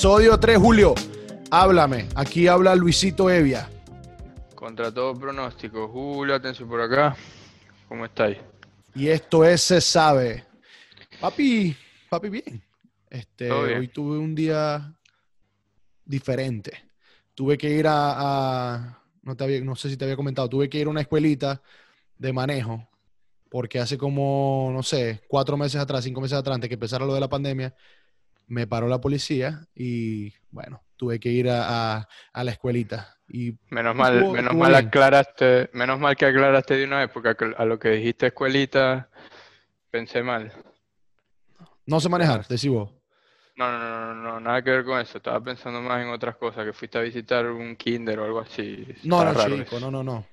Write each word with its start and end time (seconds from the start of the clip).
Episodio 0.00 0.40
3, 0.40 0.56
Julio. 0.56 0.94
Háblame. 1.50 2.08
Aquí 2.14 2.48
habla 2.48 2.74
Luisito 2.74 3.28
Evia. 3.28 3.68
Contra 4.54 4.90
todo 4.90 5.14
pronóstico. 5.14 5.88
Julio, 5.88 6.34
atención 6.34 6.70
por 6.70 6.80
acá. 6.80 7.14
¿Cómo 7.86 8.06
estáis? 8.06 8.38
Y 8.94 9.08
esto 9.08 9.44
es 9.44 9.60
Se 9.60 9.78
Sabe. 9.78 10.42
Papi, 11.20 11.76
papi, 12.08 12.30
bien. 12.30 12.62
Este, 13.10 13.44
bien. 13.44 13.78
Hoy 13.78 13.88
tuve 13.88 14.16
un 14.16 14.34
día 14.34 14.90
diferente. 16.06 16.72
Tuve 17.34 17.58
que 17.58 17.68
ir 17.68 17.86
a, 17.86 18.14
a- 18.76 19.02
no, 19.20 19.36
te 19.36 19.44
había- 19.44 19.60
no 19.60 19.76
sé 19.76 19.90
si 19.90 19.98
te 19.98 20.06
había 20.06 20.16
comentado, 20.16 20.48
tuve 20.48 20.70
que 20.70 20.78
ir 20.78 20.86
a 20.86 20.90
una 20.90 21.02
escuelita 21.02 21.60
de 22.16 22.32
manejo, 22.32 22.88
porque 23.50 23.78
hace 23.78 23.98
como, 23.98 24.70
no 24.72 24.82
sé, 24.82 25.20
cuatro 25.28 25.58
meses 25.58 25.78
atrás, 25.78 26.04
cinco 26.04 26.22
meses 26.22 26.38
atrás, 26.38 26.54
antes 26.54 26.68
que 26.68 26.74
empezara 26.74 27.04
lo 27.04 27.12
de 27.12 27.20
la 27.20 27.28
pandemia, 27.28 27.74
me 28.50 28.66
paró 28.66 28.88
la 28.88 29.00
policía 29.00 29.64
y, 29.74 30.32
bueno, 30.50 30.82
tuve 30.96 31.20
que 31.20 31.28
ir 31.30 31.48
a, 31.48 31.98
a- 31.98 32.08
a 32.32 32.44
la 32.44 32.50
escuelita. 32.50 33.16
Y 33.28 33.52
Menos 33.70 33.94
mal, 33.94 34.14
Estuvo- 34.16 34.32
menos 34.32 34.50
estuvo 34.50 34.60
mal 34.60 34.72
bien. 34.72 34.86
aclaraste, 34.88 35.70
menos 35.72 36.00
mal 36.00 36.16
que 36.16 36.26
aclaraste 36.26 36.74
de 36.76 36.84
una 36.84 36.98
vez, 36.98 37.10
porque 37.14 37.28
a- 37.56 37.64
lo 37.64 37.78
que 37.78 37.90
dijiste 37.90 38.26
escuelita, 38.26 39.08
pensé 39.90 40.22
mal. 40.22 40.52
no 41.86 42.00
sé 42.00 42.08
manejar, 42.08 42.46
decís 42.48 42.70
vos. 42.70 42.90
No, 43.56 43.70
no, 43.70 43.78
no, 43.78 44.14
no, 44.14 44.22
no, 44.22 44.40
nada 44.40 44.62
que 44.62 44.70
ver 44.70 44.84
con 44.84 45.00
eso. 45.00 45.18
Estaba 45.18 45.42
pensando 45.42 45.80
más 45.80 46.02
en 46.02 46.08
otras 46.10 46.36
cosas, 46.36 46.64
que 46.64 46.72
fuiste 46.72 46.98
a 46.98 47.02
visitar 47.02 47.46
un 47.46 47.76
kinder 47.76 48.18
o 48.20 48.24
algo 48.24 48.40
así. 48.40 48.84
No, 49.04 49.18
Está 49.22 49.24
no, 49.32 49.34
raro 49.38 49.56
chico, 49.56 49.76
eso. 49.76 49.80
no, 49.80 49.90
no, 49.90 50.02
no. 50.02 50.26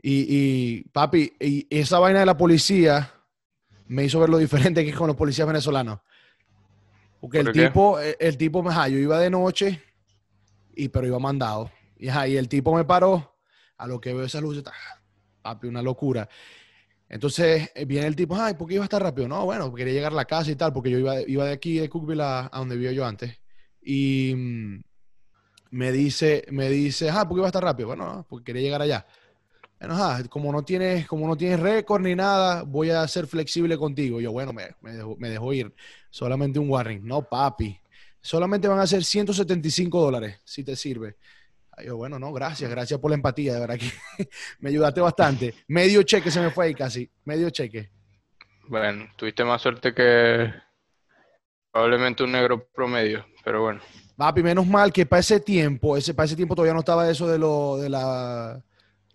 Y, 0.00 0.26
y, 0.28 0.82
papi, 0.92 1.32
y 1.40 1.66
esa 1.70 1.98
vaina 1.98 2.20
de 2.20 2.26
la 2.26 2.36
policía 2.36 3.12
me 3.86 4.04
hizo 4.04 4.20
ver 4.20 4.28
lo 4.30 4.38
diferente 4.38 4.82
que 4.84 4.90
es 4.90 4.96
con 4.96 5.06
los 5.08 5.16
policías 5.16 5.46
venezolanos. 5.46 6.00
Porque 7.20 7.38
el 7.38 7.46
¿Por 7.46 7.54
qué? 7.54 7.66
tipo, 7.66 7.98
el, 7.98 8.16
el 8.18 8.36
tipo, 8.36 8.68
ajá, 8.68 8.88
yo 8.88 8.98
iba 8.98 9.18
de 9.18 9.30
noche, 9.30 9.82
y, 10.74 10.88
pero 10.88 11.06
iba 11.06 11.18
mandado. 11.18 11.70
Y, 11.96 12.08
ajá, 12.08 12.28
y 12.28 12.36
el 12.36 12.48
tipo 12.48 12.74
me 12.74 12.84
paró, 12.84 13.36
a 13.76 13.86
lo 13.86 14.00
que 14.00 14.14
veo 14.14 14.26
luces, 14.40 14.62
ta, 14.62 14.72
papi, 15.42 15.66
una 15.66 15.82
locura. 15.82 16.28
Entonces 17.08 17.70
eh, 17.74 17.84
viene 17.84 18.06
el 18.06 18.16
tipo, 18.16 18.36
ay, 18.36 18.54
¿por 18.54 18.68
qué 18.68 18.74
iba 18.74 18.84
a 18.84 18.86
estar 18.86 19.02
rápido? 19.02 19.28
No, 19.28 19.44
bueno, 19.44 19.72
quería 19.74 19.94
llegar 19.94 20.12
a 20.12 20.16
la 20.16 20.24
casa 20.26 20.50
y 20.50 20.56
tal, 20.56 20.72
porque 20.72 20.90
yo 20.90 20.98
iba, 20.98 21.20
iba 21.22 21.44
de 21.46 21.52
aquí, 21.52 21.78
de 21.78 21.88
Cookville, 21.88 22.22
a, 22.22 22.50
a 22.52 22.58
donde 22.58 22.76
vivía 22.76 22.92
yo 22.92 23.06
antes. 23.06 23.40
Y 23.80 24.34
mm, 24.36 24.80
me 25.70 25.92
dice, 25.92 26.44
me 26.50 26.68
dice, 26.68 27.10
ah, 27.10 27.26
¿por 27.26 27.36
qué 27.36 27.40
iba 27.40 27.46
a 27.46 27.48
estar 27.48 27.64
rápido? 27.64 27.88
Bueno, 27.88 28.14
no, 28.14 28.26
porque 28.28 28.44
quería 28.44 28.62
llegar 28.62 28.82
allá. 28.82 29.06
Ajá, 29.80 30.24
como 30.28 30.50
no 30.52 30.62
tienes, 30.64 31.06
como 31.06 31.26
no 31.28 31.36
tienes 31.36 31.60
récord 31.60 32.02
ni 32.02 32.14
nada, 32.14 32.62
voy 32.64 32.90
a 32.90 33.06
ser 33.06 33.26
flexible 33.26 33.78
contigo. 33.78 34.20
Yo, 34.20 34.32
bueno, 34.32 34.52
me, 34.52 34.70
me, 34.80 34.92
dejó, 34.92 35.16
me 35.16 35.30
dejó 35.30 35.52
ir. 35.52 35.72
Solamente 36.10 36.58
un 36.58 36.68
warning. 36.68 37.00
No, 37.04 37.22
papi. 37.22 37.78
Solamente 38.20 38.66
van 38.66 38.80
a 38.80 38.86
ser 38.86 39.04
175 39.04 40.00
dólares, 40.00 40.40
si 40.44 40.64
te 40.64 40.74
sirve. 40.74 41.16
Yo, 41.84 41.96
bueno, 41.96 42.18
no, 42.18 42.32
gracias, 42.32 42.68
gracias 42.68 42.98
por 42.98 43.10
la 43.12 43.14
empatía, 43.14 43.54
de 43.54 43.60
verdad 43.60 43.78
que 43.78 43.92
me 44.58 44.70
ayudaste 44.70 45.00
bastante. 45.00 45.54
Medio 45.68 46.02
cheque 46.02 46.30
se 46.30 46.40
me 46.40 46.50
fue 46.50 46.66
ahí 46.66 46.74
casi, 46.74 47.08
medio 47.24 47.48
cheque. 47.50 47.90
Bueno, 48.66 49.06
tuviste 49.16 49.44
más 49.44 49.62
suerte 49.62 49.94
que 49.94 50.52
probablemente 51.72 52.24
un 52.24 52.32
negro 52.32 52.66
promedio, 52.74 53.24
pero 53.44 53.62
bueno. 53.62 53.80
Papi, 54.16 54.42
menos 54.42 54.66
mal 54.66 54.92
que 54.92 55.06
para 55.06 55.20
ese 55.20 55.38
tiempo, 55.38 55.96
ese, 55.96 56.12
para 56.12 56.26
ese 56.26 56.34
tiempo 56.34 56.56
todavía 56.56 56.74
no 56.74 56.80
estaba 56.80 57.08
eso 57.08 57.28
de 57.28 57.38
lo 57.38 57.76
de 57.76 57.88
la- 57.88 58.60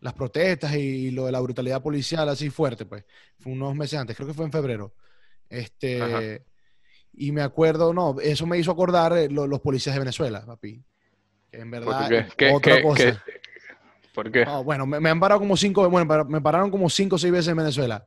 las 0.03 0.13
protestas 0.13 0.75
y 0.75 1.11
lo 1.11 1.25
de 1.25 1.31
la 1.31 1.39
brutalidad 1.39 1.81
policial 1.81 2.27
así 2.29 2.49
fuerte, 2.49 2.85
pues. 2.85 3.05
Fue 3.39 3.51
unos 3.53 3.73
meses 3.75 3.97
antes, 3.99 4.15
creo 4.15 4.27
que 4.27 4.33
fue 4.33 4.45
en 4.45 4.51
febrero. 4.51 4.93
Este, 5.49 6.01
Ajá. 6.01 6.21
y 7.13 7.31
me 7.31 7.41
acuerdo, 7.41 7.93
no, 7.93 8.15
eso 8.21 8.45
me 8.45 8.57
hizo 8.57 8.71
acordar 8.71 9.17
eh, 9.17 9.29
lo- 9.29 9.47
los 9.47 9.61
policías 9.61 9.95
de 9.95 9.99
Venezuela, 9.99 10.45
papi. 10.45 10.83
Que 11.51 11.59
en 11.61 11.71
¿Por 11.71 11.79
verdad, 11.79 12.09
qué? 12.09 12.25
¿Qué- 12.37 12.51
otra 12.53 12.75
qué- 12.77 12.83
cosa. 12.83 13.03
qué- 13.03 13.41
¿Por 14.13 14.31
qué? 14.31 14.45
No, 14.45 14.63
bueno, 14.63 14.85
me, 14.85 14.99
me 14.99 15.09
han 15.09 15.19
parado 15.19 15.39
como 15.39 15.55
cinco, 15.57 15.89
bueno, 15.89 16.25
me 16.25 16.41
pararon 16.41 16.69
como 16.69 16.89
cinco 16.89 17.15
o 17.15 17.19
seis 17.19 17.31
veces 17.33 17.47
en 17.49 17.57
Venezuela. 17.57 18.05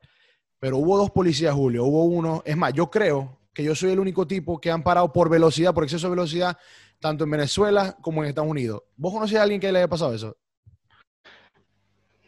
Pero 0.61 0.77
hubo 0.79 0.97
dos 0.97 1.11
policías, 1.11 1.55
Julio. 1.55 1.85
Hubo 1.85 2.05
uno, 2.05 2.43
es 2.45 2.57
más, 2.57 2.73
yo 2.73 2.91
creo 2.91 3.41
que 3.53 3.65
yo 3.65 3.75
soy 3.75 3.91
el 3.93 3.99
único 4.01 4.27
tipo 4.27 4.61
que 4.61 4.71
han 4.71 4.83
parado 4.83 5.13
por 5.13 5.29
velocidad, 5.29 5.75
por 5.75 5.83
exceso 5.85 6.07
de 6.07 6.11
velocidad, 6.11 6.57
tanto 7.01 7.25
en 7.25 7.31
Venezuela 7.31 7.97
como 8.01 8.23
en 8.23 8.29
Estados 8.29 8.51
Unidos. 8.51 8.83
¿Vos 8.97 9.13
conocés 9.13 9.39
a 9.39 9.43
alguien 9.43 9.61
que 9.61 9.71
le 9.73 9.79
haya 9.79 9.89
pasado 9.89 10.15
eso? 10.15 10.37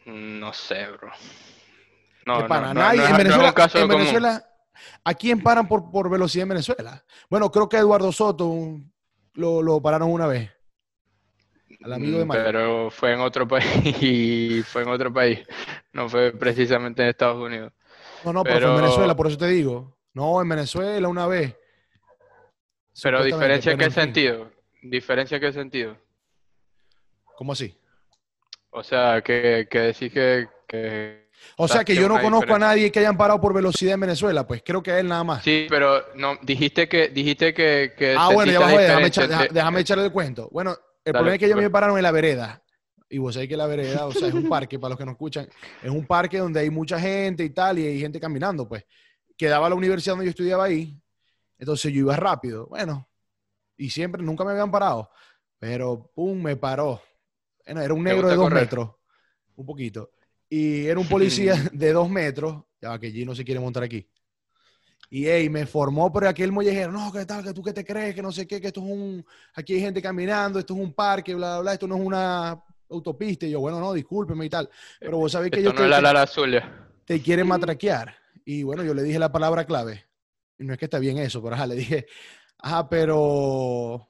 No 0.09 0.53
sé, 0.53 0.87
bro. 0.87 1.11
No, 2.25 2.47
pana, 2.47 2.73
no, 2.73 2.81
nadie. 2.81 2.99
no 3.01 3.07
en 3.07 3.17
Venezuela, 3.17 3.53
en. 3.73 3.87
Venezuela, 3.87 4.45
¿a 5.03 5.13
quién 5.13 5.41
paran 5.41 5.67
por, 5.67 5.89
por 5.91 6.09
velocidad 6.09 6.43
en 6.43 6.49
Venezuela? 6.49 7.03
Bueno, 7.29 7.51
creo 7.51 7.67
que 7.69 7.77
Eduardo 7.77 8.11
Soto 8.11 8.79
lo, 9.33 9.61
lo 9.61 9.81
pararon 9.81 10.11
una 10.11 10.27
vez. 10.27 10.51
Al 11.83 11.93
amigo 11.93 12.17
de 12.19 12.25
Mm, 12.25 12.27
Mario. 12.27 12.43
Pero 12.43 12.91
fue 12.91 13.13
en 13.13 13.21
otro 13.21 13.47
país, 13.47 14.65
fue 14.67 14.81
en 14.83 14.89
otro 14.89 15.13
país, 15.13 15.39
no 15.93 16.09
fue 16.09 16.31
precisamente 16.33 17.01
en 17.03 17.09
Estados 17.09 17.37
Unidos. 17.41 17.71
No, 18.25 18.33
no, 18.33 18.43
pero, 18.43 18.55
fue 18.59 18.67
en 18.69 18.75
pero- 18.75 18.81
Venezuela, 18.83 19.15
por 19.15 19.27
eso 19.27 19.37
te 19.37 19.47
digo. 19.47 19.97
No, 20.13 20.41
en 20.41 20.49
Venezuela 20.49 21.07
una 21.07 21.25
vez. 21.27 21.55
Pero 23.01 23.23
diferencia 23.23 23.71
en 23.71 23.77
pero 23.77 23.89
qué 23.89 23.95
sentido? 23.95 24.51
Diferencia 24.81 25.35
en 25.35 25.41
qué 25.41 25.53
sentido? 25.53 25.97
¿Cómo 27.37 27.53
así? 27.53 27.78
O 28.71 28.83
sea, 28.83 29.21
que, 29.21 29.67
que 29.69 29.79
decís 29.79 30.11
que, 30.11 30.47
que- 30.67 31.29
O 31.57 31.67
sea 31.67 31.75
¿Sabes 31.75 31.85
que 31.87 31.95
yo 31.95 32.07
no 32.07 32.19
conozco 32.21 32.53
a 32.53 32.59
nadie 32.59 32.91
que 32.91 32.99
hayan 32.99 33.17
parado 33.17 33.39
por 33.41 33.53
velocidad 33.53 33.93
en 33.95 34.01
Venezuela, 34.01 34.45
pues 34.45 34.61
creo 34.63 34.83
que 34.83 34.91
a 34.91 34.99
él 34.99 35.07
nada 35.07 35.23
más. 35.23 35.43
Sí, 35.43 35.65
pero 35.69 36.03
no, 36.15 36.37
dijiste 36.41 36.87
que, 36.87 37.09
dijiste 37.09 37.53
que, 37.53 37.93
que 37.97 38.15
ah, 38.17 38.29
bueno, 38.33 38.51
ya 38.51 38.59
bajó, 38.59 38.77
déjame, 38.77 39.07
echar- 39.07 39.49
déjame 39.51 39.79
echarle 39.79 40.05
el 40.05 40.11
cuento. 40.11 40.49
Bueno, 40.51 40.71
el 41.03 41.13
Dale, 41.13 41.13
problema 41.13 41.35
es 41.35 41.39
que 41.39 41.45
ellos 41.45 41.57
me 41.57 41.69
pararon 41.69 41.97
en 41.97 42.03
la 42.03 42.11
vereda. 42.11 42.61
Y 43.11 43.17
vos 43.17 43.33
sabés 43.33 43.49
que 43.49 43.57
la 43.57 43.65
vereda, 43.65 44.05
o 44.05 44.11
sea, 44.11 44.27
es 44.27 44.33
un 44.35 44.47
parque, 44.47 44.77
para 44.77 44.89
los 44.89 44.99
que 44.99 45.05
no 45.05 45.11
escuchan, 45.13 45.49
es 45.81 45.89
un 45.89 46.05
parque 46.05 46.37
donde 46.37 46.59
hay 46.59 46.69
mucha 46.69 46.99
gente 46.99 47.43
y 47.43 47.49
tal, 47.49 47.79
y 47.79 47.87
hay 47.87 47.99
gente 47.99 48.19
caminando, 48.19 48.67
pues. 48.69 48.85
Quedaba 49.35 49.67
la 49.69 49.73
universidad 49.75 50.13
donde 50.13 50.25
yo 50.25 50.29
estudiaba 50.31 50.65
ahí, 50.65 50.95
entonces 51.57 51.91
yo 51.91 52.01
iba 52.01 52.15
rápido. 52.15 52.67
Bueno, 52.67 53.09
y 53.77 53.89
siempre, 53.89 54.21
nunca 54.21 54.43
me 54.43 54.51
habían 54.51 54.69
parado, 54.69 55.09
pero 55.57 56.11
pum, 56.13 56.39
me 56.43 56.55
paró. 56.55 57.01
Era 57.77 57.93
un 57.93 58.03
¿Te 58.03 58.09
negro 58.09 58.27
de 58.27 58.35
dos 58.35 58.43
correr? 58.45 58.63
metros, 58.63 58.89
un 59.55 59.65
poquito. 59.65 60.11
Y 60.49 60.85
era 60.87 60.99
un 60.99 61.07
policía 61.09 61.55
de 61.71 61.91
dos 61.93 62.09
metros, 62.09 62.63
ya 62.81 62.89
va 62.89 62.99
que 62.99 63.11
G 63.13 63.25
no 63.25 63.35
se 63.35 63.45
quiere 63.45 63.59
montar 63.59 63.83
aquí. 63.83 64.07
Y 65.11 65.25
ey, 65.27 65.49
me 65.49 65.65
formó 65.65 66.11
por 66.11 66.25
aquel 66.27 66.51
mollejero, 66.51 66.91
no, 66.91 67.11
¿qué 67.11 67.25
tal? 67.25 67.43
¿Que 67.43 67.53
tú 67.53 67.63
qué 67.63 67.73
te 67.73 67.83
crees? 67.83 68.13
Que 68.13 68.21
no 68.21 68.31
sé 68.31 68.45
qué, 68.45 68.61
que 68.61 68.67
esto 68.67 68.79
es 68.81 68.85
un, 68.91 69.25
aquí 69.55 69.73
hay 69.73 69.81
gente 69.81 70.01
caminando, 70.01 70.59
esto 70.59 70.73
es 70.75 70.79
un 70.79 70.93
parque, 70.93 71.33
bla, 71.33 71.53
bla, 71.55 71.61
bla, 71.61 71.73
esto 71.73 71.87
no 71.87 71.95
es 71.95 72.01
una 72.01 72.63
autopista. 72.89 73.45
Y 73.47 73.51
yo, 73.51 73.59
bueno, 73.59 73.79
no, 73.79 73.91
discúlpeme 73.93 74.45
y 74.45 74.49
tal. 74.49 74.69
Pero 74.99 75.17
vos 75.17 75.31
sabés 75.31 75.51
que 75.51 75.59
Esto 75.59 75.71
ellos 75.71 75.73
no 75.81 75.87
la 75.87 75.95
te, 75.97 76.01
Lara 76.03 76.27
Zulia. 76.27 76.87
te 77.05 77.21
quieren 77.21 77.47
matraquear. 77.47 78.15
Y 78.45 78.61
bueno, 78.63 78.83
yo 78.83 78.93
le 78.93 79.01
dije 79.03 79.17
la 79.17 79.31
palabra 79.31 79.65
clave. 79.65 80.05
Y 80.59 80.63
no 80.63 80.73
es 80.73 80.79
que 80.79 80.85
está 80.85 80.99
bien 80.99 81.17
eso, 81.17 81.41
pero 81.41 81.55
ajá, 81.55 81.65
le 81.67 81.75
dije, 81.75 82.05
ajá, 82.59 82.87
pero... 82.87 84.09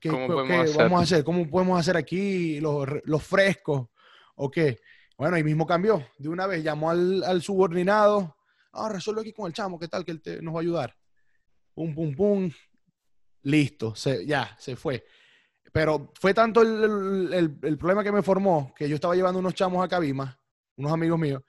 ¿Qué, 0.00 0.08
¿Cómo 0.08 0.26
qué- 0.26 0.32
podemos 0.32 0.48
qué 0.56 0.62
hacer? 0.70 0.82
vamos 0.82 1.00
a 1.00 1.02
hacer? 1.02 1.24
¿Cómo 1.24 1.48
podemos 1.50 1.78
hacer 1.78 1.96
aquí 1.96 2.58
los, 2.60 2.88
los 3.04 3.22
frescos? 3.22 3.88
¿O 4.36 4.50
qué? 4.50 4.78
Bueno, 5.18 5.36
ahí 5.36 5.44
mismo 5.44 5.66
cambió. 5.66 6.02
De 6.18 6.28
una 6.28 6.46
vez 6.46 6.64
llamó 6.64 6.90
al, 6.90 7.22
al 7.24 7.42
subordinado. 7.42 8.36
Ah, 8.72 8.88
resuelve 8.88 9.20
aquí 9.20 9.32
con 9.32 9.46
el 9.46 9.52
chamo, 9.52 9.78
¿qué 9.78 9.88
tal? 9.88 10.04
Que 10.04 10.12
él 10.12 10.22
te- 10.22 10.40
nos 10.40 10.54
va 10.54 10.60
a 10.60 10.62
ayudar. 10.62 10.96
Pum, 11.74 11.94
pum, 11.94 12.14
pum. 12.14 12.50
Listo, 13.42 13.94
se, 13.94 14.24
ya, 14.26 14.54
se 14.58 14.76
fue. 14.76 15.04
Pero 15.72 16.12
fue 16.18 16.34
tanto 16.34 16.62
el, 16.62 16.82
el- 16.84 17.32
el- 17.34 17.58
el 17.62 17.78
problema 17.78 18.02
que 18.02 18.12
me 18.12 18.22
formó 18.22 18.72
que 18.76 18.88
yo 18.88 18.94
estaba 18.94 19.14
llevando 19.14 19.38
unos 19.38 19.54
chamos 19.54 19.84
a 19.84 19.88
Cabima, 19.88 20.38
unos 20.76 20.92
amigos 20.92 21.18
míos. 21.18 21.42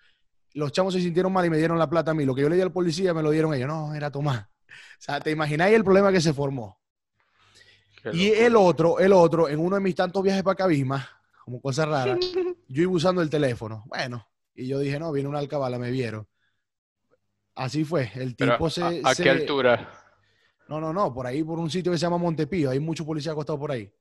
Los 0.54 0.72
chamos 0.74 0.94
se 0.94 1.00
sintieron 1.02 1.32
mal 1.32 1.46
y 1.46 1.50
me 1.50 1.58
dieron 1.58 1.80
la 1.80 1.90
plata 1.90 2.12
a 2.12 2.14
mí. 2.14 2.26
Lo 2.26 2.36
que 2.36 2.42
yo 2.42 2.50
le 2.50 2.56
di 2.58 2.62
al 2.62 2.74
policía 2.74 3.14
me 3.14 3.24
lo 3.24 3.32
dieron 3.32 3.54
ellos. 3.54 3.68
No, 3.70 3.94
era 3.96 4.12
Tomás. 4.12 4.42
O 4.42 5.00
sea, 5.00 5.20
¿te 5.22 5.32
imagináis 5.32 5.76
el 5.76 5.84
problema 5.84 6.12
que 6.12 6.20
se 6.22 6.34
formó? 6.34 6.81
Qué 8.04 8.12
Y 8.14 8.28
el 8.32 8.56
otro, 8.56 9.00
el 9.00 9.14
otro, 9.14 9.48
en 9.50 9.60
uno 9.60 9.76
de 9.76 9.82
mis 9.82 9.96
tantos 9.96 10.24
viajes 10.24 10.44
para 10.44 10.56
Cabima, 10.56 11.08
como 11.46 11.62
cosa 11.62 11.86
rara, 11.86 12.18
yo 12.68 12.82
iba 12.84 12.92
usando 12.92 13.22
el 13.22 13.30
teléfono. 13.30 13.84
Bueno, 13.88 14.28
y 14.56 14.68
yo 14.68 14.80
dije, 14.80 15.00
no, 15.00 15.12
viene 15.12 15.30
una 15.30 15.40
alcabala, 15.40 15.78
me 15.80 15.92
vieron. 15.92 16.28
Así 17.56 17.84
fue. 17.84 18.10
El 18.16 18.36
tipo 18.36 18.66
¿a- 18.68 18.70
se. 18.70 19.02
¿a, 19.04 19.14
se- 19.16 19.24
qué 19.24 19.30
altura? 19.30 19.90
No, 20.68 20.80
no, 20.80 20.94
no, 20.94 21.14
por 21.14 21.28
ahí, 21.28 21.44
por 21.44 21.60
un 21.60 21.70
sitio 21.70 21.92
que 21.92 21.98
se 21.98 22.04
llama 22.04 22.18
Montepío. 22.18 22.70
Hay 22.70 22.80
muchos 22.80 23.06
policías 23.06 23.34
acostados 23.34 23.60
por 23.60 23.72
ahí. 23.72 23.92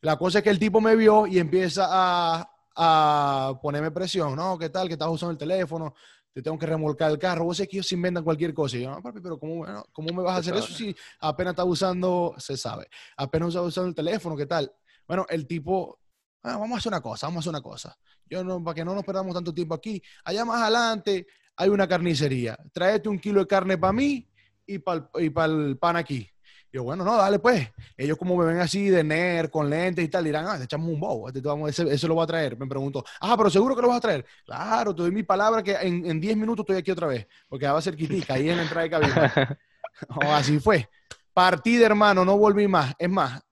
La 0.00 0.16
cosa 0.16 0.38
es 0.38 0.44
que 0.44 0.50
el 0.50 0.58
tipo 0.58 0.80
me 0.80 0.94
vio 0.94 1.26
y 1.26 1.38
empieza 1.38 1.86
a, 1.90 2.48
a 2.76 3.58
ponerme 3.60 3.90
presión. 3.90 4.36
No, 4.36 4.56
¿qué 4.56 4.68
tal? 4.70 4.86
Que 4.86 4.94
estás 4.94 5.08
usando 5.08 5.32
el 5.32 5.38
teléfono. 5.38 5.94
Te 6.32 6.42
tengo 6.42 6.58
que 6.58 6.66
remolcar 6.66 7.10
el 7.10 7.18
carro. 7.18 7.44
Vos 7.44 7.56
sabés 7.56 7.68
que 7.68 7.76
ellos 7.78 7.90
inventan 7.92 8.22
cualquier 8.22 8.54
cosa. 8.54 8.76
Y 8.76 8.82
yo, 8.82 8.90
no, 8.90 9.02
papi, 9.02 9.20
pero 9.20 9.38
¿cómo, 9.38 9.56
bueno, 9.56 9.84
¿cómo 9.92 10.14
me 10.14 10.22
vas 10.22 10.36
a 10.36 10.38
hacer 10.38 10.54
eso 10.56 10.72
si 10.72 10.94
apenas 11.20 11.52
estás 11.52 11.66
usando, 11.66 12.34
se 12.38 12.56
sabe, 12.56 12.86
apenas 13.16 13.48
estás 13.48 13.64
usando 13.64 13.88
el 13.88 13.94
teléfono? 13.94 14.36
¿Qué 14.36 14.46
tal? 14.46 14.72
Bueno, 15.08 15.26
el 15.28 15.46
tipo, 15.46 15.98
"Ah, 16.42 16.56
vamos 16.56 16.76
a 16.76 16.78
hacer 16.78 16.90
una 16.90 17.00
cosa, 17.00 17.26
vamos 17.26 17.38
a 17.38 17.40
hacer 17.40 17.50
una 17.50 17.62
cosa. 17.62 17.96
Yo 18.26 18.44
no, 18.44 18.62
para 18.62 18.74
que 18.76 18.84
no 18.84 18.94
nos 18.94 19.04
perdamos 19.04 19.34
tanto 19.34 19.52
tiempo 19.52 19.74
aquí. 19.74 20.00
Allá 20.24 20.44
más 20.44 20.62
adelante 20.62 21.26
hay 21.56 21.68
una 21.68 21.88
carnicería. 21.88 22.56
Tráete 22.72 23.08
un 23.08 23.18
kilo 23.18 23.40
de 23.40 23.46
carne 23.48 23.76
para 23.76 23.92
mí 23.92 24.28
y 24.66 24.78
para 24.78 25.52
el 25.52 25.76
pan 25.78 25.96
aquí. 25.96 26.28
Yo, 26.72 26.84
bueno, 26.84 27.04
no, 27.04 27.16
dale 27.16 27.38
pues. 27.38 27.68
Ellos 27.96 28.16
como 28.16 28.36
me 28.36 28.44
ven 28.44 28.58
así 28.58 28.88
de 28.88 29.02
nerd, 29.02 29.50
con 29.50 29.68
lentes 29.68 30.04
y 30.04 30.08
tal, 30.08 30.24
dirán, 30.24 30.46
ah, 30.48 30.58
te 30.58 30.64
echamos 30.64 30.88
un 30.88 31.00
bobo, 31.00 31.28
este, 31.28 31.40
vamos, 31.40 31.70
ese, 31.70 31.92
ese 31.92 32.06
lo 32.06 32.14
voy 32.14 32.24
a 32.24 32.26
traer. 32.26 32.56
Me 32.58 32.66
preguntó, 32.66 33.04
ah, 33.20 33.36
pero 33.36 33.50
seguro 33.50 33.74
que 33.74 33.82
lo 33.82 33.88
vas 33.88 33.98
a 33.98 34.00
traer. 34.00 34.24
Claro, 34.44 34.94
te 34.94 35.02
doy 35.02 35.10
mi 35.10 35.22
palabra 35.22 35.62
que 35.62 35.72
en, 35.72 36.06
en 36.06 36.20
10 36.20 36.36
minutos 36.36 36.64
estoy 36.64 36.76
aquí 36.76 36.90
otra 36.90 37.06
vez, 37.06 37.26
porque 37.48 37.66
va 37.66 37.78
a 37.78 37.82
ser 37.82 37.96
quitica 37.96 38.34
ahí 38.34 38.48
en 38.48 38.56
la 38.56 38.62
entrada 38.62 38.82
de 38.82 38.90
cabina. 38.90 39.58
Oh, 40.08 40.32
así 40.32 40.58
fue. 40.58 40.88
Partida, 41.34 41.84
hermano, 41.84 42.24
no 42.24 42.38
volví 42.38 42.66
más. 42.66 42.94
Es 42.98 43.10
más, 43.10 43.42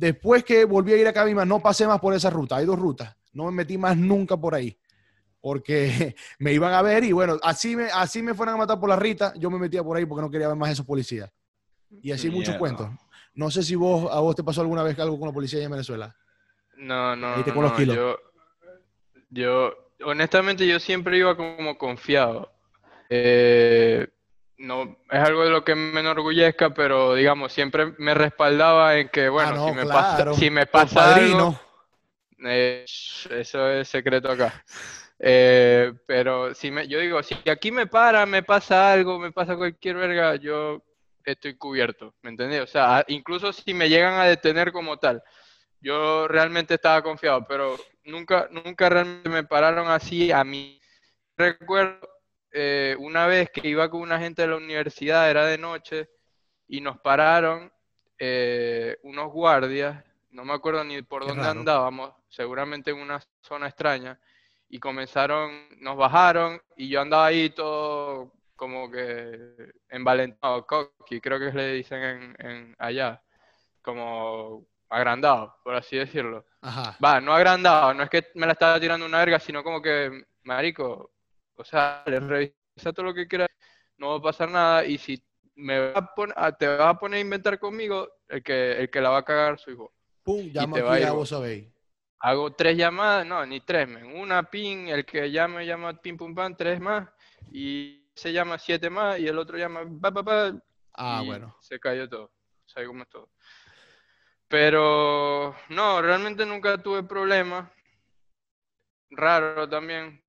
después 0.00 0.42
que 0.44 0.64
volví 0.64 0.92
a 0.92 0.96
ir 0.96 1.06
a 1.06 1.12
Cabima, 1.12 1.44
no 1.44 1.60
pasé 1.60 1.86
más 1.86 2.00
por 2.00 2.14
esa 2.14 2.30
ruta. 2.30 2.56
Hay 2.56 2.66
dos 2.66 2.78
rutas. 2.78 3.14
No 3.32 3.44
me 3.44 3.52
metí 3.52 3.78
más 3.78 3.96
nunca 3.96 4.36
por 4.36 4.54
ahí. 4.54 4.76
Porque 5.40 6.14
me 6.38 6.52
iban 6.52 6.72
a 6.72 6.82
ver 6.82 7.04
y 7.04 7.12
bueno, 7.12 7.38
así 7.42 7.76
me, 7.76 7.84
así 7.84 8.22
me 8.22 8.34
fueron 8.34 8.54
a 8.54 8.58
matar 8.58 8.80
por 8.80 8.88
la 8.88 8.96
Rita, 8.96 9.32
yo 9.36 9.50
me 9.50 9.58
metía 9.58 9.84
por 9.84 9.96
ahí 9.96 10.06
porque 10.06 10.22
no 10.22 10.30
quería 10.30 10.48
ver 10.48 10.56
más 10.56 10.70
a 10.70 10.72
esos 10.72 10.86
policías. 10.86 11.30
Y 12.02 12.12
así 12.12 12.30
muchos 12.30 12.56
cuentos. 12.56 12.88
No 13.34 13.50
sé 13.50 13.62
si 13.62 13.74
vos, 13.74 14.10
a 14.12 14.20
vos 14.20 14.34
te 14.34 14.42
pasó 14.42 14.60
alguna 14.60 14.82
vez 14.82 14.98
algo 14.98 15.18
con 15.18 15.28
la 15.28 15.34
policía 15.34 15.62
en 15.62 15.70
Venezuela. 15.70 16.14
No, 16.76 17.14
no, 17.14 17.36
Viste 17.36 17.50
no, 17.50 17.54
con 17.54 17.62
los 17.64 17.72
no, 17.72 17.78
kilos. 17.78 17.96
Yo, 17.96 18.18
yo, 19.30 19.74
honestamente, 20.04 20.66
yo 20.66 20.80
siempre 20.80 21.18
iba 21.18 21.36
como 21.36 21.76
confiado. 21.78 22.52
Eh, 23.08 24.08
no, 24.58 24.98
es 25.10 25.18
algo 25.20 25.44
de 25.44 25.50
lo 25.50 25.64
que 25.64 25.74
me 25.74 26.00
enorgullezca, 26.00 26.70
pero 26.74 27.14
digamos, 27.14 27.52
siempre 27.52 27.94
me 27.98 28.14
respaldaba 28.14 28.96
en 28.98 29.08
que, 29.08 29.28
bueno, 29.28 29.50
Ah, 29.50 29.54
no, 29.56 29.68
si 29.68 29.72
me 29.74 29.82
claro. 29.82 30.00
pasa, 30.00 30.34
si 30.34 30.50
me 30.50 30.66
pasa 30.66 31.14
algo, 31.14 31.60
eh, 32.44 32.84
eso 32.86 33.68
es 33.68 33.88
secreto 33.88 34.30
acá. 34.30 34.64
Eh, 35.18 35.92
pero 36.06 36.54
si 36.54 36.70
me, 36.70 36.88
yo 36.88 36.98
digo, 36.98 37.22
si 37.22 37.36
aquí 37.48 37.70
me 37.70 37.86
para, 37.86 38.24
me 38.26 38.42
pasa 38.42 38.92
algo, 38.92 39.18
me 39.18 39.32
pasa 39.32 39.56
cualquier 39.56 39.96
verga, 39.96 40.36
yo 40.36 40.82
estoy 41.24 41.54
cubierto, 41.56 42.14
¿me 42.22 42.30
entendés? 42.30 42.62
O 42.62 42.66
sea, 42.66 43.04
incluso 43.08 43.52
si 43.52 43.74
me 43.74 43.88
llegan 43.88 44.14
a 44.14 44.24
detener 44.24 44.72
como 44.72 44.98
tal, 44.98 45.22
yo 45.80 46.28
realmente 46.28 46.74
estaba 46.74 47.02
confiado, 47.02 47.46
pero 47.46 47.76
nunca, 48.04 48.48
nunca 48.50 48.88
realmente 48.88 49.28
me 49.28 49.44
pararon 49.44 49.88
así 49.88 50.30
a 50.30 50.44
mí. 50.44 50.80
Recuerdo 51.36 52.08
eh, 52.52 52.96
una 52.98 53.26
vez 53.26 53.50
que 53.50 53.68
iba 53.68 53.88
con 53.88 54.00
una 54.02 54.18
gente 54.18 54.42
de 54.42 54.48
la 54.48 54.56
universidad, 54.56 55.30
era 55.30 55.46
de 55.46 55.58
noche, 55.58 56.10
y 56.68 56.80
nos 56.80 56.98
pararon 57.00 57.72
eh, 58.18 58.98
unos 59.02 59.32
guardias, 59.32 60.04
no 60.30 60.44
me 60.44 60.52
acuerdo 60.52 60.84
ni 60.84 61.00
por 61.02 61.22
Qué 61.22 61.28
dónde 61.28 61.44
raro. 61.44 61.60
andábamos, 61.60 62.12
seguramente 62.28 62.90
en 62.90 62.98
una 62.98 63.20
zona 63.40 63.66
extraña, 63.68 64.20
y 64.68 64.78
comenzaron, 64.78 65.66
nos 65.80 65.96
bajaron, 65.96 66.60
y 66.76 66.88
yo 66.88 67.00
andaba 67.00 67.26
ahí 67.26 67.50
todo 67.50 68.32
como 68.60 68.90
que 68.90 69.72
envalentado, 69.88 70.66
cocky, 70.66 71.18
creo 71.20 71.38
que 71.40 71.50
le 71.56 71.72
dicen 71.72 72.02
en, 72.02 72.36
en 72.46 72.76
allá, 72.78 73.22
como 73.82 74.66
agrandado, 74.90 75.56
por 75.64 75.74
así 75.76 75.96
decirlo. 75.96 76.44
Ajá. 76.62 76.96
Va, 77.02 77.20
no 77.22 77.32
agrandado, 77.32 77.94
no 77.94 78.02
es 78.02 78.10
que 78.10 78.26
me 78.34 78.46
la 78.46 78.52
estaba 78.52 78.78
tirando 78.78 79.06
una 79.06 79.18
verga, 79.20 79.40
sino 79.40 79.64
como 79.64 79.80
que, 79.80 80.24
marico, 80.44 81.12
o 81.56 81.64
sea, 81.64 82.02
le 82.06 82.20
revisa 82.20 82.92
todo 82.94 83.06
lo 83.06 83.14
que 83.14 83.26
quieras, 83.26 83.48
no 83.98 84.10
va 84.10 84.16
a 84.18 84.22
pasar 84.22 84.50
nada, 84.50 84.84
y 84.84 84.98
si 84.98 85.22
me 85.56 85.92
vas 85.92 85.96
a 85.96 86.14
pon- 86.14 86.34
a- 86.36 86.52
te 86.52 86.66
vas 86.68 86.94
a 86.94 86.98
poner 86.98 87.18
a 87.18 87.22
inventar 87.22 87.58
conmigo, 87.58 88.08
el 88.28 88.42
que, 88.42 88.72
el 88.72 88.90
que 88.90 89.00
la 89.00 89.10
va 89.10 89.18
a 89.20 89.24
cagar 89.24 89.58
soy 89.58 89.74
vos. 89.74 89.90
Pum, 90.24 90.50
llama 90.52 90.76
te 90.76 90.82
va 90.82 90.94
a 90.94 90.96
aquí 90.96 91.02
ir 91.02 91.06
a 91.08 91.12
vos. 91.12 91.28
sabéis. 91.30 91.68
Hago 92.20 92.52
tres 92.52 92.76
llamadas, 92.76 93.26
no, 93.26 93.44
ni 93.46 93.60
tres, 93.60 93.88
men, 93.88 94.04
una 94.16 94.42
ping, 94.42 94.88
el 94.88 95.04
que 95.06 95.30
llame 95.30 95.64
llama 95.66 95.94
pim 96.00 96.16
pum 96.18 96.34
pam, 96.34 96.54
tres 96.54 96.78
más, 96.80 97.08
y 97.50 97.99
se 98.20 98.32
llama 98.32 98.58
siete 98.58 98.90
más, 98.90 99.18
y 99.18 99.26
el 99.26 99.38
otro 99.38 99.56
llama 99.58 99.80
pa 100.00 100.12
pa 100.12 100.22
pa, 100.22 100.52
Ah, 100.94 101.22
y 101.22 101.26
bueno. 101.26 101.56
se 101.60 101.80
cayó 101.80 102.08
todo. 102.08 102.32
¿Sabes 102.66 102.88
cómo 102.88 103.02
es 103.02 103.08
todo? 103.08 103.30
Pero 104.48 105.54
no, 105.70 106.02
realmente 106.02 106.44
nunca 106.44 106.76
tuve 106.82 107.02
problemas. 107.02 107.70
Raro 109.10 109.68
también. 109.68 110.22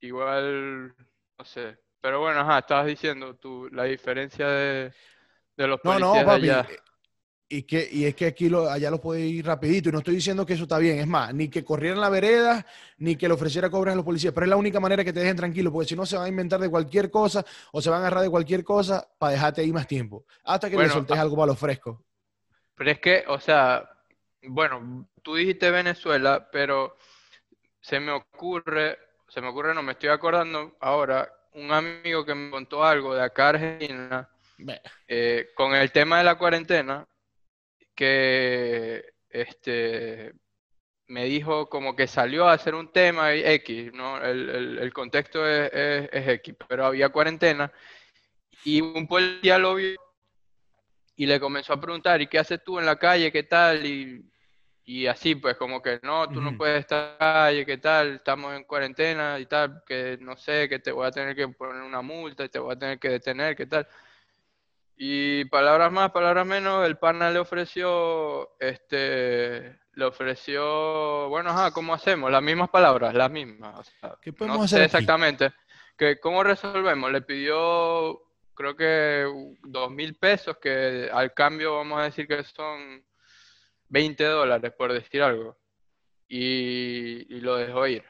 Igual, 0.00 0.94
no 1.38 1.44
sé. 1.44 1.78
Pero 2.00 2.20
bueno, 2.20 2.40
ajá, 2.40 2.58
estabas 2.58 2.86
diciendo 2.86 3.36
tú 3.36 3.68
la 3.72 3.84
diferencia 3.84 4.46
de, 4.48 4.92
de 5.56 5.66
los 5.66 5.80
No, 5.84 5.92
policías 5.94 6.24
no, 6.24 6.24
papi. 6.24 6.48
allá. 6.48 6.66
Y, 7.54 7.62
que, 7.62 7.88
y 7.90 8.04
es 8.04 8.16
que 8.16 8.26
aquí 8.26 8.48
lo, 8.48 8.68
allá 8.68 8.90
los 8.90 8.98
puede 8.98 9.20
ir 9.20 9.46
rapidito. 9.46 9.88
Y 9.88 9.92
no 9.92 9.98
estoy 9.98 10.16
diciendo 10.16 10.44
que 10.44 10.54
eso 10.54 10.64
está 10.64 10.78
bien. 10.78 10.98
Es 10.98 11.06
más, 11.06 11.32
ni 11.32 11.48
que 11.48 11.64
corrieran 11.64 12.00
la 12.00 12.08
vereda, 12.08 12.66
ni 12.98 13.14
que 13.14 13.28
le 13.28 13.34
ofreciera 13.34 13.70
cobras 13.70 13.92
a 13.92 13.96
los 13.96 14.04
policías. 14.04 14.34
Pero 14.34 14.46
es 14.46 14.50
la 14.50 14.56
única 14.56 14.80
manera 14.80 15.04
que 15.04 15.12
te 15.12 15.20
dejen 15.20 15.36
tranquilo. 15.36 15.72
Porque 15.72 15.88
si 15.88 15.94
no, 15.94 16.04
se 16.04 16.16
van 16.16 16.26
a 16.26 16.28
inventar 16.28 16.58
de 16.58 16.68
cualquier 16.68 17.12
cosa 17.12 17.44
o 17.70 17.80
se 17.80 17.90
van 17.90 17.98
a 17.98 18.06
agarrar 18.06 18.24
de 18.24 18.30
cualquier 18.30 18.64
cosa 18.64 19.06
para 19.18 19.32
dejarte 19.34 19.60
ahí 19.60 19.72
más 19.72 19.86
tiempo. 19.86 20.24
Hasta 20.42 20.68
que 20.68 20.72
le 20.72 20.82
Bueno, 20.82 20.94
soltes 20.94 21.16
ah- 21.16 21.20
algo 21.20 21.36
para 21.36 21.46
los 21.46 21.58
frescos. 21.58 21.98
Pero 22.74 22.90
es 22.90 22.98
que, 22.98 23.24
o 23.28 23.38
sea, 23.38 23.88
bueno, 24.42 25.06
tú 25.22 25.36
dijiste 25.36 25.70
Venezuela, 25.70 26.48
pero 26.50 26.96
se 27.80 28.00
me 28.00 28.10
ocurre, 28.10 28.98
se 29.28 29.40
me 29.40 29.46
ocurre, 29.46 29.74
no 29.74 29.82
me 29.84 29.92
estoy 29.92 30.08
acordando 30.08 30.76
ahora, 30.80 31.32
un 31.52 31.70
amigo 31.70 32.24
que 32.24 32.34
me 32.34 32.50
contó 32.50 32.82
algo 32.82 33.14
de 33.14 33.22
acá 33.22 33.50
Argentina, 33.50 34.28
eh, 35.06 35.50
con 35.54 35.74
el 35.74 35.92
tema 35.92 36.18
de 36.18 36.24
la 36.24 36.36
cuarentena, 36.36 37.06
que 37.94 39.04
este 39.30 40.32
me 41.08 41.24
dijo 41.26 41.68
como 41.68 41.96
que 41.96 42.06
salió 42.06 42.48
a 42.48 42.54
hacer 42.54 42.74
un 42.74 42.92
tema 42.92 43.34
y 43.34 43.44
X, 43.44 43.92
¿no? 43.94 44.18
El, 44.22 44.48
el- 44.50 44.78
el 44.78 44.92
contexto 44.92 45.46
es, 45.48 45.70
es- 45.72 46.08
es 46.12 46.28
X, 46.28 46.54
pero 46.68 46.86
había 46.86 47.10
cuarentena 47.10 47.72
y 48.64 48.80
un 48.80 49.06
policía 49.08 49.58
lo 49.58 49.74
vio 49.76 49.96
y 51.16 51.26
le 51.26 51.38
comenzó 51.40 51.72
a 51.72 51.80
preguntar, 51.80 52.20
¿y 52.20 52.26
qué 52.26 52.38
haces 52.38 52.62
tú 52.64 52.78
en 52.78 52.86
la 52.86 52.96
calle? 52.98 53.30
¿Qué 53.30 53.44
tal? 53.44 53.86
Y, 53.86 54.24
y 54.84 55.06
así, 55.06 55.34
pues 55.36 55.56
como 55.56 55.80
que 55.80 56.00
no, 56.02 56.30
tú 56.30 56.40
no 56.40 56.56
puedes 56.56 56.80
estar 56.80 57.12
en 57.12 57.12
la 57.12 57.18
calle, 57.18 57.66
¿qué 57.66 57.78
tal? 57.78 58.16
Estamos 58.16 58.54
en 58.56 58.64
cuarentena 58.64 59.38
y 59.38 59.46
tal, 59.46 59.82
que 59.86 60.18
no 60.20 60.36
sé, 60.36 60.68
que 60.68 60.78
te 60.80 60.90
voy 60.92 61.06
a 61.06 61.10
tener 61.12 61.36
que 61.36 61.48
poner 61.48 61.82
una 61.82 62.02
multa 62.02 62.44
y 62.44 62.48
te 62.48 62.58
voy 62.58 62.74
a 62.74 62.78
tener 62.78 62.98
que 62.98 63.08
detener, 63.10 63.54
¿qué 63.56 63.66
tal? 63.66 63.86
Y 64.96 65.44
palabras 65.46 65.90
más, 65.90 66.12
palabras 66.12 66.46
menos, 66.46 66.86
el 66.86 66.96
pana 66.98 67.30
le 67.30 67.40
ofreció, 67.40 68.50
este, 68.60 69.76
le 69.94 70.04
ofreció, 70.04 71.28
bueno, 71.28 71.50
ajá, 71.50 71.72
¿cómo 71.72 71.94
hacemos? 71.94 72.30
Las 72.30 72.42
mismas 72.42 72.70
palabras, 72.70 73.12
las 73.12 73.30
mismas. 73.30 73.78
o 73.80 73.84
sea, 73.84 74.16
¿Qué 74.22 74.32
podemos 74.32 74.58
no 74.58 74.64
hacer 74.64 74.78
sé 74.78 74.84
exactamente. 74.84 75.52
Que, 75.96 76.20
¿cómo 76.20 76.44
resolvemos? 76.44 77.10
Le 77.10 77.22
pidió, 77.22 78.22
creo 78.54 78.76
que 78.76 79.26
dos 79.62 79.90
mil 79.90 80.14
pesos, 80.14 80.58
que 80.58 81.10
al 81.12 81.34
cambio 81.34 81.76
vamos 81.76 82.00
a 82.00 82.04
decir 82.04 82.28
que 82.28 82.44
son 82.44 83.04
20 83.88 84.24
dólares, 84.24 84.72
por 84.76 84.92
decir 84.92 85.22
algo. 85.22 85.56
Y, 86.28 87.34
y 87.34 87.40
lo 87.40 87.56
dejó 87.56 87.86
ir. 87.86 88.04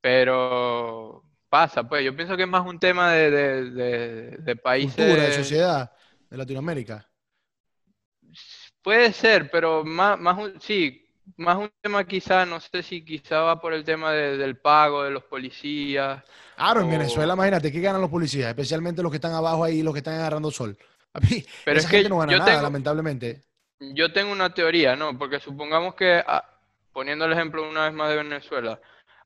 Pero 0.00 1.24
pasa, 1.50 1.82
pues, 1.88 2.04
yo 2.04 2.16
pienso 2.16 2.36
que 2.36 2.44
es 2.44 2.48
más 2.48 2.66
un 2.66 2.78
tema 2.78 3.12
de, 3.12 3.30
de, 3.30 3.70
de- 3.70 4.36
de 4.38 4.56
países... 4.56 4.96
Cultura, 4.96 5.22
de 5.24 5.32
sociedad 5.32 5.92
de 6.30 6.36
Latinoamérica. 6.38 7.06
Puede 8.82 9.12
ser, 9.12 9.50
pero 9.50 9.84
más, 9.84 10.18
más 10.18 10.38
un, 10.38 10.60
sí, 10.60 11.06
más 11.36 11.56
un 11.56 11.70
tema 11.82 12.06
quizá, 12.06 12.46
no 12.46 12.60
sé 12.60 12.82
si 12.82 13.04
quizá 13.04 13.40
va 13.40 13.60
por 13.60 13.72
el 13.74 13.84
tema 13.84 14.12
de- 14.12 14.36
del 14.38 14.56
pago 14.58 15.02
de 15.02 15.10
los 15.10 15.24
policías. 15.24 16.22
Claro, 16.56 16.80
en 16.80 16.86
O- 16.86 16.90
Venezuela, 16.90 17.34
imagínate, 17.34 17.70
¿qué 17.72 17.80
ganan 17.80 18.00
los 18.00 18.10
policías? 18.10 18.48
Especialmente 18.48 19.02
los 19.02 19.10
que 19.10 19.16
están 19.16 19.32
abajo 19.34 19.64
ahí, 19.64 19.82
los 19.82 19.92
que 19.92 19.98
están 19.98 20.14
agarrando 20.14 20.50
sol. 20.50 20.76
Pero 21.64 21.78
esa 21.78 21.88
es 21.88 21.90
que 21.90 21.96
gente 21.98 22.08
no 22.08 22.18
gana 22.18 22.32
yo 22.32 22.38
nada, 22.38 22.50
tengo- 22.52 22.62
lamentablemente. 22.62 23.42
Yo 23.80 24.12
tengo 24.12 24.32
una 24.32 24.52
teoría, 24.54 24.94
¿no? 24.96 25.16
Porque 25.18 25.40
supongamos 25.40 25.94
que, 25.94 26.22
ah, 26.26 26.44
poniendo 26.92 27.24
el 27.24 27.32
ejemplo 27.32 27.68
una 27.68 27.84
vez 27.84 27.94
más 27.94 28.10
de 28.10 28.16
Venezuela, 28.16 28.80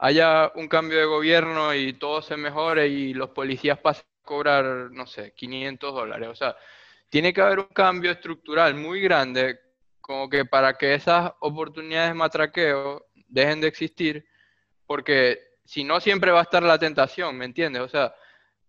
haya 0.05 0.53
un 0.57 0.69
cambio 0.69 0.99
de 0.99 1.07
gobierno 1.07 1.75
y 1.75 1.95
todo 1.95 2.21
se 2.21 2.37
mejore 2.37 2.89
y 2.89 3.15
los 3.15 3.31
policías 3.31 3.79
pasen 3.79 4.05
a 4.05 4.27
cobrar, 4.27 4.91
no 4.91 5.07
sé, 5.07 5.33
500 5.33 5.95
dólares. 5.95 6.29
O 6.29 6.35
sea, 6.35 6.55
tiene 7.09 7.33
que 7.33 7.41
haber 7.41 7.61
un 7.61 7.69
cambio 7.69 8.11
estructural 8.11 8.75
muy 8.75 9.01
grande 9.01 9.59
como 10.03 10.29
que 10.29 10.45
para 10.45 10.77
que 10.77 10.93
esas 10.93 11.33
oportunidades 11.41 12.11
de 12.11 12.15
matraqueo 12.15 13.07
dejen 13.29 13.63
de 13.63 13.69
existir, 13.69 14.27
porque 14.87 15.39
si 15.65 15.85
no 15.85 15.99
siempre 16.01 16.31
va 16.33 16.41
a 16.41 16.43
estar 16.43 16.63
la 16.63 16.79
tentación, 16.79 17.39
¿me 17.39 17.47
entiendes? 17.47 17.81
O 17.81 17.89
sea, 17.89 18.15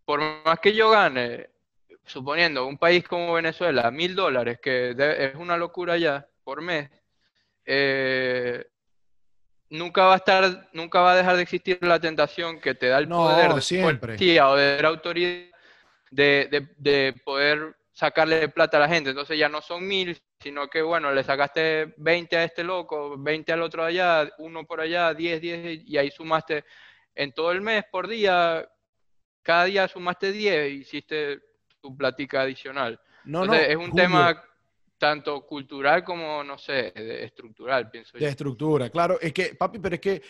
por 0.05 0.21
más 0.45 0.59
que 0.61 0.73
yo 0.73 0.89
gane, 0.91 1.49
suponiendo 2.05 2.65
un 2.65 2.77
país 2.77 3.05
como 3.05 3.33
Venezuela, 3.33 3.91
mil 3.91 4.15
dólares, 4.15 4.59
que 4.61 4.95
es 4.97 5.35
una 5.35 5.57
locura 5.57 5.97
ya 5.97 6.25
por 6.45 6.61
mes, 6.61 6.89
eh, 7.65 8.65
nunca 9.69 10.03
va 10.05 10.13
a 10.13 10.17
estar, 10.17 10.69
nunca 10.73 11.01
va 11.01 11.13
a 11.13 11.15
dejar 11.15 11.35
de 11.35 11.43
existir 11.43 11.77
la 11.81 11.99
tentación 11.99 12.59
que 12.59 12.75
te 12.75 12.87
da 12.87 12.97
el 12.99 13.09
No, 13.09 13.25
poder 13.27 13.53
de 13.55 13.61
siempre. 13.61 14.17
policía 14.17 14.49
o 14.49 14.55
de 14.55 14.81
la 14.81 14.87
autoridad 14.89 15.51
de, 16.11 16.47
de- 16.51 16.69
de 16.77 17.13
poder 17.23 17.75
sacarle 17.93 18.49
plata 18.49 18.77
a 18.77 18.81
la 18.81 18.87
gente. 18.89 19.09
Entonces 19.11 19.37
ya 19.37 19.49
no 19.49 19.61
son 19.61 19.87
mil, 19.87 20.17
sino 20.39 20.67
que 20.67 20.81
bueno, 20.81 21.11
le 21.13 21.23
sacaste 21.23 21.93
20 21.97 22.37
a 22.37 22.43
este 22.43 22.63
loco, 22.63 23.15
20 23.17 23.51
al 23.53 23.61
otro 23.61 23.83
allá, 23.83 24.29
uno 24.39 24.65
por 24.65 24.81
allá, 24.81 25.13
10, 25.13 25.41
10, 25.41 25.81
y 25.85 25.97
ahí 25.97 26.11
sumaste 26.11 26.65
en 27.15 27.33
todo 27.33 27.51
el 27.51 27.61
mes 27.61 27.85
por 27.91 28.07
día, 28.07 28.67
cada 29.41 29.65
día 29.65 29.87
sumaste 29.87 30.31
10, 30.31 30.71
hiciste 30.73 31.39
tu 31.81 31.95
platica 31.95 32.41
adicional. 32.41 32.99
No, 33.25 33.43
Entonces, 33.43 33.67
no, 33.67 33.71
es 33.71 33.75
un 33.77 33.91
Julio, 33.91 33.95
tema 33.95 34.43
tanto 34.97 35.45
cultural 35.45 36.03
como, 36.03 36.43
no 36.43 36.57
sé, 36.57 36.91
de- 36.95 37.25
estructural, 37.25 37.89
pienso 37.89 38.17
de 38.17 38.23
yo. 38.25 38.29
estructura, 38.29 38.89
claro. 38.89 39.19
Es 39.19 39.33
que, 39.33 39.55
papi, 39.55 39.79
pero 39.79 39.95
es 39.95 40.01
que 40.01 40.21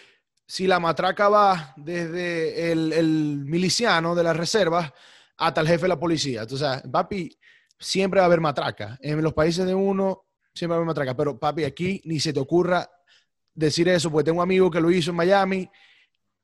si 0.48 0.68
la 0.68 0.80
matraca 0.80 1.30
va 1.30 1.74
desde 1.78 2.72
el, 2.72 2.94
el 2.94 3.46
miliciano 3.46 4.16
de 4.16 4.24
las 4.24 4.36
reservas 4.38 4.92
hasta 5.38 5.62
el 5.62 5.68
jefe 5.68 5.84
de 5.84 5.90
la 5.90 6.00
policía, 6.00 6.42
entonces, 6.44 6.82
papi, 6.92 7.38
siempre 7.80 8.20
va 8.20 8.26
a 8.26 8.28
haber 8.28 8.42
matraca. 8.42 8.98
En 9.02 9.22
los 9.22 9.34
países 9.34 9.66
de 9.66 9.74
uno 9.76 10.26
siempre 10.54 10.74
va 10.74 10.76
a 10.76 10.78
haber 10.80 10.88
matraca, 10.88 11.16
pero 11.16 11.38
papi, 11.40 11.64
aquí 11.64 12.02
ni 12.06 12.20
se 12.20 12.34
te 12.34 12.40
ocurra 12.40 12.90
decir 13.54 13.88
eso, 13.90 14.12
porque 14.12 14.26
tengo 14.26 14.40
un 14.40 14.44
amigo 14.44 14.70
que 14.72 14.82
lo 14.82 14.92
hizo 14.92 15.12
en 15.12 15.18
Miami 15.18 15.70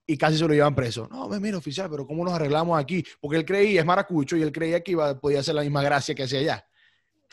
y 0.06 0.18
casi 0.18 0.38
se 0.38 0.48
lo 0.48 0.54
llevan 0.54 0.76
preso. 0.76 1.08
No, 1.10 1.28
mira, 1.40 1.58
oficial, 1.58 1.90
pero 1.90 2.06
¿cómo 2.06 2.24
nos 2.24 2.34
arreglamos 2.34 2.80
aquí? 2.80 3.04
Porque 3.20 3.38
él 3.38 3.46
creía, 3.46 3.82
es 3.82 3.86
maracucho, 3.86 4.36
y 4.38 4.42
él 4.42 4.52
creía 4.52 4.82
que 4.84 4.92
iba, 4.92 5.20
podía 5.20 5.40
hacer 5.40 5.56
la 5.56 5.62
misma 5.62 5.82
gracia 5.84 6.14
que 6.16 6.24
hacía 6.24 6.40
allá. 6.40 6.66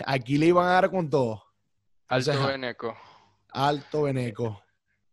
Aquí 0.07 0.39
le 0.39 0.47
iban 0.47 0.67
a 0.67 0.73
dar 0.73 0.91
con 0.91 1.09
todo. 1.09 1.43
Alto 2.09 2.47
Beneco. 2.47 2.97
alto 3.51 4.03
veneco. 4.03 4.63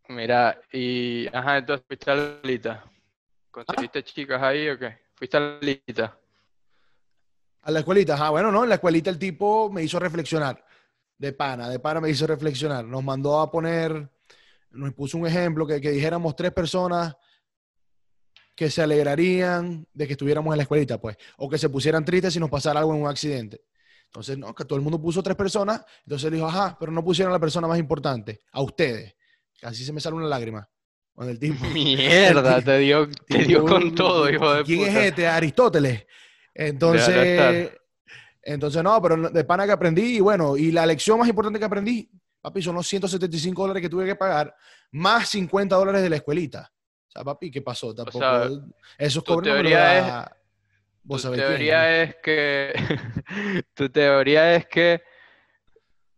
Mira, 0.09 0.61
y, 0.71 1.27
ajá, 1.35 1.57
entonces 1.57 1.85
fuiste 1.87 2.11
a 2.11 2.15
la 2.15 2.39
lista. 2.43 2.83
¿Ah? 2.85 2.91
¿Conseguiste 3.51 4.03
chicas 4.03 4.41
ahí 4.41 4.69
o 4.69 4.77
qué? 4.77 4.99
Fuiste 5.15 5.37
a 5.37 5.39
la. 5.39 6.19
A 7.63 7.71
la 7.71 7.79
escuelita, 7.79 8.15
ah, 8.19 8.29
bueno, 8.29 8.51
no, 8.51 8.63
en 8.63 8.69
la 8.69 8.75
escuelita 8.75 9.09
el 9.09 9.17
tipo 9.17 9.69
me 9.71 9.81
hizo 9.81 9.97
reflexionar. 9.99 10.63
De 11.17 11.33
pana, 11.33 11.69
de 11.69 11.79
pana 11.79 11.99
me 11.99 12.09
hizo 12.09 12.27
reflexionar. 12.27 12.85
Nos 12.85 13.03
mandó 13.03 13.39
a 13.39 13.49
poner, 13.49 14.09
nos 14.69 14.93
puso 14.93 15.17
un 15.17 15.25
ejemplo 15.25 15.65
que, 15.65 15.81
que 15.81 15.89
dijéramos 15.89 16.35
tres 16.35 16.51
personas 16.51 17.15
que 18.55 18.69
se 18.69 18.81
alegrarían 18.81 19.87
de 19.93 20.07
que 20.07 20.13
estuviéramos 20.13 20.53
en 20.53 20.57
la 20.57 20.63
escuelita, 20.63 20.99
pues, 20.99 21.17
o 21.37 21.49
que 21.49 21.57
se 21.57 21.69
pusieran 21.69 22.05
tristes 22.05 22.33
si 22.33 22.39
nos 22.39 22.49
pasara 22.49 22.79
algo 22.79 22.93
en 22.93 23.01
un 23.01 23.07
accidente. 23.07 23.61
Entonces, 24.15 24.37
no, 24.37 24.55
que 24.55 24.63
todo 24.63 24.77
el 24.77 24.81
mundo 24.81 25.01
puso 25.01 25.21
tres 25.21 25.35
personas, 25.35 25.83
entonces 26.03 26.27
él 26.27 26.35
dijo, 26.35 26.47
ajá, 26.47 26.77
pero 26.79 26.89
no 26.89 27.03
pusieron 27.03 27.33
a 27.33 27.35
la 27.35 27.39
persona 27.39 27.67
más 27.67 27.77
importante, 27.77 28.39
a 28.53 28.61
ustedes. 28.61 29.13
Casi 29.59 29.83
se 29.83 29.91
me 29.91 29.99
sale 29.99 30.15
una 30.15 30.27
lágrima. 30.27 30.65
Con 31.13 31.27
el 31.27 31.37
tipo. 31.37 31.65
Mierda, 31.73 32.61
te 32.61 32.77
dio, 32.77 33.09
te 33.09 33.39
dio 33.39 33.59
Tipo, 33.59 33.67
con 33.67 33.93
todo, 33.93 34.29
hijo 34.29 34.53
de 34.53 34.63
¿Quién 34.63 34.79
puta. 34.79 34.91
es 34.91 35.07
este? 35.07 35.27
Aristóteles. 35.27 36.05
Entonces, 36.53 37.71
entonces 38.41 38.81
no, 38.81 39.01
pero 39.01 39.29
de 39.29 39.43
pana 39.43 39.65
que 39.65 39.73
aprendí, 39.73 40.15
y 40.15 40.19
bueno, 40.21 40.55
y 40.55 40.71
la 40.71 40.85
lección 40.85 41.19
más 41.19 41.27
importante 41.27 41.59
que 41.59 41.65
aprendí, 41.65 42.09
papi, 42.39 42.61
son 42.61 42.75
los 42.75 42.87
175 42.87 43.61
dólares 43.61 43.81
que 43.81 43.89
tuve 43.89 44.05
que 44.05 44.15
pagar, 44.15 44.55
más 44.91 45.27
50 45.27 45.75
dólares 45.75 46.01
de 46.01 46.09
la 46.09 46.15
escuelita. 46.15 46.71
O 47.09 47.11
sea, 47.11 47.21
papi, 47.25 47.51
¿qué 47.51 47.61
pasó? 47.61 47.93
Tampoco, 47.93 48.19
sea, 48.19 48.49
esos 48.97 49.21
tu 49.25 49.33
cobres 49.33 49.53
no 49.55 49.61
me 49.61 49.71
da 49.71 50.34
vos 51.05 51.21
Tu 51.21 51.27
sabés 51.27 51.39
quién. 51.41 51.49
teoría 51.51 52.01
es 52.03 52.15
que, 52.17 52.73
tu 53.73 53.89
teoría 53.89 54.55
es 54.55 54.65
que, 54.67 55.01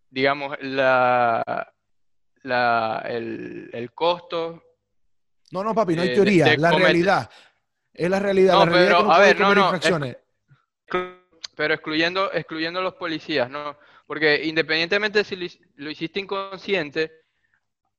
digamos, 0.09 0.57
la, 0.61 1.73
la, 2.43 3.03
el, 3.07 3.69
el 3.73 3.91
costo 3.93 4.63
No, 5.51 5.63
no, 5.63 5.75
papi, 5.75 5.95
no 5.95 6.01
hay 6.01 6.09
de- 6.09 6.15
teoría, 6.15 6.45
de 6.45 6.57
la 6.57 6.71
cometer- 6.71 6.83
realidad. 6.83 7.29
Es 7.93 8.09
la 8.09 8.19
realidad, 8.19 8.53
No, 8.53 8.59
la 8.59 8.65
realidad 8.65 8.85
pero, 8.87 8.97
es 8.97 9.03
que 9.03 9.07
no 9.07 9.13
a 9.13 9.19
ver, 9.19 9.39
no, 9.39 9.55
no, 9.55 9.61
infracciones. 9.65 10.17
Pero 11.55 11.73
excluyendo, 11.73 12.31
excluyendo 12.31 12.81
los 12.81 12.93
policías, 12.95 13.49
¿no? 13.49 13.77
Porque 14.05 14.43
independientemente 14.45 15.23
si 15.23 15.35
lo 15.75 15.89
hiciste 15.89 16.19
inconsciente, 16.19 17.11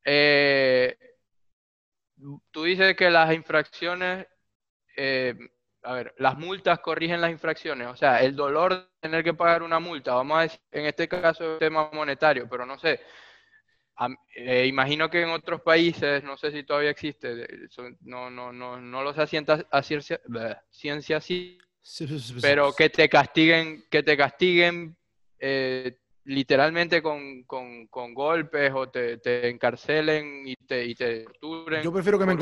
eh, 0.04 0.96
tú 2.52 2.62
dices 2.64 2.96
que 2.96 3.10
las 3.10 3.34
infracciones, 3.34 4.26
eh, 4.96 5.34
a 5.88 5.94
ver, 5.94 6.14
las 6.18 6.36
multas 6.36 6.80
corrigen 6.80 7.20
las 7.20 7.30
infracciones. 7.30 7.88
O 7.88 7.96
sea, 7.96 8.20
el 8.22 8.36
dolor 8.36 8.74
de 8.74 8.86
tener 9.00 9.24
que 9.24 9.32
pagar 9.32 9.62
una 9.62 9.78
multa, 9.80 10.14
vamos 10.14 10.38
a 10.38 10.42
decir, 10.42 10.60
en 10.70 10.84
este 10.84 11.08
caso 11.08 11.44
es 11.44 11.50
un 11.54 11.58
tema 11.58 11.88
monetario, 11.92 12.46
pero 12.46 12.66
no 12.66 12.78
sé. 12.78 13.00
Eh, 14.36 14.66
imagino 14.66 15.08
que 15.08 15.22
en 15.22 15.30
otros 15.30 15.62
países, 15.62 16.22
no 16.22 16.36
sé 16.36 16.52
si 16.52 16.62
todavía 16.62 16.90
existe, 16.90 17.48
no, 18.02 18.28
no, 18.30 18.52
no, 18.52 18.78
no 18.80 19.02
lo 19.02 19.12
sé 19.14 19.22
a 19.22 19.26
ciencia, 19.82 20.20
ciencia, 20.70 21.20
sí, 21.20 21.58
pero 22.42 22.72
que 22.74 22.90
te 22.90 23.08
castiguen, 23.08 23.86
que 23.90 24.02
te 24.02 24.14
castiguen 24.16 24.94
eh, 25.40 25.96
literalmente 26.24 27.00
con, 27.00 27.44
con- 27.44 27.86
con 27.88 28.12
golpes 28.12 28.70
o 28.74 28.88
te, 28.90 29.16
te 29.18 29.48
encarcelen 29.48 30.46
y 30.46 30.54
te, 30.54 30.84
y 30.84 30.94
te 30.94 31.24
torturen 31.24 31.82
Yo 31.82 31.92
prefiero 31.92 32.18
que 32.18 32.26
me 32.26 32.32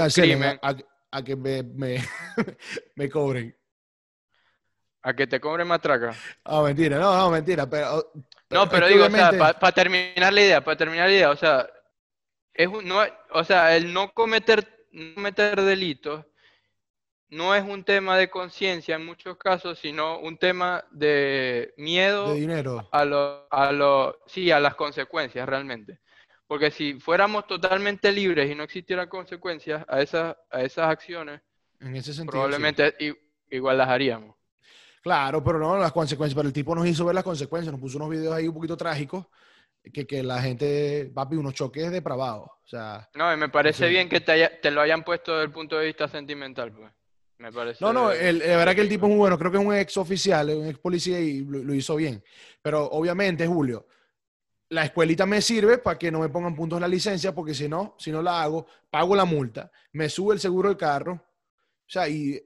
a, 0.60 0.76
a- 1.16 1.22
que 1.24 1.36
me, 1.36 1.62
me, 1.62 1.98
me 2.96 3.08
cobren. 3.10 3.54
a 5.02 5.14
que 5.14 5.26
te 5.26 5.40
cobren 5.40 5.68
matraca. 5.68 6.14
Ah, 6.44 6.62
mentira, 6.62 6.98
no, 6.98 7.16
no, 7.16 7.30
mentira, 7.30 7.68
pero... 7.68 8.10
No, 8.50 8.68
pero 8.68 8.88
digo, 8.88 9.04
o 9.06 9.10
sea, 9.10 9.32
para 9.32 9.72
terminar 9.72 10.32
la 10.32 10.40
idea, 10.42 10.64
para 10.64 10.76
terminar 10.76 11.08
la 11.08 11.14
idea, 11.14 11.30
o 11.30 11.36
sea, 11.36 11.66
es 12.54 12.68
un- 12.68 12.84
no, 12.86 13.00
o 13.32 13.44
sea, 13.44 13.76
el 13.76 13.92
no 13.92 14.12
cometer, 14.12 14.86
no 14.92 15.14
cometer 15.14 15.60
delitos 15.62 16.24
no 17.28 17.54
es 17.54 17.64
un 17.64 17.84
tema 17.84 18.16
de 18.16 18.30
conciencia 18.30 18.96
en 18.96 19.04
muchos 19.04 19.36
casos, 19.36 19.78
sino 19.78 20.18
un 20.20 20.38
tema 20.38 20.84
de 20.90 21.74
miedo 21.76 22.32
de 22.34 22.40
dinero. 22.40 22.88
a 22.92 23.04
lo, 23.04 23.46
a 23.50 23.72
lo, 23.72 24.18
sí, 24.26 24.50
a 24.50 24.60
las 24.60 24.74
consecuencias 24.74 25.48
realmente. 25.48 26.00
Porque 26.46 26.70
si 26.70 26.94
fuéramos 27.00 27.46
totalmente 27.46 28.12
libres 28.12 28.50
y 28.50 28.54
no 28.54 28.62
existieran 28.62 29.08
consecuencias 29.08 29.84
a 29.88 30.00
esas, 30.00 30.36
a 30.50 30.62
esas 30.62 30.88
acciones, 30.88 31.40
En 31.80 31.96
ese 31.96 32.12
sentido. 32.12 32.22
sí. 32.24 32.28
probablemente 32.30 32.94
i- 33.00 33.16
igual 33.56 33.78
las 33.78 33.88
haríamos. 33.88 34.36
Claro, 35.02 35.42
pero 35.42 35.58
no 35.58 35.76
las 35.78 35.92
consecuencias. 35.92 36.34
Pero 36.36 36.48
el 36.48 36.52
tipo 36.54 36.74
nos 36.74 36.86
hizo 36.86 37.04
ver 37.04 37.14
las 37.14 37.24
consecuencias, 37.24 37.72
nos 37.72 37.80
puso 37.80 37.96
unos 37.98 38.10
videos 38.10 38.34
ahí 38.34 38.46
un 38.48 38.54
poquito 38.54 38.76
trágicos, 38.76 39.26
que, 39.92 40.06
que 40.06 40.22
la 40.22 40.40
gente, 40.42 41.10
papi, 41.14 41.36
unos 41.36 41.54
choques 41.54 41.90
depravados. 41.92 42.48
O 42.64 42.66
sea, 42.68 43.08
No, 43.14 43.32
y 43.32 43.36
me 43.36 43.48
parece 43.48 43.84
Sí. 43.86 43.90
bien 43.90 44.08
que 44.08 44.20
te, 44.20 44.32
haya- 44.32 44.60
te 44.60 44.70
lo 44.70 44.80
hayan 44.80 45.04
puesto 45.04 45.32
desde 45.32 45.44
el 45.46 45.52
punto 45.52 45.76
de 45.78 45.86
vista 45.86 46.08
sentimental, 46.08 46.72
pues. 46.72 46.90
Me 47.38 47.52
parece. 47.52 47.84
no, 47.84 47.92
no, 47.92 48.10
el, 48.12 48.38
la 48.38 48.56
verdad 48.56 48.74
que 48.74 48.80
el 48.80 48.88
tipo 48.88 49.04
es 49.06 49.10
muy 49.10 49.18
bueno. 49.18 49.38
Creo 49.38 49.50
que 49.52 49.58
es 49.58 49.64
un 49.64 49.74
ex 49.74 49.96
oficial, 49.98 50.48
un 50.50 50.68
ex 50.68 50.78
policía 50.78 51.20
y 51.20 51.40
lo, 51.44 51.58
lo 51.62 51.74
hizo 51.74 51.94
bien. 51.96 52.24
Pero 52.62 52.86
obviamente, 52.86 53.46
Julio, 53.46 53.86
la 54.68 54.84
escuelita 54.84 55.26
me 55.26 55.40
sirve 55.40 55.78
para 55.78 55.98
que 55.98 56.10
no 56.10 56.20
me 56.20 56.28
pongan 56.28 56.54
puntos 56.54 56.78
en 56.78 56.82
la 56.82 56.88
licencia, 56.88 57.34
porque 57.34 57.54
si 57.54 57.68
no, 57.68 57.94
si 57.98 58.10
no 58.10 58.22
la 58.22 58.42
hago, 58.42 58.66
pago 58.90 59.14
la 59.14 59.24
multa, 59.24 59.70
me 59.92 60.08
sube 60.08 60.34
el 60.34 60.40
seguro 60.40 60.68
del 60.68 60.78
carro, 60.78 61.12
o 61.12 61.88
sea, 61.88 62.08
y 62.08 62.40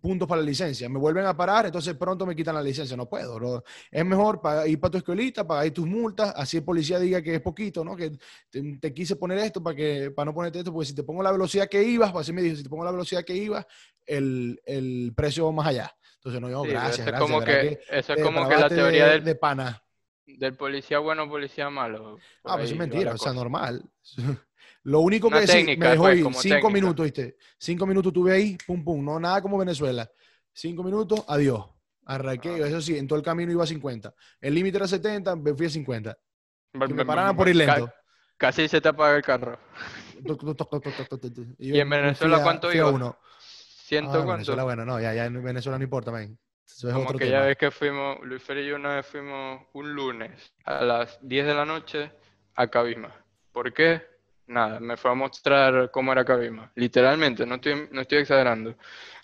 puntos 0.00 0.26
para 0.26 0.40
la 0.40 0.46
licencia. 0.46 0.88
Me 0.88 0.98
vuelven 0.98 1.26
a 1.26 1.36
parar, 1.36 1.66
entonces 1.66 1.94
pronto 1.94 2.24
me 2.24 2.34
quitan 2.34 2.54
la 2.54 2.62
licencia. 2.62 2.96
No 2.96 3.08
puedo. 3.08 3.62
Es 3.90 4.04
mejor 4.04 4.40
ir 4.66 4.80
para 4.80 4.90
tu 4.92 4.98
escuelita, 4.98 5.46
pagar 5.46 5.70
tus 5.72 5.86
multas, 5.86 6.32
así 6.36 6.56
el 6.58 6.64
policía 6.64 6.98
diga 6.98 7.20
que 7.20 7.34
es 7.34 7.40
poquito, 7.40 7.84
¿no? 7.84 7.94
Que 7.94 8.12
te, 8.48 8.78
te 8.80 8.94
quise 8.94 9.16
poner 9.16 9.38
esto 9.38 9.62
para, 9.62 9.76
que, 9.76 10.10
para 10.10 10.26
no 10.26 10.34
ponerte 10.34 10.58
esto, 10.58 10.72
porque 10.72 10.86
si 10.86 10.94
te 10.94 11.02
pongo 11.02 11.22
la 11.22 11.32
velocidad 11.32 11.68
que 11.68 11.82
ibas, 11.82 12.12
pues 12.12 12.22
así 12.22 12.32
me 12.32 12.42
dijo, 12.42 12.56
si 12.56 12.62
te 12.62 12.68
pongo 12.70 12.84
la 12.84 12.92
velocidad 12.92 13.24
que 13.24 13.34
ibas, 13.34 13.66
el, 14.06 14.60
el 14.64 15.12
precio 15.14 15.46
va 15.46 15.52
más 15.52 15.66
allá. 15.66 15.94
Entonces, 16.16 16.40
no, 16.40 16.48
yo, 16.48 16.62
Sí, 16.64 16.70
gracias, 16.70 17.20
como 17.20 17.40
¿verdad 17.40 17.60
que, 17.60 17.68
que 17.68 17.98
eso 17.98 18.14
es 18.14 18.22
como 18.22 18.48
que 18.48 18.56
la 18.56 18.68
teoría 18.68 19.06
de, 19.06 19.12
del, 19.12 19.24
de 19.24 19.34
pana. 19.34 19.83
Del 20.26 20.56
policía 20.56 20.98
bueno, 20.98 21.28
policía 21.28 21.70
malo. 21.70 22.18
Ah, 22.44 22.56
pues 22.56 22.70
es 22.70 22.76
mentira, 22.76 23.12
o 23.12 23.18
sea, 23.18 23.30
cosa. 23.30 23.34
normal. 23.34 23.84
Lo 24.84 25.00
único 25.00 25.28
Una 25.28 25.40
que 25.40 25.46
sí, 25.46 25.52
me 25.52 25.58
técnica, 25.64 25.90
dejó 25.92 26.02
pues, 26.04 26.16
ir 26.18 26.24
cinco 26.24 26.40
técnica. 26.42 26.70
minutos, 26.70 27.04
¿viste? 27.04 27.36
Cinco 27.58 27.86
minutos 27.86 28.12
tuve 28.12 28.32
ahí, 28.32 28.58
pum, 28.66 28.84
pum, 28.84 29.02
no 29.04 29.18
nada 29.18 29.40
como 29.40 29.56
Venezuela. 29.58 30.10
Cinco 30.52 30.82
minutos, 30.82 31.24
adiós. 31.26 31.64
Arranqué, 32.06 32.62
Ah. 32.62 32.66
eso 32.68 32.80
sí, 32.82 32.98
en 32.98 33.08
todo 33.08 33.18
el 33.18 33.24
camino 33.24 33.50
iba 33.50 33.64
a 33.64 33.66
50. 33.66 34.14
El 34.40 34.54
límite 34.54 34.76
era 34.76 34.86
70, 34.86 35.36
me 35.36 35.54
fui 35.54 35.66
a 35.66 35.70
50. 35.70 36.10
Ba- 36.74 36.86
Que 36.86 36.92
ba- 36.92 36.96
me 36.96 37.02
ba- 37.04 37.06
pararan 37.06 37.34
ba- 37.34 37.38
por 37.38 37.48
ir 37.48 37.56
lento. 37.56 37.90
Casi 38.36 38.68
se 38.68 38.80
te 38.80 38.88
apaga 38.88 39.16
el 39.16 39.22
carro. 39.22 39.58
¿Y 41.58 41.78
en 41.80 41.88
me 41.88 41.96
Venezuela 42.00 42.42
cuánto 42.42 42.72
iba? 42.72 42.90
uno. 42.90 43.18
¿Ciento 43.38 44.10
Ah, 44.10 44.14
cuánto? 44.16 44.32
Venezuela, 44.32 44.64
bueno, 44.64 44.84
no, 44.84 45.00
ya, 45.00 45.14
ya 45.14 45.26
en 45.26 45.42
Venezuela 45.42 45.78
no 45.78 45.84
importa, 45.84 46.10
man. 46.10 46.38
Eso 46.66 46.88
es 46.88 46.94
Como 46.94 47.04
otro 47.06 47.18
que 47.18 47.26
tema. 47.26 47.38
ya 47.38 47.44
ves 47.46 47.56
que 47.56 47.70
fuimos, 47.70 48.18
Luis 48.22 48.42
Fer 48.42 48.58
y 48.58 48.66
yo 48.68 48.76
una 48.76 48.96
vez 48.96 49.06
fuimos 49.06 49.62
un 49.74 49.92
lunes 49.94 50.52
a 50.64 50.82
las 50.84 51.18
10 51.22 51.46
de 51.46 51.54
la 51.54 51.64
noche 51.64 52.10
a 52.56 52.66
Cabima. 52.68 53.14
¿Por 53.52 53.72
qué? 53.72 54.02
Nada, 54.46 54.78
me 54.80 54.96
fue 54.96 55.10
a 55.10 55.14
mostrar 55.14 55.90
cómo 55.90 56.12
era 56.12 56.24
Cabima. 56.24 56.70
Literalmente, 56.74 57.46
no 57.46 57.54
estoy, 57.56 57.88
no 57.90 58.00
estoy 58.02 58.18
exagerando. 58.18 58.76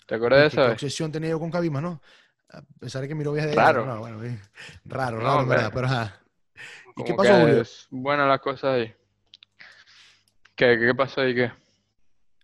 ¿Te 0.05 0.15
acuerdas 0.15 0.41
de 0.41 0.47
esa 0.47 0.55
¿Qué, 0.55 0.61
qué 0.61 0.67
vez? 0.69 0.73
obsesión 0.73 1.11
tenía 1.11 1.29
yo 1.31 1.39
con 1.39 1.51
Cabima, 1.51 1.81
no? 1.81 2.01
A 2.49 2.61
pesar 2.79 3.01
de 3.01 3.07
que 3.07 3.15
mi 3.15 3.23
novia 3.23 3.43
es 3.43 3.49
de 3.49 3.55
Raro. 3.55 3.81
allá, 3.81 3.93
no, 3.93 3.99
bueno, 3.99 4.19
raro, 4.85 5.19
No, 5.19 5.23
raro, 5.23 5.47
verdad, 5.47 5.71
pero 5.73 5.87
ajá. 5.87 6.21
¿Y 6.95 7.03
qué 7.03 7.13
pasó, 7.13 7.33
Julio? 7.39 7.61
es 7.61 7.87
buena 7.89 8.27
la 8.27 8.39
cosa 8.39 8.73
ahí. 8.73 8.93
¿Qué, 10.55 10.77
qué 10.79 10.93
pasó 10.95 11.21
ahí? 11.21 11.33
¿Qué? 11.35 11.51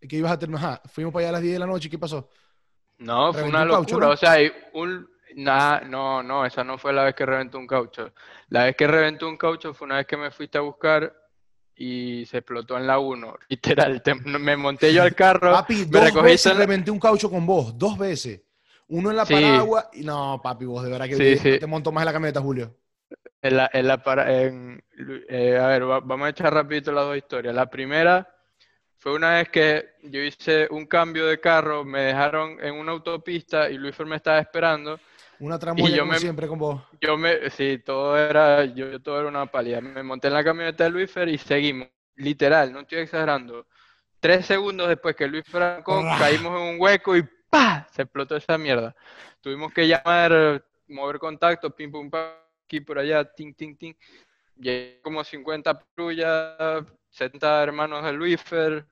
¿Qué 0.08 0.16
ibas 0.18 0.32
a 0.32 0.40
terminar? 0.40 0.82
Fuimos 0.86 1.14
para 1.14 1.22
allá 1.24 1.30
a 1.30 1.34
las 1.34 1.42
10 1.42 1.54
de 1.54 1.60
la 1.60 1.66
noche, 1.68 1.88
¿y 1.88 1.92
qué 1.92 2.00
pasó? 2.00 2.30
No, 3.00 3.32
fue 3.34 3.44
una 3.44 3.64
un 3.64 3.70
caucho, 3.70 3.92
locura. 3.92 4.08
¿no? 4.08 4.14
O 4.14 4.18
sea, 4.18 4.32
hay 4.34 4.52
un... 4.74 5.08
nah, 5.36 5.82
no, 5.82 6.24
no, 6.24 6.46
esa 6.46 6.64
no 6.64 6.78
fue 6.78 6.94
la 6.94 7.04
vez 7.04 7.16
que 7.16 7.26
reventó 7.26 7.58
un 7.60 7.68
caucho. 7.68 8.12
La 8.50 8.64
vez 8.66 8.76
que 8.76 8.88
reventó 8.88 9.28
un 9.28 9.38
caucho 9.38 9.74
fue 9.74 9.86
una 9.86 9.98
vez 9.98 10.08
que 10.08 10.18
me 10.18 10.32
fuiste 10.32 10.58
a 10.58 10.62
buscar 10.62 11.14
y 11.76 12.26
se 12.26 12.38
explotó 12.40 12.76
en 12.78 12.88
la 12.88 12.98
1. 13.00 13.36
Literal, 13.50 14.02
te- 14.02 14.16
me 14.16 14.58
monté 14.58 14.94
yo 14.94 15.04
al 15.04 15.14
carro, 15.14 15.52
Papi, 15.52 15.86
dos 15.86 16.24
veces 16.24 16.52
en 16.52 16.58
reventé 16.58 16.90
un 16.92 17.00
caucho 17.00 17.30
con 17.30 17.46
vos, 17.46 17.78
dos 17.78 17.98
veces. 17.98 18.42
Uno 18.90 19.12
en 19.12 19.18
la 19.18 19.26
Sí. 19.26 19.34
Paragua 19.34 19.90
y 19.94 20.02
no, 20.04 20.40
papi, 20.42 20.64
vos 20.66 20.82
de 20.84 20.90
verdad 20.90 21.08
que 21.08 21.16
Sí, 21.18 21.36
yo 21.36 21.42
sí. 21.42 21.60
te 21.60 21.68
monto 21.68 21.92
más 21.92 22.04
en 22.04 22.06
la 22.06 22.14
camioneta, 22.14 22.40
Julio. 22.42 22.74
En 23.42 23.58
la, 23.58 23.70
en 23.74 23.86
la 23.88 24.02
para- 24.02 24.42
en- 24.44 24.82
eh, 25.30 25.58
a 25.62 25.68
ver, 25.68 25.88
va- 25.90 26.00
vamos 26.00 26.26
a 26.26 26.30
echar 26.30 26.54
rapidito 26.54 26.92
las 26.94 27.04
dos 27.06 27.18
historias. 27.18 27.54
La 27.54 27.70
primera 27.70 28.28
fue 29.00 29.14
una 29.14 29.36
vez 29.36 29.50
que 29.50 29.90
yo 30.04 30.22
hice 30.22 30.68
un 30.72 30.86
cambio 30.86 31.28
de 31.28 31.40
carro, 31.40 31.84
me 31.84 32.02
dejaron 32.02 32.58
en 32.64 32.76
una 32.76 32.92
autopista 32.94 33.70
y 33.70 33.78
Luis 33.78 33.98
me 34.00 34.16
estaba 34.16 34.40
esperando. 34.40 35.00
Una 35.40 35.60
tramoya 35.60 35.96
yo 35.96 36.02
como 36.02 36.14
me- 36.14 36.20
siempre 36.20 36.48
con 36.48 36.60
vos. 36.60 36.82
Yo 37.00 37.18
me, 37.18 37.50
sí, 37.52 37.80
todo 37.86 38.18
era, 38.18 38.66
yo, 38.66 39.00
todo 39.02 39.20
era 39.20 39.30
una 39.30 39.46
pálida. 39.46 39.82
Me 39.82 40.02
monté 40.04 40.28
en 40.28 40.34
la 40.34 40.44
camioneta 40.44 40.84
de 40.86 40.90
Luisfer 40.90 41.28
y 41.30 41.38
seguimos. 41.38 41.88
Literal, 42.16 42.74
no 42.74 42.80
estoy 42.80 43.00
exagerando. 43.00 43.68
Tres 44.20 44.48
segundos 44.48 44.88
después 44.90 45.16
que 45.16 45.28
Luis 45.28 45.44
arrancó, 45.54 46.02
Ra. 46.02 46.18
caímos 46.18 46.60
en 46.60 46.68
un 46.76 46.82
hueco 46.82 47.16
y 47.16 47.24
¡pa! 47.52 47.88
Se 47.92 48.02
explotó 48.02 48.36
esa 48.36 48.58
mierda. 48.58 48.96
Tuvimos 49.42 49.72
que 49.72 49.88
llamar, 49.88 50.66
mover 50.88 51.20
contactos, 51.20 51.72
pim 51.76 51.92
pum 51.92 52.10
pam, 52.10 52.32
aquí 52.66 52.82
por 52.82 52.98
allá, 52.98 53.24
ting 53.24 53.54
ting 53.54 53.78
ting. 53.78 53.94
Llegué 54.56 55.00
como 55.04 55.24
50 55.24 55.78
patrullas, 55.78 56.84
70 57.18 57.64
hermanos 57.64 58.04
de 58.04 58.14
Luisfer, 58.14 58.86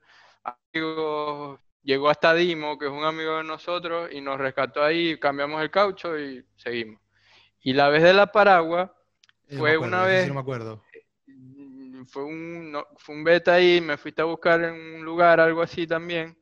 amigos. 0.44 1.60
Llegó 1.82 2.10
hasta 2.10 2.34
Dimo, 2.34 2.76
que 2.78 2.86
es 2.86 2.90
un 2.92 3.04
amigo 3.04 3.36
de 3.36 3.44
nosotros, 3.44 4.10
y 4.12 4.20
nos 4.20 4.38
rescató 4.38 4.82
ahí, 4.82 5.18
cambiamos 5.18 5.62
el 5.62 5.70
caucho 5.70 6.18
y 6.18 6.44
seguimos. 6.56 7.00
Y 7.60 7.72
la 7.74 7.88
vez 7.88 8.02
de 8.02 8.12
la 8.12 8.26
Paragua, 8.32 8.92
Fue 9.56 9.74
acuerdo, 9.74 9.86
una 9.86 10.04
vez- 10.04 10.28
no 10.28 10.34
me 10.34 10.40
acuerdo. 10.40 10.82
mm, 11.26 12.04
fue 12.06 12.24
un, 12.24 12.72
no- 12.72 12.86
fue 12.96 13.14
un 13.14 13.24
beta 13.24 13.54
ahí, 13.54 13.80
me 13.80 13.96
fuiste 13.96 14.22
a 14.22 14.24
buscar 14.24 14.62
en 14.64 14.74
un 14.96 15.04
lugar, 15.04 15.40
algo 15.40 15.62
así 15.62 15.86
también. 15.86 16.36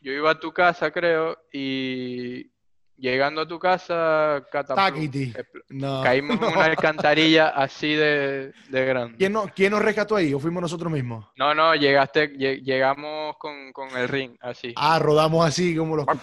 Yo 0.00 0.12
iba 0.12 0.30
a 0.30 0.38
tu 0.40 0.52
casa, 0.52 0.90
creo, 0.90 1.38
y 1.52 2.50
llegando 2.96 3.40
a 3.42 3.48
tu 3.48 3.58
casa, 3.58 4.46
Taquiti. 4.50 5.32
No. 5.70 6.02
caímos 6.02 6.36
en 6.40 6.44
una 6.44 6.64
alcantarilla 6.64 7.48
así 7.48 7.94
de, 7.94 8.52
de 8.68 8.84
grande. 8.84 9.18
¿Quién, 9.18 9.32
no, 9.32 9.44
¿Quién 9.54 9.72
nos 9.72 9.82
rescató 9.82 10.16
ahí? 10.16 10.32
¿O 10.34 10.38
fuimos 10.38 10.60
nosotros 10.62 10.92
mismos? 10.92 11.26
No, 11.36 11.54
no, 11.54 11.74
llegaste, 11.74 12.32
lle- 12.32 12.62
llegamos 12.62 13.36
con, 13.38 13.72
con 13.72 13.88
el 13.96 14.08
ring, 14.08 14.36
así. 14.40 14.72
Ah, 14.76 14.98
rodamos 14.98 15.46
así 15.46 15.76
como 15.76 15.96
los... 15.96 16.06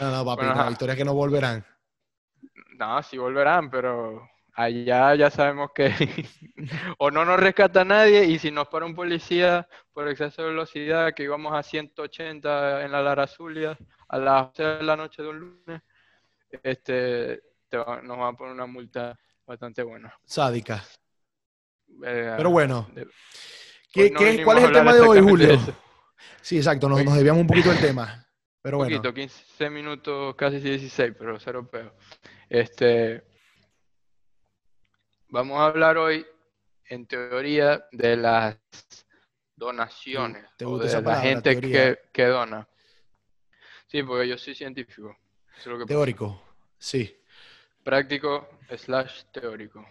No, 0.00 0.10
no, 0.10 0.24
papi, 0.24 0.44
Bueno, 0.44 0.54
no, 0.64 0.70
historias 0.70 0.96
que 0.96 1.04
no 1.04 1.14
volverán. 1.14 1.64
No, 2.78 3.02
sí 3.02 3.18
volverán, 3.18 3.70
pero 3.70 4.28
allá 4.56 5.14
ya 5.14 5.30
sabemos 5.30 5.70
que 5.74 5.92
o 6.98 7.10
no 7.10 7.24
nos 7.24 7.38
rescata 7.40 7.84
nadie 7.84 8.24
y 8.24 8.38
si 8.38 8.50
nos 8.50 8.68
para 8.68 8.86
un 8.86 8.94
policía 8.94 9.66
por 9.92 10.08
exceso 10.08 10.42
de 10.42 10.48
velocidad 10.48 11.12
que 11.14 11.24
íbamos 11.24 11.52
a 11.54 11.62
180 11.62 12.84
en 12.84 12.92
la 12.92 13.02
Lara 13.02 13.26
Zulia 13.26 13.76
a 14.14 14.18
las 14.18 14.46
11 14.48 14.62
de 14.62 14.82
la 14.84 14.96
noche 14.96 15.22
de 15.22 15.28
un 15.28 15.38
lunes, 15.40 15.82
este, 16.62 17.42
te 17.68 17.76
va- 17.76 18.00
nos 18.00 18.16
van 18.16 18.34
a 18.34 18.36
poner 18.36 18.54
una 18.54 18.66
multa 18.66 19.18
bastante 19.44 19.82
buena. 19.82 20.14
Sádica. 20.24 20.84
Eh, 22.04 22.34
Pero 22.36 22.50
bueno, 22.50 22.88
de- 22.94 23.08
¿qué- 23.92 24.10
no 24.10 24.20
qué- 24.20 24.42
¿cuál 24.44 24.58
es 24.58 24.64
el 24.64 24.72
tema 24.72 24.92
de 24.94 25.00
hoy, 25.00 25.20
Julio? 25.20 25.48
de. 25.48 25.74
Sí, 26.40 26.56
exacto, 26.58 26.88
nos, 26.88 27.04
nos 27.04 27.14
desviamos 27.14 27.40
un 27.40 27.46
poquito 27.48 27.70
del 27.70 27.80
tema. 27.80 28.24
Pero 28.62 28.78
Un 28.78 28.84
bueno, 28.84 28.96
poquito, 29.02 29.12
15 29.14 29.68
minutos, 29.68 30.34
casi 30.36 30.58
16, 30.60 31.14
pero 31.18 31.38
cero 31.38 31.68
peo. 31.70 31.94
Este, 32.48 33.24
vamos 35.28 35.58
a 35.58 35.66
hablar 35.66 35.98
hoy, 35.98 36.24
en 36.88 37.06
teoría, 37.06 37.84
de 37.92 38.16
las 38.16 38.58
donaciones 39.56 40.46
¿Te 40.56 40.64
o 40.64 40.70
gusta 40.70 40.84
de 40.84 40.88
esa 40.90 41.00
la 41.00 41.16
gente 41.20 41.60
que, 41.60 41.98
que 42.12 42.24
dona. 42.26 42.68
Sí, 43.94 44.02
porque 44.02 44.26
yo 44.26 44.36
soy 44.36 44.56
científico. 44.56 45.16
Eso 45.56 45.60
es 45.60 45.66
lo 45.66 45.78
que 45.78 45.84
pasa. 45.84 45.94
teórico. 45.94 46.42
Sí, 46.76 47.16
Práctico 47.84 48.48
slash 48.76 49.22
teórico. 49.30 49.86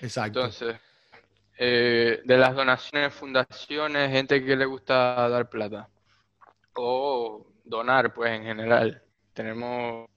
exacto. 0.00 0.38
Entonces, 0.38 0.76
eh, 1.58 2.20
de 2.24 2.36
las 2.36 2.54
donaciones, 2.54 3.12
fundaciones, 3.12 4.12
gente 4.12 4.44
que 4.44 4.54
le 4.54 4.64
gusta 4.64 5.28
dar 5.28 5.50
plata. 5.50 5.88
O 6.74 7.48
donar, 7.64 8.14
pues, 8.14 8.30
en 8.30 8.44
general. 8.44 9.02
Tenemos, 9.32 10.08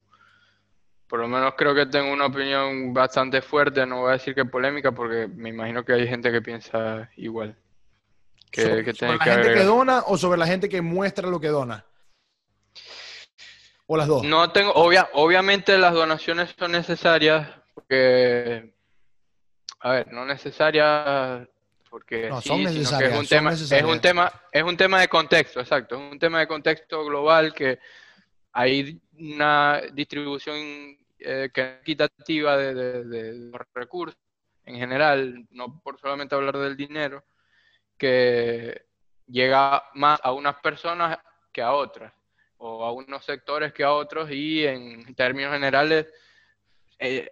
por 1.07 1.19
lo 1.19 1.27
menos 1.27 1.55
creo 1.57 1.73
que 1.73 1.87
tengo 1.87 2.13
una 2.13 2.27
opinión 2.27 2.93
bastante 2.93 3.41
fuerte, 3.41 3.87
no 3.87 4.01
voy 4.01 4.09
a 4.09 4.13
decir 4.13 4.35
que 4.35 4.45
polémica, 4.45 4.91
porque 4.91 5.27
me 5.27 5.49
imagino 5.49 5.83
que 5.83 5.93
hay 5.93 6.07
gente 6.07 6.31
que 6.31 6.43
piensa 6.43 7.09
igual. 7.17 7.57
Que, 8.51 8.61
sobre, 8.61 8.83
que 8.83 8.93
sobre 8.93 9.17
la 9.17 9.23
que 9.23 9.31
gente 9.31 9.53
que 9.55 9.63
dona 9.63 10.03
o 10.05 10.15
sobre 10.15 10.37
la 10.37 10.45
gente 10.45 10.69
que 10.69 10.83
muestra 10.83 11.27
lo 11.27 11.39
que 11.39 11.47
dona. 11.47 11.88
O 13.91 13.97
las 13.97 14.07
dos. 14.07 14.23
No 14.23 14.51
tengo, 14.51 14.71
obvia, 14.73 15.09
obviamente 15.13 15.75
las 15.79 15.95
donaciones 15.95 16.53
son 16.59 16.73
necesarias, 16.73 17.49
porque, 17.73 18.71
a 19.79 19.91
ver, 19.91 20.13
no 20.13 20.25
necesarias 20.25 21.47
porque 21.89 22.29
No, 22.29 22.39
sí, 22.39 22.49
son 22.49 22.57
que 22.59 22.63
necesarias, 22.65 23.11
es 23.13 23.17
un 23.19 23.25
son 23.25 23.37
tema, 23.39 23.51
es 23.51 23.83
un 23.83 23.99
tema, 23.99 24.31
es 24.51 24.63
un 24.63 24.77
tema 24.77 25.01
de 25.01 25.07
contexto, 25.07 25.59
exacto, 25.59 25.95
es 25.95 26.11
un 26.11 26.19
tema 26.19 26.39
de 26.39 26.47
contexto 26.47 27.03
global 27.03 27.51
que 27.51 27.79
hay 28.53 29.01
una 29.17 29.81
distribución 29.93 30.55
eh, 31.17 31.49
equitativa 31.51 32.55
de, 32.57 32.75
de- 32.75 33.03
de 33.05 33.33
los 33.49 33.61
recursos 33.73 34.19
en 34.65 34.75
general, 34.75 35.47
no 35.49 35.81
por 35.81 35.99
solamente 35.99 36.35
hablar 36.35 36.59
del 36.59 36.77
dinero, 36.77 37.23
que 37.97 38.85
llega 39.25 39.83
más 39.95 40.19
a 40.23 40.31
unas 40.31 40.57
personas 40.61 41.17
que 41.51 41.63
a 41.63 41.73
otras, 41.73 42.13
o 42.59 42.85
a 42.85 42.91
unos 42.91 43.25
sectores 43.25 43.73
que 43.73 43.83
a 43.83 43.91
otros, 43.93 44.29
y 44.31 44.65
en 44.65 45.15
términos 45.15 45.53
generales, 45.53 46.07
eh, 46.99 47.29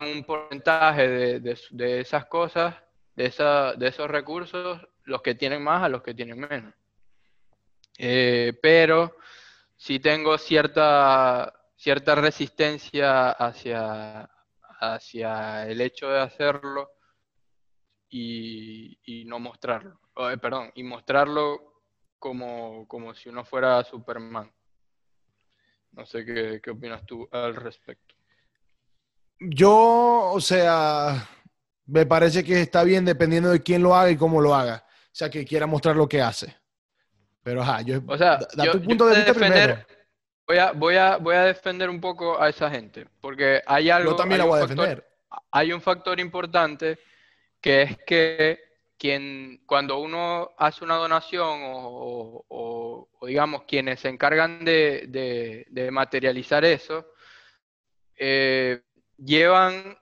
un 0.00 0.24
porcentaje 0.24 1.08
de, 1.08 1.40
de- 1.70 2.00
esas 2.00 2.26
cosas, 2.26 2.74
de, 3.14 3.26
esa, 3.26 3.74
de 3.74 3.88
esos 3.88 4.08
recursos, 4.08 4.80
los 5.04 5.22
que 5.22 5.34
tienen 5.34 5.62
más 5.62 5.82
a 5.82 5.88
los 5.88 6.02
que 6.02 6.14
tienen 6.14 6.38
menos. 6.40 6.72
Eh, 7.98 8.52
pero 8.62 9.16
sí 9.76 9.98
tengo 9.98 10.38
cierta, 10.38 11.52
cierta 11.76 12.14
resistencia 12.14 13.30
hacia, 13.32 14.30
hacia 14.80 15.66
el 15.68 15.80
hecho 15.80 16.08
de 16.08 16.20
hacerlo 16.20 16.90
y, 18.08 18.98
y 19.04 19.24
no 19.24 19.38
mostrarlo. 19.40 20.00
Eh, 20.16 20.38
perdón, 20.38 20.70
y 20.74 20.82
mostrarlo 20.82 21.82
como, 22.18 22.86
como 22.86 23.14
si 23.14 23.28
uno 23.28 23.44
fuera 23.44 23.82
Superman. 23.84 24.50
No 25.92 26.06
sé 26.06 26.24
qué, 26.24 26.60
qué 26.62 26.70
opinas 26.70 27.04
tú 27.04 27.28
al 27.32 27.54
respecto. 27.56 28.14
Yo, 29.38 30.30
o 30.32 30.40
sea, 30.40 31.26
me 31.86 32.06
parece 32.06 32.44
que 32.44 32.60
está 32.60 32.84
bien 32.84 33.04
dependiendo 33.04 33.50
de 33.50 33.60
quién 33.62 33.82
lo 33.82 33.94
haga 33.94 34.10
y 34.10 34.16
cómo 34.16 34.40
lo 34.40 34.54
haga. 34.54 34.84
O 34.86 35.10
sea, 35.12 35.30
que 35.30 35.44
quiera 35.44 35.66
mostrar 35.66 35.96
lo 35.96 36.08
que 36.08 36.20
hace. 36.20 36.54
Pero, 37.42 37.62
ajá, 37.62 37.80
yo, 37.82 38.00
O 38.06 38.18
sea, 38.18 38.36
da, 38.36 38.46
da 38.54 38.64
yo- 38.66 38.72
tu 38.72 38.82
punto 38.82 39.04
voy 39.04 39.14
de 39.14 39.20
a 39.20 39.24
vista 39.24 39.32
defender- 39.38 39.84
primero. 39.84 40.00
Voy 40.46 40.58
a, 40.58 40.72
voy 40.72 40.96
a, 40.96 41.16
voy 41.16 41.34
a 41.36 41.42
defender 41.44 41.88
un 41.88 42.00
poco 42.00 42.40
a 42.40 42.48
esa 42.48 42.68
gente, 42.70 43.06
porque 43.20 43.62
hay 43.66 43.88
algo, 43.88 44.10
Yo 44.10 44.16
también 44.16 44.40
la 44.40 44.44
voy 44.46 44.58
a 44.58 44.66
factor- 44.66 44.76
defender. 44.88 45.06
hay 45.52 45.72
un 45.72 45.80
factor 45.80 46.18
importante 46.18 46.98
que 47.60 47.82
es 47.82 47.98
que 48.04 48.60
quien, 49.00 49.62
cuando 49.64 49.98
uno 49.98 50.50
hace 50.58 50.84
una 50.84 50.96
donación 50.96 51.60
o, 51.64 52.44
o- 52.48 53.08
o, 53.18 53.26
digamos 53.26 53.62
quienes 53.62 53.98
se 54.00 54.10
encargan 54.10 54.62
de, 54.62 55.06
de- 55.08 55.66
de 55.70 55.90
materializar 55.90 56.62
eso, 56.66 57.06
eh, 58.16 58.82
llevan, 59.16 59.96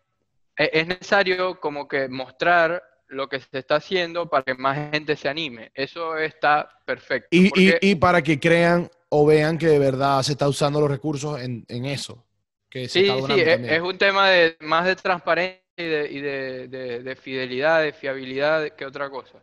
e- 0.56 0.70
es 0.72 0.86
necesario 0.88 1.60
como 1.60 1.86
que 1.86 2.08
mostrar 2.08 2.82
lo 3.06 3.28
que 3.28 3.38
se 3.40 3.58
está 3.60 3.76
haciendo 3.76 4.28
para 4.28 4.42
que 4.42 4.54
más 4.54 4.90
gente 4.90 5.16
se 5.16 5.28
anime. 5.28 5.70
Eso 5.74 6.18
está 6.18 6.68
perfecto. 6.84 7.28
Y, 7.30 7.46
y- 7.46 7.48
porque- 7.50 7.78
y 7.82 7.94
para 7.94 8.20
que 8.20 8.38
crean 8.40 8.90
o 9.10 9.24
vean 9.24 9.56
que 9.58 9.68
de 9.68 9.78
verdad 9.78 10.20
se 10.22 10.32
está 10.32 10.48
usando 10.48 10.80
los 10.80 10.90
recursos 10.90 11.40
en, 11.40 11.64
en 11.68 11.84
eso. 11.86 12.24
Que 12.68 12.88
se 12.88 13.00
Sí, 13.00 13.08
está 13.08 13.26
sí, 13.34 13.40
es, 13.40 13.60
es 13.72 13.80
un 13.80 13.96
tema 13.96 14.28
de 14.28 14.56
más 14.60 14.84
de 14.84 14.96
transparencia 14.96 15.62
y 15.78 15.84
de, 15.86 16.08
y 16.10 16.20
de- 16.20 16.68
de- 16.68 17.02
de 17.02 17.16
fidelidad, 17.16 17.82
de 17.82 17.92
fiabilidad 17.92 18.68
que 18.70 18.84
otra 18.84 19.08
cosa. 19.10 19.42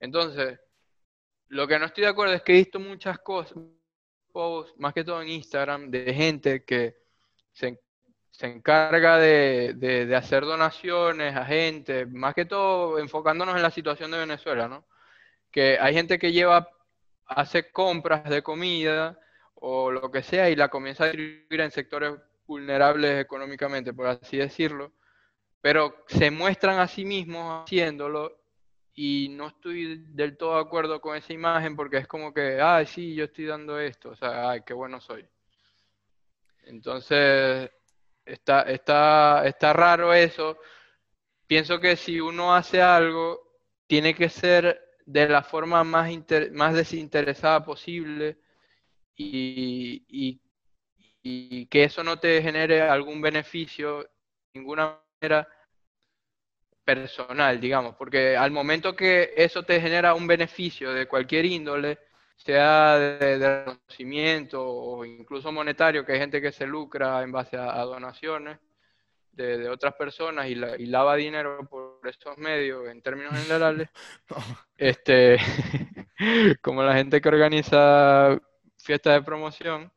Entonces, 0.00 0.58
lo 1.48 1.66
que 1.66 1.78
no 1.78 1.86
estoy 1.86 2.04
de 2.04 2.10
acuerdo 2.10 2.34
es 2.34 2.42
que 2.42 2.52
he 2.52 2.56
visto 2.56 2.78
muchas 2.80 3.18
cosas, 3.18 3.58
más 4.78 4.94
que 4.94 5.04
todo 5.04 5.22
en 5.22 5.28
Instagram, 5.28 5.90
de 5.90 6.12
gente 6.14 6.64
que 6.64 6.96
se, 7.52 7.80
se 8.30 8.46
encarga 8.46 9.18
de 9.18 10.14
hacer 10.16 10.44
donaciones 10.44 11.36
a 11.36 11.44
gente, 11.44 12.06
más 12.06 12.34
que 12.34 12.44
todo 12.44 12.98
enfocándonos 12.98 13.56
en 13.56 13.62
la 13.62 13.70
situación 13.70 14.10
de 14.10 14.18
Venezuela, 14.18 14.68
¿no? 14.68 14.86
Que 15.50 15.78
hay 15.80 15.94
gente 15.94 16.18
que 16.18 16.32
lleva, 16.32 16.68
hace 17.26 17.70
compras 17.70 18.28
de 18.28 18.42
comida 18.42 19.18
o 19.54 19.90
lo 19.90 20.10
que 20.10 20.22
sea 20.22 20.50
y 20.50 20.56
la 20.56 20.68
comienza 20.68 21.04
a 21.04 21.06
distribuir 21.08 21.60
en 21.60 21.70
sectores 21.70 22.12
vulnerables 22.46 23.20
económicamente, 23.20 23.92
por 23.94 24.06
así 24.08 24.36
decirlo, 24.36 24.92
pero 25.64 26.04
se 26.08 26.30
muestran 26.30 26.78
a 26.78 26.86
sí 26.86 27.06
mismos 27.06 27.64
haciéndolo 27.64 28.38
y 28.92 29.30
no 29.30 29.46
estoy 29.46 29.96
del 30.08 30.36
todo 30.36 30.56
de 30.56 30.60
acuerdo 30.60 31.00
con 31.00 31.16
esa 31.16 31.32
imagen 31.32 31.74
porque 31.74 31.96
es 31.96 32.06
como 32.06 32.34
que, 32.34 32.60
ay, 32.60 32.84
sí, 32.84 33.14
yo 33.14 33.24
estoy 33.24 33.46
dando 33.46 33.80
esto, 33.80 34.10
o 34.10 34.14
sea, 34.14 34.50
ay, 34.50 34.60
qué 34.60 34.74
bueno 34.74 35.00
soy. 35.00 35.26
Entonces, 36.64 37.70
está, 38.26 38.64
está, 38.64 39.46
está 39.46 39.72
raro 39.72 40.12
eso. 40.12 40.58
Pienso 41.46 41.80
que 41.80 41.96
si 41.96 42.20
uno 42.20 42.54
hace 42.54 42.82
algo, 42.82 43.40
tiene 43.86 44.14
que 44.14 44.28
ser 44.28 44.78
de 45.06 45.26
la 45.30 45.42
forma 45.42 45.82
más, 45.82 46.10
más 46.52 46.74
desinteresada 46.74 47.64
posible 47.64 48.36
y, 49.16 50.04
y, 50.08 50.42
y 51.22 51.66
que 51.68 51.84
eso 51.84 52.04
no 52.04 52.18
te 52.18 52.42
genere 52.42 52.82
algún 52.82 53.22
beneficio 53.22 54.06
ninguna 54.52 55.03
manera 55.20 55.48
personal, 56.84 57.60
digamos, 57.60 57.94
porque 57.96 58.36
al 58.36 58.50
momento 58.50 58.94
que 58.94 59.32
eso 59.36 59.62
te 59.62 59.80
genera 59.80 60.14
un 60.14 60.26
beneficio 60.26 60.92
de 60.92 61.06
cualquier 61.06 61.46
índole, 61.46 61.98
sea 62.36 62.98
de, 62.98 63.38
reconocimiento 63.38 64.62
o 64.66 65.04
incluso 65.04 65.50
monetario, 65.50 66.04
que 66.04 66.12
hay 66.12 66.18
gente 66.18 66.42
que 66.42 66.52
se 66.52 66.66
lucra 66.66 67.22
en 67.22 67.32
base 67.32 67.56
a, 67.56 67.80
donaciones 67.82 68.58
de, 69.32 69.68
otras 69.68 69.94
personas 69.94 70.46
y, 70.48 70.54
lava 70.54 71.16
dinero 71.16 71.66
por 71.68 72.00
esos 72.04 72.36
medios 72.38 72.88
en 72.88 73.02
términos 73.02 73.32
generales, 73.34 73.88
este, 74.76 75.38
como 76.62 76.82
la 76.82 76.94
gente 76.94 77.20
que 77.20 77.28
organiza 77.28 78.38
fiestas 78.76 79.14
de 79.14 79.22
promoción, 79.22 79.92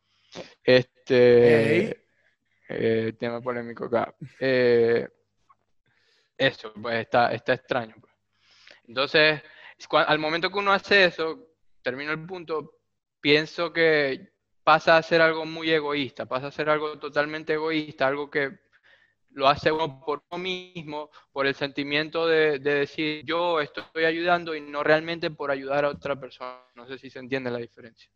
este, 0.63 2.07
eh, 2.69 3.13
tema 3.19 3.41
polémico 3.41 3.86
acá. 3.86 4.13
Eh, 4.39 5.08
eso, 6.38 6.73
pues 6.82 7.01
está, 7.01 7.32
está 7.34 7.53
extraño. 7.53 7.95
Pues. 7.99 8.13
Entonces, 8.88 9.41
al 9.91 10.19
momento 10.19 10.49
que 10.49 10.60
uno 10.60 10.71
hace 10.71 11.06
eso, 11.06 11.47
termino 11.82 12.12
el 12.12 12.25
punto, 12.25 12.80
pienso 13.19 13.73
que 13.73 14.34
pasa 14.63 14.97
a 14.97 15.03
ser 15.03 15.21
algo 15.21 15.45
muy 15.45 15.71
egoísta, 15.71 16.25
pasa 16.25 16.47
a 16.47 16.51
ser 16.51 16.69
algo 16.69 16.99
totalmente 16.99 17.53
egoísta, 17.53 18.08
algo 18.08 18.30
que 18.30 18.60
lo 19.32 19.47
hace 19.47 19.71
uno 19.71 19.99
por 20.03 20.23
uno 20.30 20.43
mismo, 20.43 21.10
por 21.32 21.47
el 21.47 21.56
sentimiento 21.56 22.27
de, 22.27 22.60
decir 22.60 23.23
yo 23.23 23.62
estoy 23.62 24.06
ayudando 24.06 24.56
y 24.56 24.62
no 24.62 24.84
realmente 24.84 25.30
por 25.32 25.51
ayudar 25.51 25.86
a 25.86 25.89
otra 25.89 26.19
persona. 26.19 26.60
No 26.75 26.88
sé 26.88 26.97
si 26.97 27.10
se 27.10 27.19
entiende 27.19 27.51
la 27.51 27.60
diferencia. 27.60 28.10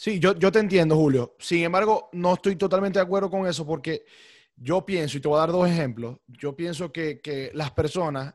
Sí, 0.00 0.20
yo, 0.20 0.32
yo 0.36 0.52
te 0.52 0.60
entiendo, 0.60 0.94
Julio. 0.94 1.34
Sin 1.40 1.64
embargo, 1.64 2.08
no 2.12 2.34
estoy 2.34 2.54
totalmente 2.54 3.00
de 3.00 3.04
acuerdo 3.04 3.28
con 3.28 3.48
eso 3.48 3.66
porque 3.66 4.04
yo 4.54 4.86
pienso, 4.86 5.18
y 5.18 5.20
te 5.20 5.26
voy 5.26 5.38
a 5.38 5.40
dar 5.40 5.50
dos 5.50 5.68
ejemplos, 5.68 6.18
yo 6.28 6.54
pienso 6.54 6.92
que, 6.92 7.20
que 7.20 7.50
las 7.52 7.72
personas 7.72 8.32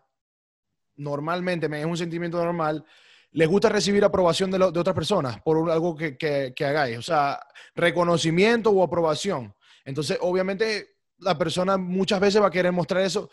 normalmente, 0.98 1.70
me 1.70 1.80
es 1.80 1.86
un 1.86 1.96
sentimiento 1.96 2.44
normal, 2.44 2.84
les 3.32 3.48
gusta 3.48 3.70
recibir 3.70 4.04
aprobación 4.04 4.52
de, 4.52 4.58
de 4.58 4.66
otras 4.66 4.94
personas 4.94 5.42
por 5.42 5.72
algo 5.72 5.96
que, 5.96 6.18
que, 6.18 6.52
que, 6.54 6.66
hagáis, 6.66 6.98
o 6.98 7.02
sea, 7.02 7.40
reconocimiento 7.76 8.70
o 8.70 8.84
aprobación. 8.84 9.56
Entonces, 9.86 10.18
obviamente, 10.20 10.98
la 11.20 11.38
persona 11.38 11.78
muchas 11.78 12.20
veces 12.20 12.42
va 12.42 12.48
a 12.48 12.52
querer 12.52 12.74
mostrar 12.74 13.04
eso. 13.04 13.30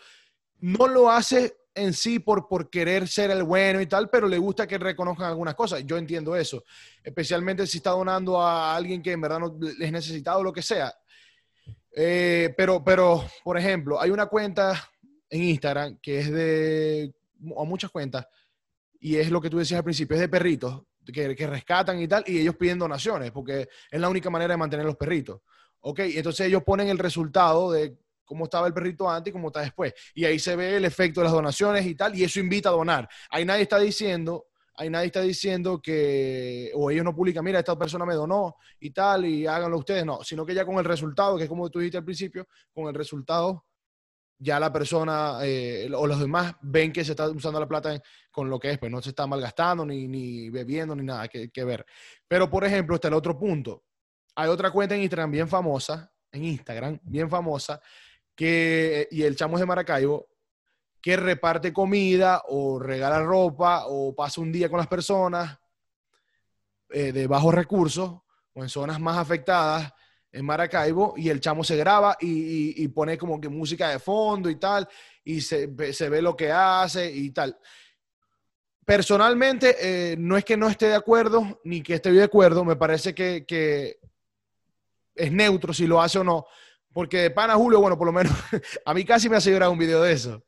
No 0.61 0.87
lo 0.87 1.11
hace 1.11 1.57
en 1.73 1.93
sí 1.93 2.19
por, 2.19 2.47
por 2.47 2.69
querer 2.69 3.07
ser 3.07 3.31
el 3.31 3.43
bueno 3.43 3.81
y 3.81 3.87
tal, 3.87 4.09
pero 4.09 4.27
le 4.27 4.37
gusta 4.37 4.67
que 4.67 4.77
reconozcan 4.77 5.27
algunas 5.27 5.55
cosas. 5.55 5.85
Yo 5.85 5.97
entiendo 5.97 6.35
eso, 6.35 6.63
especialmente 7.03 7.65
si 7.67 7.77
está 7.77 7.91
donando 7.91 8.41
a 8.41 8.75
alguien 8.75 9.01
que 9.01 9.11
en 9.11 9.21
verdad 9.21 9.39
no 9.39 9.57
es 9.79 9.91
necesitado 9.91 10.39
o 10.39 10.43
lo 10.43 10.53
que 10.53 10.61
sea. 10.61 10.93
Eh, 11.93 12.53
pero, 12.55 12.83
pero, 12.83 13.25
por 13.43 13.57
ejemplo, 13.57 14.01
hay 14.01 14.09
una 14.11 14.27
cuenta 14.27 14.89
en 15.29 15.43
Instagram 15.43 15.97
que 16.01 16.19
es 16.19 16.31
de, 16.31 17.13
o 17.53 17.65
muchas 17.65 17.91
cuentas, 17.91 18.27
y 18.99 19.17
es 19.17 19.29
lo 19.29 19.41
que 19.41 19.49
tú 19.49 19.57
decías 19.57 19.79
al 19.79 19.83
principio, 19.83 20.15
es 20.15 20.21
de 20.21 20.29
perritos 20.29 20.83
que, 21.05 21.35
que, 21.35 21.47
rescatan 21.47 21.99
y 22.01 22.07
tal, 22.07 22.23
y 22.27 22.39
ellos 22.39 22.55
piden 22.55 22.79
donaciones, 22.79 23.31
porque 23.31 23.67
es 23.89 23.99
la 23.99 24.09
única 24.09 24.29
manera 24.29 24.53
de 24.53 24.57
mantener 24.57 24.85
los 24.85 24.97
perritos. 24.97 25.41
Ok, 25.81 25.99
entonces 25.99 26.47
ellos 26.47 26.63
ponen 26.63 26.89
el 26.89 26.99
resultado 26.99 27.71
de 27.71 27.97
cómo 28.31 28.45
estaba 28.45 28.65
el 28.65 28.73
perrito 28.73 29.09
antes 29.09 29.29
y 29.29 29.33
cómo 29.33 29.49
está 29.49 29.59
después. 29.59 29.93
Y 30.15 30.23
ahí 30.23 30.39
se 30.39 30.55
ve 30.55 30.77
el 30.77 30.85
efecto 30.85 31.19
de 31.19 31.25
las 31.25 31.33
donaciones 31.33 31.85
y 31.85 31.95
tal, 31.95 32.17
y 32.17 32.23
eso 32.23 32.39
invita 32.39 32.69
a 32.69 32.71
donar. 32.71 33.09
Ahí 33.29 33.43
nadie 33.43 33.63
está 33.63 33.77
diciendo, 33.77 34.45
ahí 34.75 34.89
nadie 34.89 35.07
está 35.07 35.19
diciendo 35.19 35.81
que, 35.81 36.71
o 36.73 36.89
ellos 36.89 37.03
no 37.03 37.13
publican, 37.13 37.43
mira, 37.43 37.59
esta 37.59 37.77
persona 37.77 38.05
me 38.05 38.13
donó 38.13 38.55
y 38.79 38.91
tal, 38.91 39.25
y 39.25 39.45
háganlo 39.45 39.77
ustedes, 39.79 40.05
no, 40.05 40.23
sino 40.23 40.45
que 40.45 40.53
ya 40.53 40.63
con 40.65 40.77
el 40.77 40.85
resultado, 40.85 41.35
que 41.35 41.43
es 41.43 41.49
como 41.49 41.69
tú 41.69 41.79
dijiste 41.79 41.97
al 41.97 42.05
principio, 42.05 42.47
con 42.73 42.87
el 42.87 42.93
resultado, 42.93 43.65
ya 44.37 44.61
la 44.61 44.71
persona 44.71 45.39
eh, 45.43 45.91
o 45.93 46.07
los 46.07 46.21
demás 46.21 46.55
ven 46.61 46.93
que 46.93 47.03
se 47.03 47.11
está 47.11 47.29
usando 47.29 47.59
la 47.59 47.67
plata 47.67 48.01
con 48.31 48.49
lo 48.49 48.57
que 48.57 48.71
es, 48.71 48.77
pues 48.79 48.89
no 48.89 49.01
se 49.01 49.09
está 49.09 49.27
malgastando, 49.27 49.85
ni, 49.85 50.07
ni 50.07 50.49
bebiendo, 50.49 50.95
ni 50.95 51.03
nada 51.03 51.27
que, 51.27 51.49
que 51.49 51.65
ver. 51.65 51.85
Pero, 52.29 52.49
por 52.49 52.63
ejemplo, 52.63 52.95
está 52.95 53.09
el 53.09 53.13
otro 53.13 53.37
punto. 53.37 53.83
Hay 54.35 54.47
otra 54.47 54.71
cuenta 54.71 54.95
en 54.95 55.01
Instagram 55.01 55.31
bien 55.31 55.49
famosa, 55.49 56.09
en 56.31 56.45
Instagram, 56.45 56.97
bien 57.03 57.29
famosa, 57.29 57.81
que, 58.41 59.07
y 59.11 59.21
el 59.21 59.35
chamo 59.35 59.55
es 59.55 59.59
de 59.59 59.67
Maracaibo, 59.67 60.27
que 60.99 61.15
reparte 61.15 61.71
comida 61.71 62.41
o 62.47 62.79
regala 62.79 63.21
ropa 63.21 63.83
o 63.85 64.15
pasa 64.15 64.41
un 64.41 64.51
día 64.51 64.67
con 64.67 64.79
las 64.79 64.87
personas 64.87 65.59
eh, 66.89 67.11
de 67.11 67.27
bajos 67.27 67.53
recursos 67.53 68.19
o 68.53 68.63
en 68.63 68.67
zonas 68.67 68.99
más 68.99 69.19
afectadas 69.19 69.93
en 70.31 70.43
Maracaibo 70.43 71.13
y 71.17 71.29
el 71.29 71.39
chamo 71.39 71.63
se 71.63 71.77
graba 71.77 72.17
y, 72.19 72.87
pone 72.87 73.15
como 73.15 73.39
que 73.39 73.47
música 73.47 73.89
de 73.89 73.99
fondo 73.99 74.49
y 74.49 74.55
tal 74.55 74.89
y 75.23 75.39
se, 75.41 75.67
ve 75.67 76.21
lo 76.23 76.35
que 76.35 76.51
hace 76.51 77.11
y 77.11 77.29
tal. 77.29 77.55
Personalmente, 78.83 79.75
eh, 79.79 80.15
no 80.17 80.35
es 80.35 80.43
que 80.43 80.57
no 80.57 80.67
esté 80.67 80.87
de 80.87 80.95
acuerdo 80.95 81.61
ni 81.63 81.83
que 81.83 81.93
esté 81.93 82.11
de 82.11 82.23
acuerdo, 82.23 82.65
me 82.65 82.75
parece 82.75 83.13
que 83.13 83.99
es 85.13 85.31
neutro 85.31 85.75
si 85.75 85.85
lo 85.85 86.01
hace 86.01 86.17
o 86.17 86.23
no, 86.23 86.47
porque 86.93 87.17
de 87.17 87.31
pana 87.31 87.55
Julio, 87.55 87.79
bueno, 87.79 87.97
por 87.97 88.07
lo 88.07 88.13
menos 88.13 88.33
a 88.85 88.93
mí 88.93 89.05
casi 89.05 89.29
me 89.29 89.37
hace 89.37 89.51
llorar 89.51 89.69
un 89.69 89.79
video 89.79 90.01
de 90.01 90.13
eso. 90.13 90.43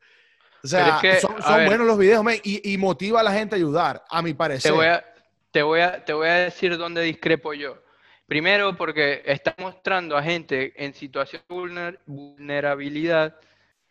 O 0.64 0.68
sea, 0.68 1.02
son, 1.20 1.36
buenos 1.66 1.86
los 1.86 1.98
videos 1.98 2.26
y, 2.44 2.78
motiva 2.78 3.20
a 3.20 3.24
la 3.24 3.34
gente 3.34 3.56
a 3.56 3.58
ayudar, 3.58 4.02
a 4.10 4.22
mi 4.22 4.34
parecer. 4.34 4.72
Te 4.72 4.76
voy 4.76 4.86
a, 4.86 5.04
te 5.52 5.62
voy 5.62 5.82
a, 5.82 6.06
te 6.06 6.14
voy 6.14 6.30
a 6.30 6.36
decir 6.36 6.78
dónde 6.78 7.02
discrepo 7.02 7.54
yo. 7.54 7.84
Primero, 8.28 8.76
porque 8.78 9.22
está 9.26 9.54
mostrando 9.58 10.16
a 10.16 10.24
gente 10.24 10.74
en 10.82 10.94
situación 10.94 11.44
de 11.76 12.00
vulnerabilidad, 12.06 13.36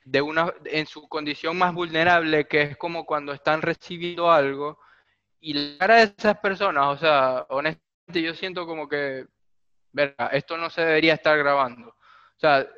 de 0.04 0.22
una, 0.22 0.52
en 0.64 0.86
su 0.86 1.06
condición 1.08 1.58
más 1.58 1.74
vulnerable, 1.74 2.46
que 2.46 2.62
es 2.62 2.76
como 2.78 3.04
cuando 3.04 3.34
están 3.34 3.60
recibiendo 3.60 4.32
algo, 4.32 4.78
y 5.40 5.52
la 5.52 5.78
cara 5.78 5.96
de 5.96 6.14
esas 6.16 6.38
personas, 6.38 6.86
o 6.86 6.96
sea, 6.96 7.46
honestamente 7.50 8.22
yo 8.22 8.34
siento 8.34 8.66
como 8.66 8.88
que, 8.88 9.26
verga, 9.92 10.28
esto 10.28 10.56
no 10.56 10.70
se 10.70 10.80
debería 10.80 11.14
estar 11.14 11.36
grabando. 11.36 11.94
Sea, 12.42 12.68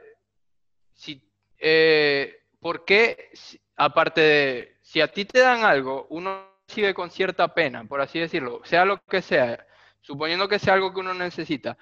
si, 0.92 1.26
eh, 1.58 2.42
¿por 2.60 2.84
qué 2.84 3.30
aparte 3.76 4.20
de, 4.20 4.76
si 4.82 5.00
a 5.00 5.10
ti 5.10 5.24
te 5.24 5.40
dan 5.40 5.64
algo, 5.64 6.06
uno 6.10 6.58
recibe 6.68 6.92
con 6.92 7.10
cierta 7.10 7.54
pena, 7.54 7.82
por 7.86 8.02
así 8.02 8.20
decirlo, 8.20 8.60
sea 8.64 8.84
lo 8.84 9.02
que 9.06 9.22
sea, 9.22 9.66
suponiendo 10.02 10.48
que 10.48 10.58
sea 10.58 10.74
algo 10.74 10.92
que 10.92 11.00
uno 11.00 11.14
necesita, 11.14 11.78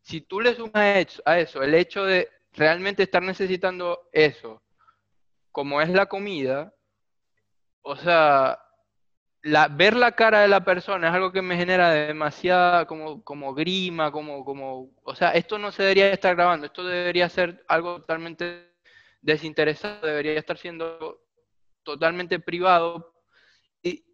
si 0.00 0.22
tú 0.22 0.40
le 0.40 0.54
sumas 0.54 1.20
a 1.26 1.38
eso 1.38 1.62
el 1.62 1.74
hecho 1.74 2.06
de 2.06 2.30
realmente 2.54 3.02
estar 3.02 3.22
necesitando 3.22 4.08
eso, 4.12 4.62
como 5.52 5.82
es 5.82 5.90
la 5.90 6.06
comida, 6.06 6.72
o 7.82 7.96
sea, 7.96 8.58
la, 9.46 9.68
ver 9.68 9.94
la 9.94 10.12
cara 10.12 10.40
de 10.40 10.48
la 10.48 10.64
persona 10.64 11.08
es 11.08 11.14
algo 11.14 11.30
que 11.30 11.40
me 11.40 11.56
genera 11.56 11.90
demasiada 11.90 12.84
como, 12.86 13.22
como 13.22 13.54
grima, 13.54 14.10
como, 14.10 14.44
como, 14.44 14.90
o 15.04 15.14
sea, 15.14 15.30
esto 15.30 15.56
no 15.56 15.70
se 15.70 15.84
debería 15.84 16.10
estar 16.10 16.34
grabando, 16.34 16.66
esto 16.66 16.82
debería 16.82 17.28
ser 17.28 17.64
algo 17.68 18.00
totalmente 18.00 18.74
desinteresado, 19.20 20.04
debería 20.04 20.32
estar 20.32 20.58
siendo 20.58 21.22
totalmente 21.84 22.40
privado. 22.40 23.14
Y, 23.82 24.04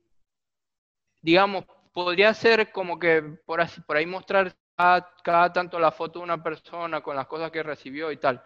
digamos, 1.23 1.64
podría 1.95 2.35
ser 2.35 2.71
como 2.71 2.99
que 2.99 3.23
por, 3.47 3.62
así, 3.62 3.81
por 3.81 3.97
ahí 3.97 4.05
mostrar 4.05 4.55
cada, 4.77 5.51
tanto 5.53 5.79
la 5.79 5.92
foto 5.92 6.18
de 6.18 6.25
una 6.25 6.42
persona 6.42 7.01
con 7.01 7.16
las 7.16 7.27
cosas 7.27 7.51
que 7.51 7.62
recibió 7.62 8.12
y 8.12 8.18
tal. 8.18 8.45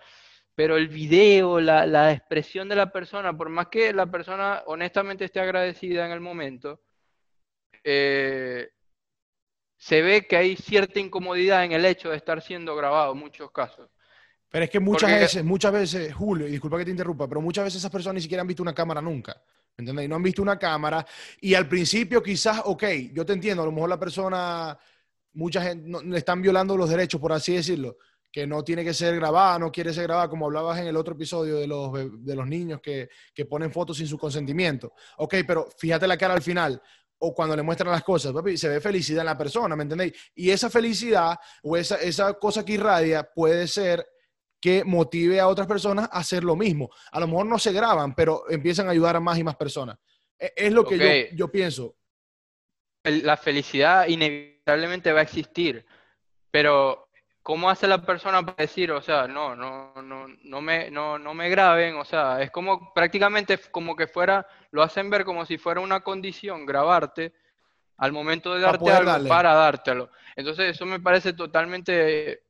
Pero 0.56 0.78
el 0.78 0.88
video, 0.88 1.60
la, 1.60 2.12
expresión 2.12 2.66
de 2.68 2.76
la 2.76 2.90
persona, 2.90 3.36
por 3.36 3.50
más 3.50 3.66
que 3.68 3.92
la 3.92 4.06
persona 4.06 4.62
honestamente 4.66 5.26
esté 5.26 5.38
agradecida 5.38 6.06
en 6.06 6.12
el 6.12 6.20
momento, 6.20 6.80
eh, 7.84 8.70
se 9.76 10.00
ve 10.00 10.26
que 10.26 10.36
hay 10.36 10.56
cierta 10.56 10.98
incomodidad 10.98 11.62
en 11.62 11.72
el 11.72 11.84
hecho 11.84 12.08
de 12.08 12.16
estar 12.16 12.40
siendo 12.40 12.74
grabado 12.74 13.12
en 13.12 13.18
muchos 13.18 13.50
casos. 13.50 13.90
Pero 14.48 14.64
es 14.64 14.70
que 14.70 14.80
muchas 14.80 15.10
veces, 15.10 15.44
muchas 15.44 15.72
veces, 15.72 16.14
Julio, 16.14 16.48
y 16.48 16.52
disculpa 16.52 16.78
que 16.78 16.86
te 16.86 16.90
interrumpa, 16.90 17.28
pero 17.28 17.42
muchas 17.42 17.64
veces 17.64 17.80
esas 17.80 17.90
personas 17.90 18.14
ni 18.14 18.22
siquiera 18.22 18.40
han 18.40 18.48
visto 18.48 18.62
una 18.62 18.74
cámara 18.74 19.02
nunca. 19.02 19.36
¿Entiendes? 19.76 20.06
Y 20.06 20.08
no 20.08 20.16
han 20.16 20.22
visto 20.22 20.40
una 20.40 20.58
cámara. 20.58 21.06
Y 21.38 21.52
al 21.52 21.68
principio 21.68 22.22
quizás, 22.22 22.62
ok, 22.64 22.84
yo 23.12 23.26
te 23.26 23.34
entiendo, 23.34 23.62
a 23.62 23.66
lo 23.66 23.72
mejor 23.72 23.90
la 23.90 24.00
persona, 24.00 24.78
mucha 25.34 25.60
gente, 25.60 26.02
le 26.02 26.16
están 26.16 26.40
violando 26.40 26.78
los 26.78 26.88
derechos, 26.88 27.20
por 27.20 27.34
así 27.34 27.56
decirlo. 27.56 27.98
Que 28.36 28.46
no 28.46 28.62
tiene 28.62 28.84
que 28.84 28.92
ser 28.92 29.16
grabada, 29.16 29.58
no 29.58 29.72
quiere 29.72 29.94
ser 29.94 30.02
grabada, 30.02 30.28
como 30.28 30.44
hablabas 30.44 30.78
en 30.78 30.86
el 30.86 30.96
otro 30.98 31.14
episodio 31.14 31.56
de 31.56 31.66
los, 31.66 31.90
de 32.22 32.36
los 32.36 32.46
niños 32.46 32.82
que, 32.82 33.08
que 33.32 33.46
ponen 33.46 33.72
fotos 33.72 33.96
sin 33.96 34.06
su 34.06 34.18
consentimiento. 34.18 34.92
Ok, 35.16 35.36
pero 35.46 35.66
fíjate 35.78 36.06
la 36.06 36.18
cara 36.18 36.34
al 36.34 36.42
final 36.42 36.82
o 37.18 37.34
cuando 37.34 37.56
le 37.56 37.62
muestran 37.62 37.90
las 37.90 38.04
cosas, 38.04 38.34
papi, 38.34 38.58
se 38.58 38.68
ve 38.68 38.78
felicidad 38.78 39.20
en 39.20 39.26
la 39.28 39.38
persona, 39.38 39.74
¿me 39.74 39.84
entendéis? 39.84 40.12
Y 40.34 40.50
esa 40.50 40.68
felicidad 40.68 41.34
o 41.62 41.78
esa, 41.78 41.96
esa 41.96 42.34
cosa 42.34 42.62
que 42.62 42.74
irradia 42.74 43.26
puede 43.34 43.66
ser 43.66 44.06
que 44.60 44.84
motive 44.84 45.40
a 45.40 45.48
otras 45.48 45.66
personas 45.66 46.06
a 46.12 46.18
hacer 46.18 46.44
lo 46.44 46.56
mismo. 46.56 46.90
A 47.12 47.20
lo 47.20 47.28
mejor 47.28 47.46
no 47.46 47.58
se 47.58 47.72
graban, 47.72 48.14
pero 48.14 48.42
empiezan 48.50 48.86
a 48.86 48.90
ayudar 48.90 49.16
a 49.16 49.20
más 49.20 49.38
y 49.38 49.44
más 49.44 49.56
personas. 49.56 49.96
E, 50.38 50.52
es, 50.54 50.74
lo 50.74 50.84
que 50.84 51.30
yo, 51.30 51.36
yo 51.38 51.50
pienso. 51.50 51.96
La 53.02 53.38
felicidad 53.38 54.06
inevitablemente 54.06 55.10
va 55.10 55.20
a 55.20 55.22
existir, 55.22 55.86
pero 56.50 57.05
¿cómo 57.46 57.70
hace 57.70 57.86
la 57.86 58.02
persona 58.02 58.44
para 58.44 58.56
decir, 58.56 58.90
o 58.90 59.00
sea, 59.00 59.28
no, 59.28 59.54
no, 59.54 59.92
no, 60.02 60.26
no 60.42 60.60
me, 60.60 60.90
no, 60.90 61.16
no 61.16 61.32
me 61.32 61.48
graben? 61.48 61.94
O 61.94 62.04
sea, 62.04 62.42
es 62.42 62.50
como 62.50 62.92
prácticamente 62.92 63.56
como 63.70 63.94
que 63.94 64.08
fuera, 64.08 64.44
lo 64.72 64.82
hacen 64.82 65.08
ver 65.10 65.24
como 65.24 65.46
si 65.46 65.56
fuera 65.56 65.80
una 65.80 66.00
condición 66.00 66.66
grabarte 66.66 67.32
al 67.98 68.10
momento 68.10 68.52
de 68.52 68.62
darte 68.62 68.90
algo 68.90 69.28
para 69.28 69.54
dártelo. 69.54 70.10
Entonces 70.34 70.72
eso 70.74 70.86
me 70.86 70.98
parece 70.98 71.34
totalmente 71.34 72.42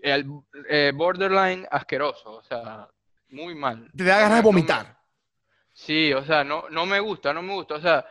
el, 0.00 0.24
eh, 0.68 0.92
borderline 0.94 1.66
asqueroso, 1.68 2.30
o 2.30 2.44
sea, 2.44 2.88
muy 3.30 3.56
mal. 3.56 3.90
Te 3.96 4.04
da 4.04 4.20
ganas 4.20 4.36
de 4.36 4.44
vomitar. 4.44 4.96
sí, 5.72 6.12
o 6.12 6.24
sea, 6.24 6.44
no, 6.44 6.68
no 6.70 6.86
me 6.86 7.00
gusta, 7.00 7.32
no 7.34 7.42
me 7.42 7.54
gusta, 7.54 7.74
o 7.74 7.80
sea, 7.80 8.06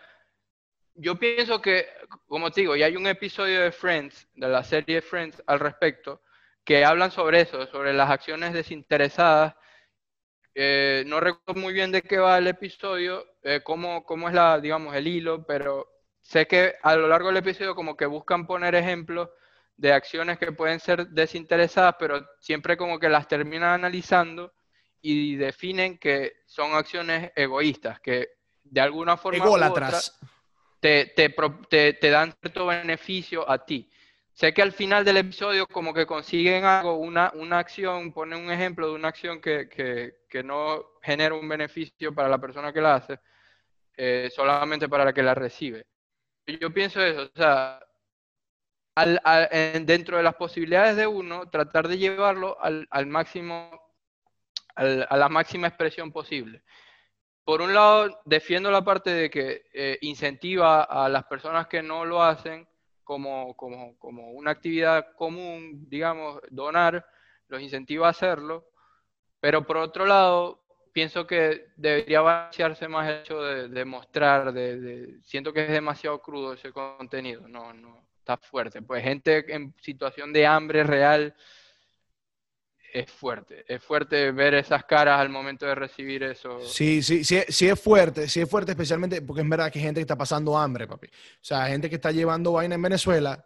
yo 0.99 1.17
pienso 1.17 1.61
que, 1.61 1.87
como 2.27 2.51
te 2.51 2.61
digo, 2.61 2.75
y 2.75 2.83
hay 2.83 2.97
un 2.97 3.07
episodio 3.07 3.61
de 3.61 3.71
Friends, 3.71 4.27
de 4.35 4.49
la 4.49 4.63
serie 4.63 5.01
Friends 5.01 5.41
al 5.47 5.59
respecto, 5.59 6.21
que 6.65 6.83
hablan 6.83 7.09
sobre 7.09 7.41
eso, 7.41 7.65
sobre 7.67 7.93
las 7.93 8.09
acciones 8.09 8.53
desinteresadas. 8.53 9.55
Eh, 10.53 11.03
no 11.07 11.21
recuerdo 11.21 11.61
muy 11.61 11.73
bien 11.73 11.91
de 11.93 12.01
qué 12.01 12.17
va 12.17 12.37
el 12.37 12.47
episodio, 12.47 13.25
eh, 13.43 13.61
cómo, 13.63 14.03
cómo, 14.03 14.27
es 14.27 14.35
la, 14.35 14.59
digamos, 14.59 14.93
el 14.93 15.07
hilo, 15.07 15.45
pero 15.45 15.87
sé 16.19 16.47
que 16.47 16.75
a 16.83 16.95
lo 16.97 17.07
largo 17.07 17.29
del 17.29 17.37
episodio 17.37 17.75
como 17.75 17.95
que 17.95 18.05
buscan 18.05 18.45
poner 18.45 18.75
ejemplos 18.75 19.29
de 19.77 19.93
acciones 19.93 20.37
que 20.37 20.51
pueden 20.51 20.81
ser 20.81 21.07
desinteresadas, 21.07 21.95
pero 21.97 22.27
siempre 22.41 22.75
como 22.75 22.99
que 22.99 23.07
las 23.07 23.25
terminan 23.29 23.69
analizando 23.69 24.53
y 25.01 25.37
definen 25.37 25.97
que 25.97 26.33
son 26.45 26.73
acciones 26.73 27.31
egoístas, 27.37 28.01
que 28.01 28.31
de 28.63 28.81
alguna 28.81 29.15
forma 29.15 29.45
te, 30.79 31.07
te, 31.69 31.93
te, 31.93 32.09
dan 32.09 32.33
cierto 32.41 32.67
beneficio 32.67 33.49
a 33.49 33.65
ti. 33.65 33.89
Sé 34.33 34.53
que 34.53 34.61
al 34.61 34.71
final 34.71 35.03
del 35.03 35.17
episodio 35.17 35.67
como 35.67 35.93
que 35.93 36.05
consiguen 36.05 36.63
algo, 36.63 36.95
una, 36.95 37.31
una 37.35 37.59
acción, 37.59 38.13
ponen 38.13 38.39
un 38.39 38.51
ejemplo 38.51 38.87
de 38.87 38.93
una 38.93 39.09
acción 39.09 39.41
que, 39.41 39.67
que, 39.67 40.19
que, 40.29 40.43
no 40.43 40.85
genera 41.01 41.35
un 41.35 41.47
beneficio 41.49 42.15
para 42.15 42.29
la 42.29 42.37
persona 42.39 42.71
que 42.71 42.81
la 42.81 42.95
hace, 42.95 43.19
eh, 43.97 44.29
solamente 44.33 44.87
para 44.87 45.05
la 45.05 45.13
que 45.13 45.23
la 45.23 45.35
recibe. 45.35 45.85
Yo 46.47 46.73
pienso 46.73 47.01
eso, 47.01 47.23
o 47.23 47.37
sea, 47.37 47.81
al, 48.95 49.19
dentro 49.85 50.17
de 50.17 50.23
las 50.23 50.35
posibilidades 50.35 50.95
de 50.95 51.07
uno, 51.07 51.49
tratar 51.49 51.87
de 51.87 51.97
llevarlo 51.97 52.57
al, 52.61 52.87
al 52.91 53.07
máximo, 53.07 53.69
a 54.75 55.17
la 55.17 55.29
máxima 55.29 55.67
expresión 55.67 56.11
posible 56.11 56.63
por 57.49 57.63
un 57.63 57.73
lado, 57.73 58.21
defiendo 58.25 58.69
la 58.69 58.83
parte 58.83 59.09
de 59.09 59.27
que 59.27 59.63
eh, 59.73 59.97
incentiva 60.01 60.83
a 60.83 61.09
las 61.09 61.23
personas 61.23 61.65
que 61.65 61.81
no 61.81 62.05
lo 62.05 62.21
hacen 62.21 62.67
como, 63.03 63.57
como, 63.57 63.97
como, 63.97 64.33
una 64.33 64.51
actividad 64.51 65.13
común, 65.15 65.87
digamos, 65.89 66.39
donar, 66.51 67.03
los 67.47 67.59
incentiva 67.59 68.05
a 68.05 68.11
hacerlo, 68.11 68.69
pero 69.39 69.65
por 69.65 69.77
otro 69.77 70.05
lado, 70.05 70.63
pienso 70.93 71.25
que 71.25 71.71
debería 71.75 72.21
balancearse 72.21 72.87
más 72.87 73.09
el 73.09 73.21
hecho 73.21 73.41
de, 73.41 73.83
mostrar, 73.83 74.53
de, 74.53 75.17
siento 75.23 75.51
que 75.51 75.65
es 75.65 75.71
demasiado 75.71 76.21
crudo 76.21 76.53
ese 76.53 76.71
contenido, 76.71 77.47
no, 77.47 77.73
no, 77.73 78.05
está 78.19 78.37
fuerte. 78.37 78.83
Pues 78.83 79.03
gente 79.03 79.51
en 79.51 79.73
situación 79.81 80.31
de 80.31 80.45
hambre 80.45 80.83
real 80.83 81.33
es 82.93 83.11
fuerte. 83.11 83.65
Es 83.67 83.83
fuerte 83.83 84.31
ver 84.31 84.53
esas 84.53 84.83
caras 84.85 85.19
al 85.19 85.29
momento 85.29 85.65
de 85.65 85.75
recibir 85.75 86.23
eso. 86.23 86.59
Sí, 86.61 87.01
sí, 87.01 87.23
sí, 87.23 87.41
sí 87.47 87.67
es 87.67 87.79
fuerte, 87.79 88.27
sí 88.27 88.41
es 88.41 88.49
fuerte, 88.49 88.71
especialmente 88.71 89.21
porque 89.21 89.41
es 89.41 89.49
verdad 89.49 89.71
que 89.71 89.79
hay 89.79 89.85
gente 89.85 89.99
que 89.99 90.03
está 90.03 90.17
pasando 90.17 90.57
hambre, 90.57 90.87
papi. 90.87 91.07
O 91.07 91.11
sea, 91.41 91.67
gente 91.67 91.89
que 91.89 91.95
está 91.95 92.11
llevando 92.11 92.53
vaina 92.53 92.75
en 92.75 92.81
Venezuela, 92.81 93.45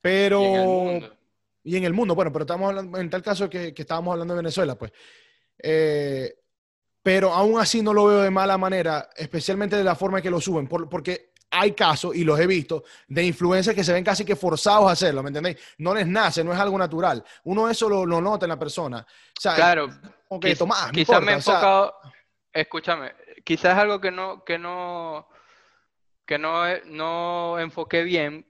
pero... 0.00 0.42
Y 0.42 0.46
en 0.46 0.54
el 0.54 0.66
mundo. 0.66 1.14
Y 1.64 1.76
en 1.76 1.84
el 1.84 1.92
mundo, 1.92 2.14
bueno, 2.14 2.32
pero 2.32 2.44
estamos 2.44 2.68
hablando, 2.68 2.98
en 2.98 3.10
tal 3.10 3.22
caso 3.22 3.50
que, 3.50 3.74
que 3.74 3.82
estábamos 3.82 4.12
hablando 4.12 4.34
de 4.34 4.38
Venezuela, 4.38 4.74
pues. 4.76 4.92
Eh, 5.58 6.34
pero 7.02 7.32
aún 7.32 7.58
así 7.60 7.82
no 7.82 7.92
lo 7.92 8.06
veo 8.06 8.22
de 8.22 8.30
mala 8.30 8.56
manera, 8.58 9.10
especialmente 9.16 9.76
de 9.76 9.84
la 9.84 9.94
forma 9.94 10.18
en 10.18 10.22
que 10.22 10.30
lo 10.30 10.40
suben, 10.40 10.66
porque 10.66 11.32
hay 11.50 11.72
casos, 11.72 12.14
y 12.14 12.24
los 12.24 12.38
he 12.38 12.46
visto, 12.46 12.84
de 13.06 13.24
influencers 13.24 13.74
que 13.74 13.84
se 13.84 13.92
ven 13.92 14.04
casi 14.04 14.24
que 14.24 14.36
forzados 14.36 14.88
a 14.88 14.92
hacerlo, 14.92 15.22
¿me 15.22 15.28
entendéis? 15.28 15.58
No 15.78 15.94
les 15.94 16.06
nace, 16.06 16.44
no 16.44 16.52
es 16.52 16.58
algo 16.58 16.78
natural. 16.78 17.24
Uno 17.44 17.68
eso 17.68 17.88
lo, 17.88 18.20
nota 18.20 18.44
en 18.44 18.50
la 18.50 18.58
persona. 18.58 19.06
claro. 19.42 19.88
quizás 20.92 21.22
me 21.22 21.32
he 21.32 21.34
enfocado, 21.36 21.94
escúchame, 22.52 23.12
quizás 23.44 23.72
es 23.72 23.78
algo 23.78 24.00
que 24.00 24.10
no, 24.10 24.44
que 24.44 24.58
no, 24.58 25.28
que 26.26 26.38
no, 26.38 26.64
no 26.86 27.58
enfoqué 27.58 28.02
bien, 28.02 28.46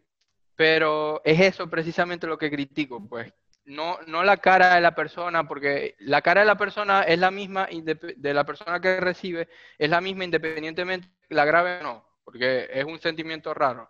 pero 0.56 1.22
es 1.24 1.40
eso 1.40 1.70
precisamente 1.70 2.26
lo 2.26 2.38
que 2.38 2.50
critico, 2.50 3.06
pues. 3.06 3.32
No, 3.64 3.98
no 4.06 4.24
la 4.24 4.38
cara 4.38 4.76
de 4.76 4.80
la 4.80 4.94
persona, 4.94 5.46
porque 5.46 5.94
la 5.98 6.22
cara 6.22 6.40
de 6.40 6.46
la 6.46 6.56
persona 6.56 7.02
es 7.02 7.18
la 7.18 7.30
misma, 7.30 7.68
de 7.70 8.34
la 8.34 8.44
persona 8.44 8.80
que 8.80 8.98
recibe, 8.98 9.46
es 9.76 9.90
la 9.90 10.00
misma 10.00 10.24
independientemente 10.24 11.10
la 11.28 11.44
grave 11.44 11.80
o 11.80 11.82
no 11.82 12.07
porque 12.28 12.68
es 12.70 12.84
un 12.84 13.00
sentimiento 13.00 13.54
raro. 13.54 13.88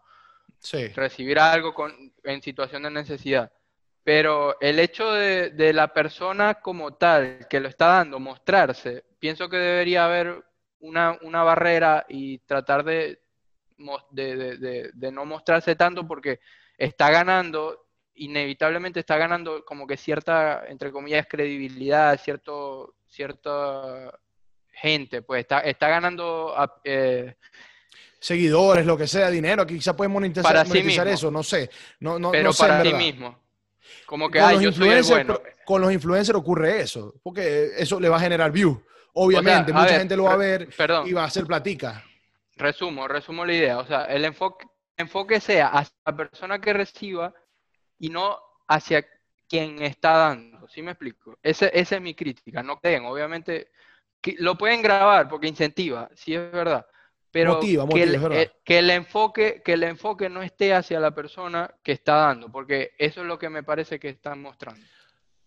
Recibir 0.94 1.40
algo 1.40 1.74
en 2.22 2.40
situación 2.40 2.85
de 2.85 2.90
necesidad. 2.90 3.51
Pero 4.05 4.57
el 4.61 4.79
hecho 4.79 5.11
de, 5.11 5.72
la 5.72 5.92
persona 5.92 6.55
como 6.55 6.94
tal 6.94 7.48
que 7.51 7.59
lo 7.59 7.66
está 7.66 7.88
dando, 7.88 8.20
mostrarse, 8.20 9.05
pienso 9.18 9.48
que 9.48 9.57
debería 9.57 10.05
haber 10.05 10.40
una, 10.79 11.42
barrera 11.42 12.07
y 12.09 12.38
tratar 12.38 12.85
de, 12.85 13.20
de, 14.12 15.11
no 15.12 15.24
mostrarse 15.24 15.74
tanto 15.74 16.07
porque 16.07 16.38
está 16.77 17.11
ganando, 17.11 17.88
inevitablemente 18.14 19.01
está 19.01 19.16
ganando 19.16 19.64
como 19.64 19.85
que 19.85 19.96
cierta, 19.96 20.64
entre 20.68 20.92
comillas, 20.92 21.27
credibilidad, 21.29 22.20
cierto, 22.20 22.94
cierta 23.09 24.16
gente, 24.70 25.22
pues 25.22 25.40
está, 25.40 25.59
está 25.62 25.88
ganando... 25.88 26.55
Eh, 26.85 27.35
seguidores, 28.18 28.85
lo 28.85 28.96
que 28.96 29.07
sea, 29.07 29.31
dinero, 29.31 29.66
quizá 29.66 29.94
puedes 29.96 30.12
monetizar, 30.12 31.09
eso, 31.09 31.31
no 31.31 31.42
sé. 31.42 31.70
No, 32.00 32.18
no, 32.18 32.31
Pero 32.31 32.52
para 32.52 32.83
ti 32.83 32.92
mismo. 32.92 33.38
Como 34.07 34.31
que, 34.31 34.40
con, 34.40 34.64
los 34.64 35.09
bueno. 35.09 35.40
con 35.64 35.81
los 35.83 35.92
influencers 35.92 36.38
ocurre 36.38 36.81
eso, 36.81 37.14
porque 37.22 37.72
eso 37.76 38.00
le 38.00 38.09
va 38.09 38.16
a 38.16 38.20
generar 38.20 38.50
views. 38.50 38.78
Obviamente, 39.14 39.72
mucha 39.72 39.98
gente 39.98 40.16
lo 40.16 40.24
va 40.24 40.35
a 40.35 40.37
ver 40.37 40.68
y 41.07 41.12
va 41.12 41.22
a 41.22 41.26
hacer 41.26 41.44
platica. 41.44 42.04
Resumo, 42.57 43.07
resumo 43.07 43.44
la 43.44 43.54
idea. 43.54 43.78
O 43.78 43.87
sea, 43.87 44.04
el 44.04 44.24
enfoque, 44.24 44.66
enfoque 44.96 45.40
sea 45.40 45.68
hacia 45.68 45.94
la 46.07 46.16
persona 46.16 46.61
que 46.61 46.72
reciba 46.72 47.35
y 47.98 48.09
no 48.09 48.38
hacia 48.66 49.07
quien 49.48 49.83
está 49.83 50.16
dando. 50.16 50.68
¿Sí 50.68 50.83
me 50.83 50.92
explico? 50.92 51.38
Ese, 51.42 51.70
esa 51.72 51.96
es 51.96 52.02
mi 52.02 52.14
crítica. 52.14 52.62
No 52.62 52.78
creen, 52.78 53.04
obviamente, 53.04 53.70
lo 54.38 54.57
pueden 54.57 54.83
grabar 54.83 55.28
porque 55.28 55.48
incentiva, 55.48 56.09
sí 56.14 56.35
es 56.35 56.52
verdad 56.52 56.87
pero 57.42 57.61
que, 57.61 58.03
el, 58.03 58.14
eh, 58.33 58.51
que, 58.64 58.79
el, 58.79 58.90
enfoque, 58.90 59.62
que 59.64 59.74
el 59.74 59.85
enfoque 59.85 60.29
no 60.29 60.42
esté 60.42 60.74
hacia 60.74 60.98
la 60.98 61.14
persona 61.14 61.72
que 61.83 61.92
está 61.92 62.14
dando, 62.14 62.51
porque 62.51 62.92
eso 62.98 63.20
es 63.20 63.27
lo 63.27 63.38
que 63.38 63.48
me 63.48 63.62
parece 63.62 64.01
que 64.01 64.09
están 64.09 64.42
mostrando. 64.42 64.85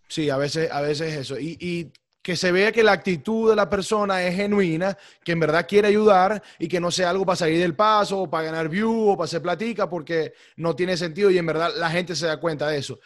Sí, 0.08 0.30
a 0.30 0.38
veces, 0.38 0.72
a 0.72 0.82
veces 0.82 1.14
eso. 1.14 1.40
Y, 1.40 1.58
y, 1.60 1.92
que 2.22 2.36
se 2.36 2.52
vea 2.52 2.72
que 2.72 2.84
la 2.84 2.92
actitud 2.92 3.50
de 3.50 3.56
la 3.56 3.68
persona 3.68 4.24
es 4.24 4.36
genuina, 4.36 4.96
que 5.24 5.32
en 5.32 5.40
verdad 5.40 5.66
quiere 5.68 5.88
ayudar 5.88 6.42
y 6.60 6.68
que 6.68 6.80
no 6.80 6.92
sea 6.92 7.10
algo 7.10 7.26
para 7.26 7.36
salir 7.36 7.60
del 7.60 7.76
paso, 7.76 8.20
o 8.20 8.30
para 8.30 8.44
ganar 8.44 8.70
view, 8.70 9.10
o 9.10 9.18
para 9.18 9.26
hacer 9.26 9.42
platica, 9.42 9.90
porque 9.90 10.34
no 10.56 10.76
tiene 10.76 10.96
sentido 10.98 11.32
y 11.32 11.40
en 11.40 11.48
verdad 11.48 11.72
la 11.76 11.90
gente 11.90 12.16
se 12.16 12.28
da 12.28 12.38
cuenta 12.38 12.68
de 12.68 12.78
eso. 12.78 13.00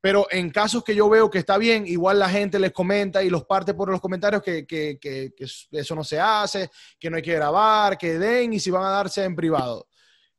Pero 0.00 0.26
en 0.30 0.50
casos 0.50 0.82
que 0.82 0.94
yo 0.94 1.10
veo 1.10 1.30
que 1.30 1.38
está 1.38 1.58
bien, 1.58 1.86
igual 1.86 2.18
la 2.18 2.28
gente 2.28 2.58
les 2.58 2.72
comenta 2.72 3.22
y 3.22 3.28
los 3.28 3.44
parte 3.44 3.74
por 3.74 3.90
los 3.90 4.00
comentarios 4.00 4.42
que, 4.42 4.66
que, 4.66 4.98
que, 4.98 5.32
eso 5.72 5.94
no 5.94 6.04
se 6.04 6.18
hace, 6.18 6.70
que 6.98 7.10
no 7.10 7.16
hay 7.16 7.22
que 7.22 7.34
grabar, 7.34 7.98
que 7.98 8.18
den 8.18 8.54
y 8.54 8.60
si 8.60 8.70
van 8.70 8.84
a 8.84 8.90
darse 8.90 9.24
en 9.24 9.36
privado. 9.36 9.88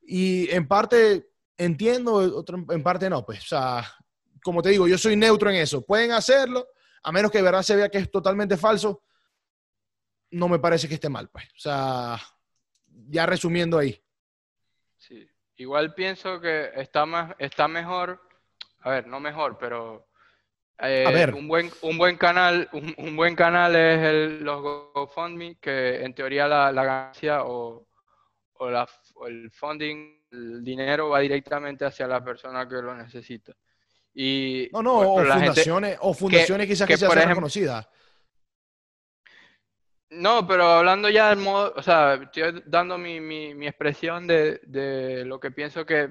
Y 0.02 0.50
en 0.50 0.68
parte 0.68 1.32
entiendo, 1.58 2.44
en 2.70 2.84
parte 2.84 3.10
no. 3.10 3.24
Pues, 3.26 3.44
o 3.44 3.48
sea, 3.48 3.84
como 4.44 4.62
te 4.62 4.70
digo, 4.70 4.88
yo 4.88 4.98
soy 4.98 5.16
neutro 5.16 5.50
en 5.50 5.58
eso. 5.58 5.86
Pueden 5.86 6.12
hacerlo, 6.12 6.68
a 7.04 7.12
menos 7.12 7.32
que 7.32 7.38
de 7.38 7.44
verdad 7.44 7.62
se 7.62 7.76
vea 7.76 7.90
que 7.90 8.00
es 8.00 8.12
totalmente 8.12 8.58
falso. 8.58 9.04
No 10.32 10.48
me 10.48 10.60
parece 10.60 10.88
que 10.88 10.96
esté 10.96 11.10
mal, 11.10 11.30
pues. 11.30 11.46
O 11.56 11.60
sea, 11.60 12.20
ya 12.88 13.26
resumiendo 13.26 13.78
ahí. 13.78 14.02
Sí, 14.98 15.28
igual 15.58 15.94
pienso 15.94 16.40
que 16.40 16.72
está, 16.76 17.06
más, 17.06 17.36
está 17.38 17.68
mejor 17.68 18.22
a 18.82 18.90
ver, 18.90 19.08
no 19.08 19.20
mejor, 19.20 19.58
pero 19.58 20.08
Eh, 20.84 21.06
A 21.06 21.12
ver. 21.12 21.36
Un 21.36 21.48
buen, 21.48 21.70
un 21.84 21.98
buen 21.98 22.18
canal, 22.18 22.68
un, 22.74 22.96
un 22.98 23.16
buen 23.16 23.36
canal 23.36 23.76
es 23.76 24.00
el, 24.02 24.44
los 24.44 24.62
GoFundMe, 24.94 25.58
que 25.60 26.04
en 26.04 26.16
teoría 26.16 26.48
la, 26.48 26.72
la 26.72 26.84
ganancia 26.84 27.44
o, 27.44 27.88
o 28.54 28.70
la, 28.72 28.88
o 29.14 29.28
el 29.28 29.52
funding, 29.52 30.26
el 30.32 30.64
dinero 30.64 31.10
va 31.10 31.20
directamente 31.20 31.86
hacia 31.86 32.08
la 32.08 32.24
persona 32.24 32.68
que 32.68 32.76
lo 32.82 32.96
necesita. 32.96 33.54
Y 34.14 34.70
No, 34.74 34.82
no, 34.82 35.00
o 35.02 35.24
fundaciones, 35.24 35.98
o 36.02 36.14
fundaciones 36.16 36.66
quizás 36.68 36.88
que, 36.88 36.94
que, 36.94 36.98
se 36.98 37.06
hacen 37.06 37.30
reconocidas. 37.30 37.88
No, 40.10 40.46
pero 40.46 40.66
hablando 40.66 41.10
ya 41.10 41.30
del 41.30 41.38
modo, 41.38 41.74
o 41.76 41.82
sea, 41.84 42.16
estoy 42.16 42.64
dando 42.66 42.98
mi, 42.98 43.22
mi, 43.22 43.54
mi 43.54 43.68
expresión 43.68 44.28
de, 44.28 44.60
de 44.64 45.24
lo 45.26 45.40
que 45.40 45.52
pienso 45.52 45.86
que 45.86 46.10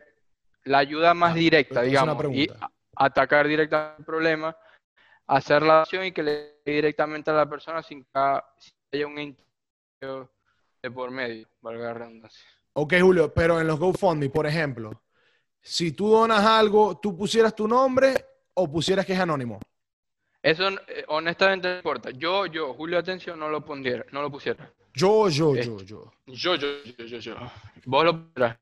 la 0.64 0.78
ayuda 0.78 1.14
más 1.14 1.32
Ah, 1.32 1.36
directa, 1.36 1.82
digamos, 1.82 2.24
y 2.32 2.48
atacar 2.96 3.46
directamente 3.48 4.00
el 4.00 4.04
problema, 4.04 4.56
hacer 5.26 5.62
la 5.62 5.82
acción 5.82 6.04
y 6.04 6.12
que 6.12 6.22
le 6.22 6.32
llegue 6.64 6.76
directamente 6.76 7.30
a 7.30 7.34
la 7.34 7.48
persona 7.48 7.82
sin 7.82 8.04
que 8.04 8.10
haya 8.92 9.06
un 9.06 9.18
intermedio 9.18 10.30
de 10.82 10.90
por 10.90 11.10
medio, 11.10 11.46
valga 11.60 11.84
la 11.84 11.94
redundancia. 11.94 12.44
Ok, 12.72 12.94
Julio, 13.00 13.32
pero 13.32 13.60
en 13.60 13.66
los 13.66 13.78
GoFundMe, 13.78 14.30
por 14.30 14.46
ejemplo, 14.46 15.02
si 15.60 15.92
tú 15.92 16.08
donas 16.10 16.44
algo, 16.44 16.98
¿tú 16.98 17.16
pusieras 17.16 17.54
tu 17.54 17.68
nombre 17.68 18.24
o 18.54 18.70
pusieras 18.70 19.04
que 19.04 19.12
es 19.12 19.20
anónimo? 19.20 19.60
Eso 20.42 20.68
eh, 20.68 21.04
honestamente 21.08 21.68
no 21.68 21.76
importa. 21.76 22.10
Yo, 22.10 22.46
yo, 22.46 22.72
Julio 22.74 22.98
Atención, 22.98 23.38
no 23.38 23.48
lo 23.50 23.62
pondría, 23.62 24.04
no 24.12 24.22
lo 24.22 24.30
pusiera. 24.30 24.72
Yo, 24.94 25.28
yo, 25.28 25.54
yo, 25.54 25.80
yo. 25.82 26.12
Yo, 26.26 26.54
yo, 26.54 26.68
yo, 26.84 27.04
yo, 27.04 27.18
yo. 27.18 27.36
Vos 27.84 28.04
lo 28.04 28.12
pondrás. 28.12 28.56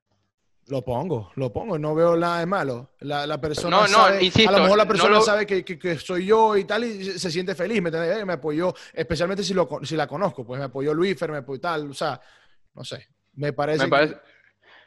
Lo 0.69 0.83
pongo, 0.83 1.31
lo 1.37 1.51
pongo, 1.53 1.79
no 1.79 1.95
veo 1.95 2.15
nada 2.17 2.41
de 2.41 2.47
malo. 2.47 2.91
La, 3.01 3.27
la 3.27 3.41
persona 3.41 3.77
No, 3.77 3.83
no, 3.83 3.89
sabe, 3.89 4.23
insisto, 4.25 4.51
a 4.51 4.53
lo 4.53 4.63
mejor 4.65 4.77
la 4.79 4.85
no 4.85 4.89
persona 4.89 5.15
lo- 5.17 5.23
sabe 5.23 5.47
que, 5.47 5.65
que- 5.65 5.79
que 5.79 5.99
soy 5.99 6.27
yo 6.27 6.57
y 6.57 6.65
tal, 6.65 6.85
y 6.85 7.05
se, 7.05 7.19
se 7.19 7.31
siente 7.31 7.55
feliz, 7.55 7.81
¿me? 7.81 7.89
Eh, 7.91 8.25
Me 8.27 8.35
apoyó, 8.35 8.75
especialmente 8.93 9.43
si, 9.43 9.55
lo, 9.55 9.67
si 9.83 9.97
la 9.97 10.07
conozco, 10.07 10.45
pues 10.45 10.59
me 10.59 10.67
apoyó 10.67 10.93
Luífer, 10.93 11.31
me 11.33 11.39
apoyó 11.39 11.61
tal, 11.61 11.91
o 11.91 11.95
sea, 11.95 12.21
no 12.75 12.85
sé, 12.85 13.09
me 13.35 13.53
parece... 13.55 13.79
Me 13.79 13.85
que- 13.87 13.91
parece- 13.91 14.17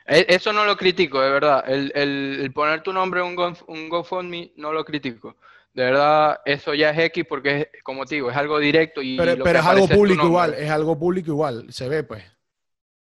E- 0.06 0.26
Eso 0.30 0.52
no 0.52 0.66
lo 0.66 0.76
critico, 0.76 1.22
de 1.22 1.30
verdad. 1.30 1.64
El, 1.68 1.92
el- 1.96 2.40
el 2.42 2.52
poner 2.54 2.82
tu 2.84 2.92
nombre 2.92 3.22
en 3.22 3.28
un, 3.28 3.36
Go- 3.36 3.54
un 3.68 3.88
GoFundMe 3.88 4.52
no 4.58 4.74
lo 4.74 4.84
critico. 4.84 5.38
De 5.74 5.84
verdad, 5.86 6.40
eso 6.44 6.74
ya 6.74 6.90
es 6.90 6.98
X 7.00 7.24
porque, 7.30 7.70
es, 7.74 7.84
como 7.84 8.06
te 8.06 8.16
digo, 8.16 8.30
es 8.30 8.36
algo 8.36 8.60
directo 8.60 9.02
y 9.02 9.16
pero 9.18 9.60
es 9.60 9.66
algo 9.66 9.88
público 9.88 10.26
igual, 10.26 10.54
es 10.56 10.70
algo 10.70 11.00
público 11.00 11.32
igual, 11.32 11.72
se 11.72 11.88
ve 11.88 12.04
pues. 12.04 12.24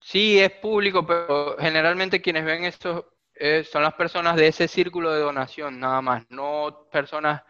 Sí, 0.07 0.39
es 0.39 0.51
público, 0.51 1.07
pero 1.07 1.57
generalmente 1.59 2.21
quienes 2.21 2.45
ven 2.45 2.65
esto 2.65 3.15
eh, 3.35 3.65
son 3.65 3.83
las 3.83 3.95
personas 3.95 4.37
de 4.37 4.49
ese 4.49 4.69
círculo 4.69 5.11
de 5.11 5.21
donación, 5.21 5.81
nada 5.81 6.03
más, 6.03 6.25
no 6.29 6.89
personas 6.93 7.43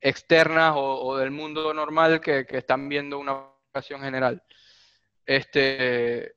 externas 0.00 0.72
o, 0.74 1.02
o 1.02 1.16
del 1.18 1.30
mundo 1.30 1.74
normal 1.74 2.18
que, 2.18 2.46
que 2.46 2.56
están 2.58 2.88
viendo 2.88 3.18
una 3.18 3.34
ocasión 3.70 4.00
general. 4.00 4.42
Este, 5.26 6.34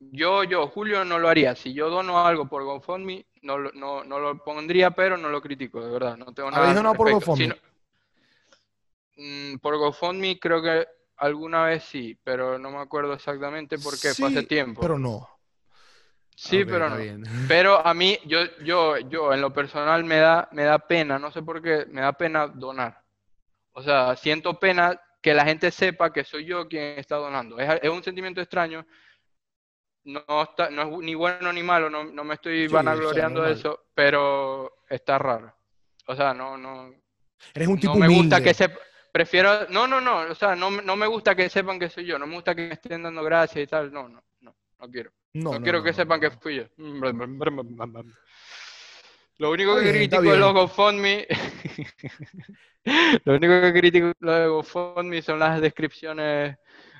yo, 0.00 0.44
yo, 0.44 0.68
Julio 0.68 1.02
no 1.06 1.18
lo 1.18 1.30
haría. 1.30 1.54
Si 1.54 1.72
yo 1.72 1.88
dono 1.88 2.22
algo 2.26 2.46
por 2.46 2.62
GoFundMe, 2.64 3.24
no, 3.40 3.56
lo- 3.56 3.72
no, 3.72 4.04
no 4.04 4.18
lo 4.18 4.44
pondría, 4.44 4.90
pero 4.90 5.16
no 5.16 5.30
lo 5.30 5.40
critico, 5.40 5.82
de 5.82 5.90
verdad. 5.90 6.18
No 6.18 6.26
tengo 6.34 6.50
nada 6.50 6.62
¿Habéis 6.64 6.76
al 6.76 6.82
donado 6.84 6.96
por. 6.96 7.10
GoFundMe? 7.10 7.44
Si 7.44 7.48
no- 7.48 7.70
Mm, 9.16 9.56
por 9.58 9.76
GoFundMe 9.78 10.38
creo 10.38 10.62
que 10.62 10.86
alguna 11.20 11.64
vez 11.64 11.84
sí, 11.84 12.18
pero 12.24 12.58
no 12.58 12.70
me 12.70 12.78
acuerdo 12.78 13.12
exactamente 13.12 13.78
por 13.78 13.98
qué, 14.00 14.14
fue 14.14 14.28
hace 14.28 14.40
Sí, 14.40 14.46
tiempo. 14.46 14.80
Pero 14.80 14.98
no. 14.98 15.28
Sí, 16.34 16.64
pero 16.64 16.88
no. 16.88 16.96
bien. 16.96 17.22
Pero 17.48 17.86
a 17.86 17.92
mí, 17.92 18.18
yo, 18.24 18.38
yo, 18.64 18.96
yo 18.96 19.34
en 19.34 19.42
lo 19.42 19.52
personal 19.52 20.02
me 20.04 20.16
da, 20.16 20.48
me 20.52 20.64
da 20.64 20.78
pena, 20.78 21.18
no 21.18 21.30
sé 21.30 21.42
por 21.42 21.60
qué, 21.60 21.84
me 21.90 22.00
da 22.00 22.14
pena 22.14 22.46
donar. 22.46 23.04
O 23.72 23.82
sea, 23.82 24.16
siento 24.16 24.58
pena 24.58 24.98
que 25.20 25.34
la 25.34 25.44
gente 25.44 25.70
sepa 25.70 26.10
que 26.10 26.24
soy 26.24 26.46
yo 26.46 26.66
quien 26.66 26.98
está 26.98 27.16
donando. 27.16 27.58
Es, 27.58 27.80
es 27.82 27.90
un 27.90 28.02
sentimiento 28.02 28.40
extraño. 28.40 28.86
No, 30.04 30.42
está, 30.42 30.70
no 30.70 30.82
es 30.82 30.88
ni 31.04 31.14
bueno 31.14 31.52
ni 31.52 31.62
malo, 31.62 31.90
no, 31.90 32.04
no 32.04 32.24
me 32.24 32.34
estoy 32.34 32.60
Sí, 32.60 32.66
o 32.66 32.70
sea, 32.70 32.76
vanagloriando 32.78 33.42
de 33.42 33.52
eso, 33.52 33.88
pero 33.94 34.78
está 34.88 35.18
raro. 35.18 35.54
O 36.06 36.16
sea, 36.16 36.32
no, 36.32 36.56
no, 36.56 36.90
Eres 37.54 37.68
un 37.68 37.78
tipo 37.78 37.94
no 37.94 38.00
me 38.00 38.08
gusta 38.08 38.42
que 38.42 38.54
se 38.54 38.70
prefiero 39.12 39.68
no 39.70 39.86
no 39.86 40.00
no 40.00 40.20
o 40.30 40.34
sea 40.34 40.54
no, 40.56 40.70
me- 40.70 40.82
no 40.82 40.96
me 40.96 41.06
gusta 41.06 41.34
que 41.34 41.48
sepan 41.48 41.78
que 41.78 41.88
soy 41.90 42.06
yo 42.06 42.18
no 42.18 42.26
me 42.26 42.34
gusta 42.34 42.54
que 42.54 42.68
me 42.68 42.74
estén 42.74 43.02
dando 43.02 43.22
gracias 43.22 43.64
y 43.64 43.66
tal 43.66 43.92
no 43.92 44.08
no 44.08 44.22
no 44.40 44.54
no 44.78 44.90
quiero. 44.90 45.10
No, 45.34 45.52
no, 45.52 45.58
no, 45.60 45.62
quiero 45.62 45.78
no, 45.78 45.84
que 45.84 45.92
sepan 45.92 46.20
que 46.20 46.30
fui 46.30 46.56
yo. 46.56 46.64
Lo 49.38 49.50
único 49.50 49.74
que 49.76 49.92
critico 49.92 50.30
de 50.32 50.36
los 50.38 50.52
GoFundMe 50.52 51.26
lo 53.24 53.34
único 53.34 53.60
que 53.60 53.72
critico 53.72 54.06
de 54.08 54.14
los 54.20 54.48
GoFundMe 54.50 55.22
son 55.22 55.38
las 55.38 55.60
descripciones 55.60 56.56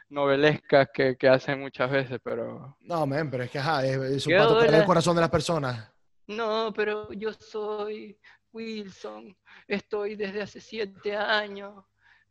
novelescas 0.08 0.88
que, 0.92 1.16
que 1.16 1.28
hacen 1.28 1.60
muchas 1.60 1.90
veces 1.90 2.18
pero 2.22 2.76
No, 2.80 3.06
men, 3.06 3.30
pero 3.30 3.44
es 3.44 3.50
que 3.50 3.58
ajá, 3.58 3.84
es, 3.84 3.96
es 3.98 4.26
¿Qué 4.26 4.34
para 4.34 4.48
tocar 4.48 4.74
el 4.74 4.84
corazón 4.84 5.14
de 5.16 5.20
las 5.20 5.30
personas. 5.30 5.90
no 6.28 6.72
pero 6.74 7.12
yo 7.12 7.32
soy 7.32 8.18
Wilson 8.52 9.36
estoy 9.68 10.16
desde 10.16 10.42
hace 10.42 10.60
siete 10.60 11.14
años 11.16 11.84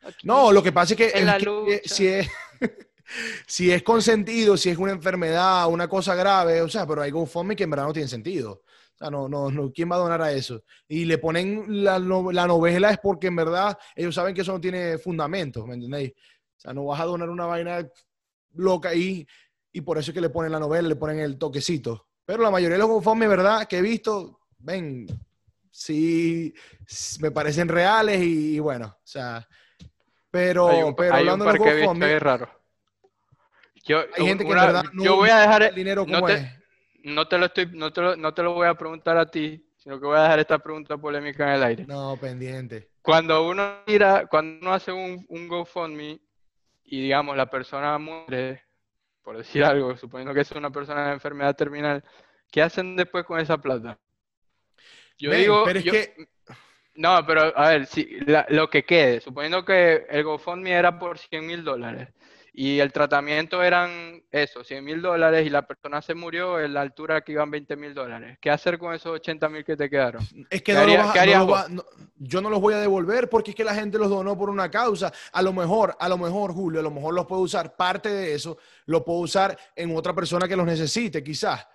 aquí 0.03 0.27
No, 0.27 0.51
lo 0.51 0.61
que 0.63 0.71
pasa 0.71 0.93
es 0.93 0.97
que, 0.97 1.09
en 1.09 1.17
es 1.19 1.25
la 1.25 1.37
que 1.37 1.45
lucha. 1.45 1.79
si 1.85 2.07
es 2.07 2.27
si 3.47 3.71
es 3.71 3.83
consentido, 3.83 4.57
si 4.57 4.69
es 4.69 4.77
una 4.77 4.91
enfermedad, 4.91 5.67
una 5.67 5.87
cosa 5.87 6.15
grave, 6.15 6.61
o 6.61 6.69
sea, 6.69 6.85
pero 6.85 7.01
hay 7.01 7.11
GoFundMe 7.11 7.55
que 7.55 7.63
en 7.63 7.69
verdad 7.71 7.85
no 7.85 7.93
tiene 7.93 8.07
sentido. 8.07 8.63
O 8.93 8.97
sea, 8.97 9.09
no, 9.09 9.29
no, 9.29 9.49
no, 9.49 9.71
¿quién 9.71 9.89
va 9.89 9.95
a 9.95 9.99
donar 9.99 10.21
a 10.21 10.31
eso? 10.31 10.63
Y 10.87 11.05
le 11.05 11.17
ponen 11.17 11.83
la, 11.83 11.97
la 11.99 12.47
novela 12.47 12.91
es 12.91 12.97
porque 12.99 13.27
en 13.27 13.35
verdad 13.37 13.77
ellos 13.95 14.13
saben 14.13 14.35
que 14.35 14.41
eso 14.41 14.51
no 14.51 14.59
tiene 14.61 14.97
fundamento, 14.97 15.65
¿me 15.65 15.75
entendéis? 15.75 16.11
O 16.11 16.59
sea, 16.59 16.73
no 16.73 16.85
vas 16.85 16.99
a 16.99 17.05
donar 17.05 17.29
una 17.29 17.45
vaina 17.45 17.87
loca 18.55 18.89
ahí 18.89 19.25
y 19.71 19.81
por 19.81 19.97
eso 19.97 20.11
es 20.11 20.15
que 20.15 20.21
le 20.21 20.29
ponen 20.29 20.51
la 20.51 20.59
novela, 20.59 20.87
le 20.87 20.95
ponen 20.95 21.19
el 21.19 21.37
toquecito. 21.37 22.07
Pero 22.25 22.43
la 22.43 22.51
mayoría 22.51 22.75
de 22.75 22.79
los 22.79 22.89
GoFundMe, 22.89 23.27
¿verdad? 23.27 23.67
Que 23.67 23.77
he 23.77 23.81
visto, 23.81 24.41
ven, 24.57 25.07
sí, 25.71 26.53
me 27.21 27.31
parecen 27.31 27.69
reales 27.69 28.21
y, 28.21 28.55
y 28.55 28.59
bueno, 28.59 28.87
o 28.87 29.07
sea, 29.07 29.47
pero, 30.31 30.69
Hay 30.69 30.83
un, 30.83 30.95
pero 30.95 31.13
hay 31.15 31.23
un 31.23 31.29
hablando 31.29 31.45
de 31.45 31.57
los 31.57 31.59
GoFundMe, 31.81 32.19
raro. 32.19 32.49
Yo, 33.85 33.99
hay 33.99 34.25
gente 34.25 34.45
que 34.45 34.51
en 34.51 34.59
verdad 34.59 34.83
no 34.93 35.03
yo 35.03 35.15
voy 35.15 35.29
a 35.29 35.39
dejar, 35.39 35.63
el 35.63 35.75
dinero 35.75 36.05
no 36.05 36.13
como 36.13 36.27
te, 36.27 36.33
es. 36.33 36.59
no 37.03 37.27
te 37.27 37.37
lo 37.37 37.45
estoy, 37.45 37.65
no 37.73 37.91
te 37.91 38.01
lo, 38.01 38.15
no 38.15 38.33
te 38.33 38.43
lo 38.43 38.53
voy 38.53 38.67
a 38.67 38.73
preguntar 38.75 39.17
a 39.17 39.25
ti, 39.25 39.65
sino 39.77 39.99
que 39.99 40.05
voy 40.05 40.17
a 40.17 40.23
dejar 40.23 40.39
esta 40.39 40.59
pregunta 40.59 40.97
polémica 40.97 41.47
en 41.47 41.53
el 41.55 41.63
aire. 41.63 41.85
No, 41.87 42.17
pendiente. 42.17 42.89
Cuando 43.01 43.47
uno 43.47 43.77
mira, 43.87 44.27
cuando 44.27 44.59
uno 44.61 44.73
hace 44.73 44.91
un, 44.91 45.25
un 45.29 45.47
GoFundMe 45.47 46.19
y 46.83 47.01
digamos 47.01 47.35
la 47.37 47.49
persona 47.49 47.97
muere, 47.97 48.63
por 49.23 49.37
decir 49.37 49.63
algo, 49.63 49.95
suponiendo 49.97 50.33
que 50.33 50.41
es 50.41 50.51
una 50.51 50.69
persona 50.69 51.07
de 51.07 51.13
enfermedad 51.13 51.55
terminal, 51.55 52.03
¿qué 52.51 52.61
hacen 52.61 52.95
después 52.95 53.25
con 53.25 53.39
esa 53.39 53.57
plata? 53.57 53.97
Yo 55.17 55.31
digo, 55.31 55.63
pero 55.65 55.79
es 55.79 55.85
yo- 55.85 55.91
que, 55.91 56.27
no, 56.95 57.25
pero 57.25 57.57
a 57.57 57.69
ver, 57.69 57.85
si, 57.85 58.07
la- 58.25 58.45
lo 58.49 58.69
que 58.69 58.83
quede, 58.83 59.21
suponiendo 59.21 59.63
que 59.63 60.05
el 60.09 60.23
GoFundMe 60.23 60.71
era 60.71 60.97
por 60.99 61.17
100 61.17 61.45
mil 61.45 61.63
dólares 61.63 62.09
y 62.51 62.79
el 62.79 62.91
tratamiento 62.91 63.63
eran 63.63 64.21
eso, 64.31 64.63
100 64.63 64.83
mil 64.83 65.01
dólares 65.01 65.45
y 65.45 65.49
la 65.49 65.61
persona 65.65 66.01
se 66.01 66.13
murió 66.15 66.59
en 66.59 66.73
la 66.73 66.81
altura 66.81 67.21
que 67.21 67.31
iban 67.31 67.49
20 67.49 67.75
mil 67.77 67.93
dólares. 67.93 68.37
¿Qué 68.41 68.49
hacer 68.49 68.77
con 68.77 68.93
esos 68.93 69.13
80 69.13 69.47
mil 69.47 69.63
que 69.63 69.77
te 69.77 69.89
quedaron? 69.89 70.21
es 70.49 70.61
que 70.61 70.73
no- 71.69 71.75
yo 72.17 72.41
no 72.41 72.49
los 72.49 72.59
voy 72.59 72.73
a 72.73 72.79
devolver 72.79 73.29
porque 73.29 73.51
es 73.51 73.55
que 73.55 73.63
la 73.63 73.75
gente 73.75 73.97
los 73.97 74.09
donó 74.09 74.37
por 74.37 74.49
una 74.49 74.69
causa. 74.69 75.13
A 75.31 75.41
lo 75.41 75.53
mejor, 75.53 75.95
a 75.99 76.09
lo 76.09 76.17
mejor, 76.17 76.51
Julio, 76.53 76.81
a 76.81 76.83
lo 76.83 76.91
mejor 76.91 77.13
los 77.13 77.25
puedo 77.27 77.43
usar, 77.43 77.75
parte 77.77 78.09
de 78.09 78.33
eso 78.33 78.57
lo 78.87 79.05
puedo 79.05 79.19
usar 79.19 79.57
en 79.75 79.95
otra 79.95 80.13
persona 80.13 80.47
que 80.47 80.55
los 80.57 80.65
necesite, 80.65 81.23
quizás. 81.23 81.65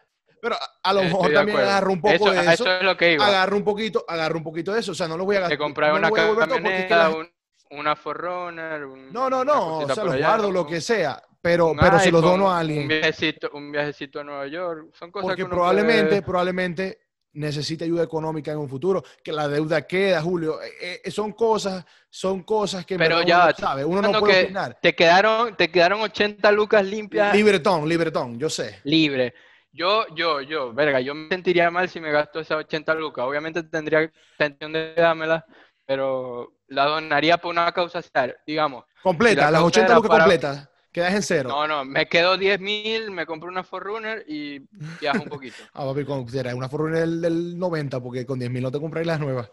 Pero 0.44 0.56
a, 0.56 0.90
a 0.90 0.92
lo 0.92 1.02
mejor 1.04 1.32
también 1.32 1.58
agarro 1.58 1.90
un 1.92 2.00
poco 2.02 2.14
Eso- 2.14 2.30
de 2.30 2.40
eso, 2.40 2.50
eso 2.50 2.76
es 2.76 2.82
lo 2.82 2.96
que 2.98 3.14
iba. 3.14 3.26
agarro 3.26 3.56
un 3.56 3.64
poquito, 3.64 4.04
agarro 4.06 4.36
un 4.36 4.44
poquito 4.44 4.74
de 4.74 4.80
eso, 4.80 4.92
o 4.92 4.94
sea, 4.94 5.08
no 5.08 5.16
los 5.16 5.24
voy 5.24 5.36
a 5.36 5.38
Te 5.38 5.42
gastar. 5.42 5.58
compras 5.58 5.90
no 5.92 5.96
una 5.96 6.10
camioneta, 6.46 7.08
un- 7.08 7.30
una 7.70 7.96
Forerunner, 7.96 8.84
un- 8.84 9.10
No, 9.10 9.30
no, 9.30 9.42
no, 9.42 9.78
o 9.78 9.86
sea, 9.94 10.04
los 10.04 10.14
allá, 10.14 10.26
guardo, 10.28 10.50
lo 10.52 10.60
un- 10.62 10.66
que 10.68 10.80
sea, 10.82 11.22
pero, 11.40 11.68
un 11.68 11.78
pero 11.78 11.98
se 11.98 12.10
los 12.12 12.20
dono 12.20 12.50
a 12.50 12.56
Un 12.56 12.60
alguien. 12.60 12.88
viajecito, 12.88 13.50
un 13.54 13.72
viajecito 13.72 14.20
a 14.20 14.24
Nueva 14.24 14.46
York, 14.48 14.90
son 14.92 15.10
cosas 15.10 15.28
Porque 15.28 15.36
que 15.38 15.44
uno 15.44 15.54
probablemente, 15.54 16.08
puede- 16.08 16.22
probablemente 16.22 16.98
necesite 17.36 17.82
ayuda 17.84 18.04
económica 18.04 18.52
en 18.52 18.58
un 18.58 18.68
futuro, 18.68 19.02
que 19.24 19.32
la 19.32 19.48
deuda 19.48 19.82
queda, 19.88 20.22
Julio. 20.22 20.62
Eh, 20.62 21.00
eh, 21.04 21.10
son 21.10 21.32
cosas, 21.32 21.84
son 22.08 22.44
cosas 22.44 22.86
que 22.86 22.96
Pero 22.96 23.22
ya, 23.22 23.46
uno 23.46 23.54
sabe, 23.58 23.84
uno 23.84 24.00
no 24.02 24.20
puede 24.20 24.34
que 24.34 24.42
opinar. 24.44 24.78
Te 24.80 24.94
quedaron, 24.94 25.56
te 25.56 25.68
quedaron 25.68 26.00
80 26.02 26.52
lucas 26.52 26.84
limpias 26.84 27.34
Libretón, 27.34 27.88
libretón, 27.88 28.38
yo 28.38 28.48
sé. 28.48 28.78
libre. 28.84 29.34
Yo, 29.74 30.06
yo, 30.14 30.40
yo, 30.40 30.72
verga, 30.72 31.00
yo 31.00 31.14
me 31.14 31.28
sentiría 31.28 31.68
mal 31.70 31.88
si 31.88 32.00
me 32.00 32.12
gasto 32.12 32.38
esas 32.40 32.58
80 32.58 32.94
lucas. 32.94 33.24
Obviamente 33.24 33.62
tendría 33.64 34.10
intención 34.38 34.72
de 34.72 34.94
dármela, 34.94 35.44
pero 35.84 36.52
la 36.68 36.84
donaría 36.86 37.38
por 37.38 37.50
una 37.50 37.72
causa, 37.72 38.00
social, 38.00 38.36
digamos. 38.46 38.84
Completa, 39.02 39.42
la 39.46 39.50
las 39.50 39.60
causa 39.62 39.66
80 39.80 39.86
era 39.88 39.96
lucas 39.96 40.08
para- 40.10 40.24
completas, 40.24 40.68
quedas 40.92 41.14
en 41.14 41.22
cero. 41.22 41.48
No, 41.50 41.66
no, 41.66 41.84
me 41.84 42.06
quedo 42.06 42.38
10 42.38 42.60
mil, 42.60 43.10
me 43.10 43.26
compro 43.26 43.48
una 43.50 43.64
Forerunner 43.64 44.24
y 44.28 44.60
viajo 45.00 45.22
un 45.22 45.28
poquito. 45.28 45.64
Ah, 45.74 45.84
papi, 45.86 46.04
con, 46.04 46.24
era 46.32 46.54
una 46.54 46.68
fortuna 46.68 47.00
del, 47.00 47.20
del 47.20 47.58
90, 47.58 48.00
porque 48.00 48.24
con 48.24 48.38
10 48.38 48.50
mil 48.52 48.62
no 48.62 48.70
te 48.70 48.78
compráis 48.78 49.06
las 49.08 49.18
nuevas. 49.18 49.50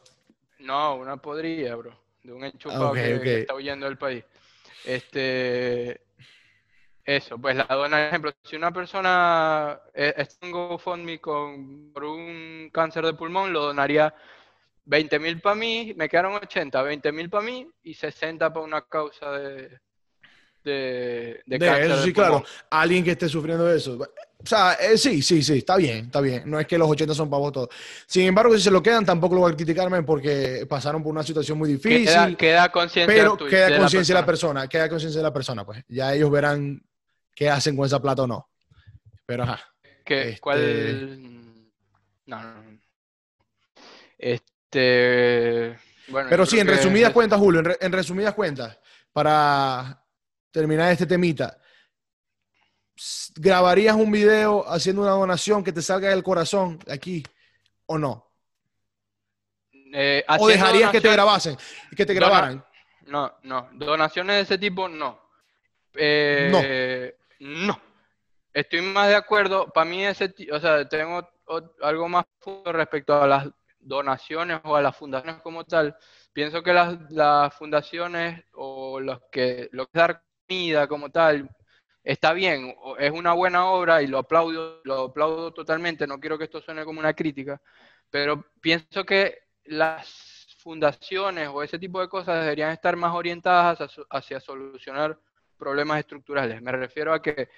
No, 0.60 0.96
una 0.98 1.18
podría, 1.18 1.76
bro. 1.76 1.98
de 2.24 2.32
un 2.34 2.44
enchufado 2.44 2.94
que, 2.94 3.16
ok. 3.16 3.22
que 3.24 3.40
está 3.42 3.56
huyendo 3.56 3.88
del 3.88 3.98
país. 3.98 4.24
Este, 4.86 6.02
eso, 7.16 7.38
pues 7.38 7.55
la 7.55 7.66
dona, 7.66 7.97
por 7.97 8.07
ejemplo, 8.07 8.32
si 8.43 8.55
una 8.55 8.72
persona 8.72 9.80
eh, 9.93 10.14
está 10.18 10.45
en 10.45 10.51
GoFundMe 10.51 11.20
con, 11.20 11.91
por 11.93 12.05
un 12.05 12.70
cáncer 12.72 13.05
de 13.05 13.14
pulmón, 13.14 13.51
lo 13.51 13.64
donaría 13.64 14.14
20 14.86 15.20
mil 15.20 15.41
para 15.41 15.55
mí, 15.55 15.93
me 15.95 16.09
quedaron 16.09 16.34
80, 16.36 16.82
20 16.82 17.12
mil 17.12 17.30
para 17.30 17.43
mí 17.43 17.68
y 17.84 17.93
60 17.93 18.51
para 18.53 18.66
una 18.66 18.82
causa 18.82 19.32
de, 19.32 19.80
de, 20.64 21.41
de 21.45 21.57
De 21.57 21.59
cáncer 21.59 21.91
eso 21.91 22.03
sí, 22.03 22.14
claro. 22.14 22.43
Alguien 22.70 23.03
que 23.03 23.12
esté 23.12 23.28
sufriendo 23.30 23.66
de 23.66 23.78
eso. 23.78 23.97
O 24.43 24.45
sea, 24.45 24.74
eh, 24.74 24.97
sí, 24.97 25.22
sí, 25.22 25.43
sí, 25.43 25.59
está 25.59 25.78
bien, 25.78 26.05
está 26.05 26.20
bien. 26.20 26.43
No 26.45 26.59
es 26.59 26.66
que 26.66 26.78
los 26.78 26.89
80 26.89 27.14
son 27.14 27.30
pavos 27.30 27.51
todos. 27.51 27.70
Sin 28.07 28.24
embargo, 28.24 28.55
si 28.55 28.64
se 28.64 28.72
lo 28.72 28.82
quedan, 28.82 29.05
tampoco 29.05 29.36
lo 29.36 29.41
voy 29.41 29.51
a 29.51 29.55
criticarme 29.55 30.01
porque 30.01 30.66
pasaron 30.68 31.03
por 31.03 31.12
una 31.12 31.24
situación 31.24 31.57
muy 31.57 31.70
difícil. 31.74 32.05
Queda, 32.05 32.36
queda 32.36 32.72
conciencia 32.72 33.16
pero 33.16 33.38
queda 33.38 33.66
de 33.66 33.72
la 33.72 33.78
conciencia 33.80 34.16
de 34.16 34.22
la 34.22 34.26
persona, 34.26 34.68
queda 34.68 34.89
conciencia 34.89 35.20
de 35.20 35.24
la 35.24 35.34
persona, 35.34 35.64
pues. 35.64 35.84
Ya 35.88 36.14
ellos 36.14 36.32
verán 36.32 36.82
qué 37.42 37.50
hacen 37.50 37.76
con 37.76 37.88
esa 37.88 38.00
plata 38.00 38.22
o 38.22 38.28
no. 38.28 38.48
Pero 39.26 39.42
ajá. 39.42 39.60
¿Qué- 40.06 40.30
Este- 40.30 40.39
¿Cuál? 40.42 41.20
No, 42.28 42.39
no, 42.44 42.62
no. 42.62 42.80
Este. 44.16 45.76
Bueno, 46.08 46.30
Pero 46.30 46.46
sí, 46.46 46.60
en 46.60 46.68
que 46.68 46.74
resumidas 46.74 47.10
es- 47.10 47.14
cuentas, 47.16 47.39
Julio, 47.39 47.62
en, 47.62 47.66
re- 47.66 47.78
en 47.82 47.92
resumidas 47.92 48.36
cuentas, 48.36 48.78
para 49.12 50.06
terminar 50.52 50.92
este 50.92 51.08
temita, 51.08 51.58
¿grabarías 53.36 53.96
un 53.96 54.12
video 54.12 54.64
haciendo 54.72 55.02
una 55.02 55.12
donación 55.12 55.64
que 55.64 55.72
te 55.74 55.82
salga 55.82 56.10
del 56.10 56.22
corazón 56.22 56.78
aquí 56.92 57.24
o 57.88 57.98
no? 57.98 58.32
eh, 59.94 60.24
¿O 60.38 60.48
dejarías 60.48 60.92
que 60.92 61.02
te 61.02 61.12
grabasen, 61.12 61.58
que 61.98 62.06
te 62.06 62.14
grabaran? 62.14 62.64
No, 63.08 63.36
no. 63.42 63.68
Donaciones 63.74 64.36
de 64.36 64.42
ese 64.44 64.58
tipo, 64.60 64.88
no. 64.88 65.20
Eh, 65.96 66.50
no. 66.52 67.21
Estoy 68.54 68.82
más 68.82 69.08
de 69.08 69.16
acuerdo. 69.16 69.68
Para 69.68 69.89
mí, 69.89 70.06
ese, 70.06 70.34
o 70.52 70.60
sea, 70.60 70.88
tengo 70.88 71.28
algo 71.82 72.10
más 72.10 72.26
respecto 72.66 73.20
a 73.20 73.28
las 73.28 73.50
donaciones 73.80 74.60
o 74.64 74.76
a 74.76 74.82
las 74.82 74.96
fundaciones 74.96 75.42
como 75.42 75.64
tal. 75.66 75.96
Pienso 76.34 76.62
que 76.62 76.74
las, 76.74 77.56
fundaciones 77.56 78.44
o 78.54 79.00
los 79.00 79.20
que, 79.32 79.70
lo 79.72 79.88
que 79.88 80.00
dar 80.00 80.24
comida 80.48 80.88
como 80.88 81.10
tal 81.10 81.50
está 82.04 82.34
bien, 82.34 82.76
es 83.00 83.12
una 83.12 83.34
buena 83.34 83.68
obra 83.68 84.02
y 84.02 84.08
lo 84.08 84.20
aplaudo, 84.20 84.82
lo 84.84 85.06
aplaudo 85.06 85.52
totalmente. 85.54 86.08
No 86.08 86.20
quiero 86.20 86.38
que 86.38 86.46
esto 86.46 86.62
suene 86.62 86.86
como 86.86 87.00
una 87.00 87.14
crítica, 87.14 87.62
pero 88.10 88.46
pienso 88.62 89.04
que 89.06 89.39
las 89.66 90.56
fundaciones 90.60 91.50
o 91.50 91.64
ese 91.64 91.80
tipo 91.80 92.00
de 92.02 92.10
cosas 92.10 92.42
deberían 92.42 92.72
estar 92.72 92.96
más 92.96 93.14
orientadas 93.16 93.80
hacia 94.10 94.39
solucionar 94.39 95.20
problemas 95.62 95.99
estructurales. 95.99 96.59
Me 96.59 96.72
refiero 96.72 97.14
a 97.14 97.22
que 97.22 97.49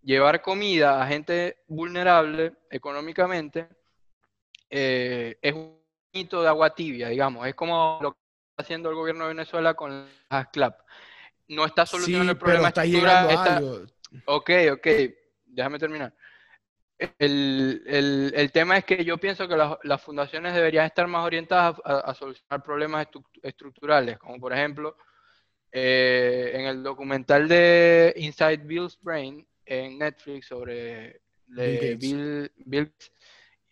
llevar 0.00 0.40
comida 0.40 1.02
a 1.02 1.06
gente 1.06 1.58
vulnerable 1.68 2.54
económicamente 2.70 3.68
eh, 4.70 5.36
es 5.42 5.52
un 5.52 5.78
hito 6.10 6.40
de 6.40 6.48
agua 6.48 6.74
tibia, 6.74 7.08
digamos. 7.08 7.46
Es 7.46 7.54
como 7.54 7.98
lo 8.00 8.12
que 8.12 8.18
está 8.50 8.62
haciendo 8.62 8.88
el 8.88 8.94
gobierno 8.96 9.24
de 9.24 9.34
Venezuela 9.34 9.74
con 9.74 10.08
las 10.30 10.48
CLAP. 10.48 10.80
No 11.48 11.66
está 11.66 11.84
solucionando 11.84 12.32
Sí, 12.32 12.36
el 12.36 12.36
pero 12.38 12.44
problema 12.46 12.68
está 12.68 12.84
estructural. 12.84 13.30
está- 13.30 13.56
algo. 13.56 13.86
Ok, 14.24 14.50
ok, 14.72 14.86
déjame 15.44 15.78
terminar. 15.78 16.14
El, 17.18 17.82
el- 17.86 18.32
el 18.34 18.52
tema 18.52 18.78
es 18.78 18.84
que 18.86 19.04
yo 19.04 19.18
pienso 19.18 19.46
que 19.46 19.56
las, 19.56 19.76
las 19.82 20.00
fundaciones 20.00 20.54
deberían 20.54 20.86
estar 20.86 21.06
más 21.08 21.26
orientadas 21.26 21.76
a, 21.84 21.98
a 21.98 22.14
solucionar 22.14 22.62
problemas 22.62 23.06
estru- 23.06 23.26
estructurales, 23.42 24.16
como 24.18 24.38
por 24.40 24.52
ejemplo 24.54 24.96
eh, 25.76 26.52
en 26.54 26.66
el 26.66 26.82
documental 26.84 27.48
de 27.48 28.14
Inside 28.16 28.58
Bill's 28.58 28.96
Brain 29.02 29.44
en 29.66 29.98
Netflix 29.98 30.46
sobre 30.46 31.20
Bill. 31.98 32.52
Bill, 32.64 32.92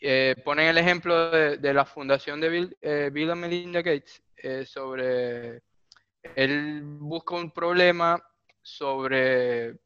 eh, 0.00 0.34
ponen 0.44 0.66
el 0.66 0.78
ejemplo 0.78 1.30
de, 1.30 1.58
de 1.58 1.72
la 1.72 1.84
fundación 1.84 2.40
de 2.40 2.48
Bill, 2.48 2.76
eh, 2.82 3.10
Bill 3.12 3.30
and 3.30 3.40
Melinda 3.40 3.82
Gates 3.82 4.20
eh, 4.36 4.64
sobre 4.66 5.62
él 6.34 6.80
busca 6.84 7.36
un 7.36 7.52
problema 7.52 8.20
sobre 8.60 9.76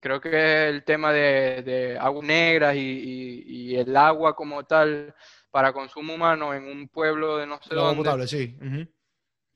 creo 0.00 0.20
que 0.20 0.28
es 0.30 0.74
el 0.74 0.84
tema 0.84 1.12
de, 1.12 1.62
de 1.62 1.98
aguas 1.98 2.24
negras 2.26 2.74
y, 2.76 2.80
y- 2.80 3.42
y 3.72 3.76
el 3.76 3.94
agua 3.96 4.34
como 4.34 4.64
tal 4.64 5.14
para 5.50 5.72
consumo 5.72 6.14
humano 6.14 6.54
en 6.54 6.64
un 6.64 6.88
pueblo 6.88 7.36
de 7.38 7.46
no 7.46 7.60
sé 7.62 7.74
dónde. 7.74 8.02
potable, 8.04 8.26
sí. 8.26 8.56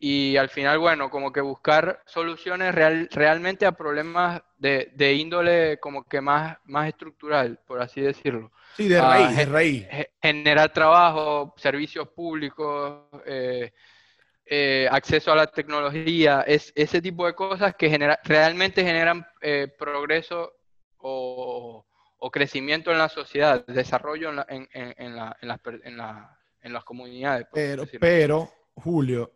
Y 0.02 0.38
al 0.38 0.48
final, 0.48 0.78
bueno, 0.78 1.10
como 1.10 1.30
que 1.30 1.42
buscar 1.42 2.02
soluciones 2.06 2.74
real- 2.74 3.06
realmente 3.12 3.66
a 3.66 3.72
problemas 3.72 4.42
de, 4.56 4.90
de 4.94 5.12
índole 5.12 5.78
como 5.78 6.04
que 6.08 6.22
más, 6.22 6.56
más 6.64 6.88
estructural, 6.88 7.60
por 7.66 7.82
así 7.82 8.00
decirlo. 8.00 8.50
Sí, 8.76 8.88
de 8.88 8.98
Ah, 8.98 9.02
raíz, 9.02 9.36
de 9.36 9.44
Generar 10.22 10.72
trabajo, 10.72 11.52
servicios 11.58 12.08
públicos, 12.08 13.02
eh, 13.26 13.72
eh, 14.46 14.88
acceso 14.90 15.30
a 15.32 15.36
la 15.36 15.46
tecnología, 15.46 16.44
es, 16.46 16.72
ese 16.74 17.02
tipo 17.02 17.26
de 17.26 17.34
cosas 17.34 17.74
que 17.76 17.90
genera- 17.90 18.18
realmente 18.24 18.82
generan 18.82 19.26
eh, 19.42 19.68
progreso 19.78 20.54
o, 20.96 21.84
o 22.18 22.30
crecimiento 22.30 22.90
en 22.90 22.98
la 22.98 23.08
sociedad, 23.10 23.64
desarrollo 23.66 24.30
en, 24.30 24.36
la- 24.36 24.46
en, 24.48 24.68
en- 24.72 24.94
en 24.96 25.16
la- 25.16 25.36
en 25.42 25.48
las, 25.48 25.60
la- 25.84 26.38
en 26.62 26.72
las 26.72 26.84
comunidades. 26.84 27.46
Pero, 27.52 27.84
pero, 28.00 28.50
Julio, 28.74 29.30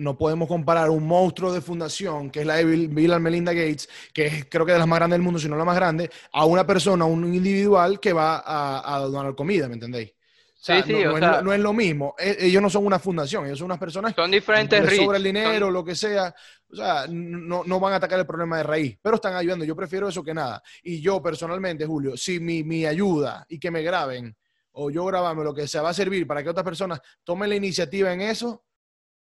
no 0.00 0.16
podemos 0.18 0.48
comparar 0.48 0.90
un 0.90 1.06
monstruo 1.06 1.52
de 1.52 1.60
fundación, 1.60 2.30
que 2.30 2.40
es 2.40 2.46
la 2.46 2.56
de 2.56 2.64
Bill, 2.64 3.12
and 3.12 3.22
Melinda 3.22 3.52
Gates, 3.52 3.88
que 4.12 4.26
es 4.26 4.44
creo 4.50 4.64
que 4.66 4.72
de 4.72 4.78
las 4.78 4.88
más 4.88 4.98
grandes 4.98 5.14
del 5.16 5.22
mundo, 5.22 5.38
si 5.38 5.48
no 5.48 5.56
la 5.56 5.64
más 5.64 5.76
grande, 5.76 6.10
a 6.32 6.44
una 6.44 6.66
persona, 6.66 7.04
a 7.04 7.08
un 7.08 7.34
individual 7.34 8.00
que 8.00 8.12
va 8.12 8.38
a, 8.44 8.96
a 8.96 8.98
donar 9.00 9.34
comida, 9.34 9.68
¿me 9.68 9.74
entendéis? 9.74 10.10
O 10.10 10.62
sea, 10.62 10.82
Sí, 10.82 10.88
sí, 10.88 10.92
no, 10.92 10.98
o 10.98 11.02
no 11.12 11.16
es, 11.16 11.20
sea- 11.20 11.42
no 11.42 11.52
es 11.54 11.60
lo 11.60 11.72
mismo. 11.72 12.14
E- 12.18 12.36
Ellos 12.40 12.60
no 12.60 12.68
son 12.68 12.84
una 12.84 12.98
fundación, 12.98 13.46
ellos 13.46 13.58
son 13.58 13.66
unas 13.66 13.78
personas 13.78 14.14
Son 14.14 14.30
que 14.30 14.36
diferentes 14.36 14.84
les 14.84 14.96
sobra 14.96 15.16
el 15.16 15.22
son- 15.22 15.32
dinero, 15.34 15.70
lo 15.70 15.82
que 15.84 15.94
sea. 15.94 16.34
O 16.70 16.76
sea, 16.76 17.06
no, 17.08 17.62
no 17.64 17.80
van 17.80 17.94
a 17.94 17.96
atacar 17.96 18.18
el 18.18 18.26
problema 18.26 18.58
de 18.58 18.62
raíz, 18.64 18.98
pero 19.00 19.16
están 19.16 19.34
ayudando. 19.34 19.64
Yo 19.64 19.74
prefiero 19.74 20.08
eso 20.08 20.22
que 20.22 20.34
nada. 20.34 20.62
Y 20.82 21.00
yo 21.00 21.22
personalmente, 21.22 21.86
Julio, 21.86 22.16
si 22.16 22.40
mi, 22.40 22.62
mi 22.62 22.84
ayuda 22.86 23.44
y 23.48 23.58
que 23.58 23.70
me 23.70 23.82
graben, 23.82 24.36
o 24.72 24.90
yo 24.90 25.04
grabarme 25.06 25.44
lo 25.44 25.52
que 25.54 25.66
sea, 25.66 25.82
va 25.82 25.90
a 25.90 25.94
servir 25.94 26.26
para 26.26 26.42
que 26.42 26.50
otras 26.50 26.64
personas 26.64 27.00
tomen 27.24 27.48
la 27.48 27.56
iniciativa 27.56 28.12
en 28.12 28.20
eso, 28.20 28.62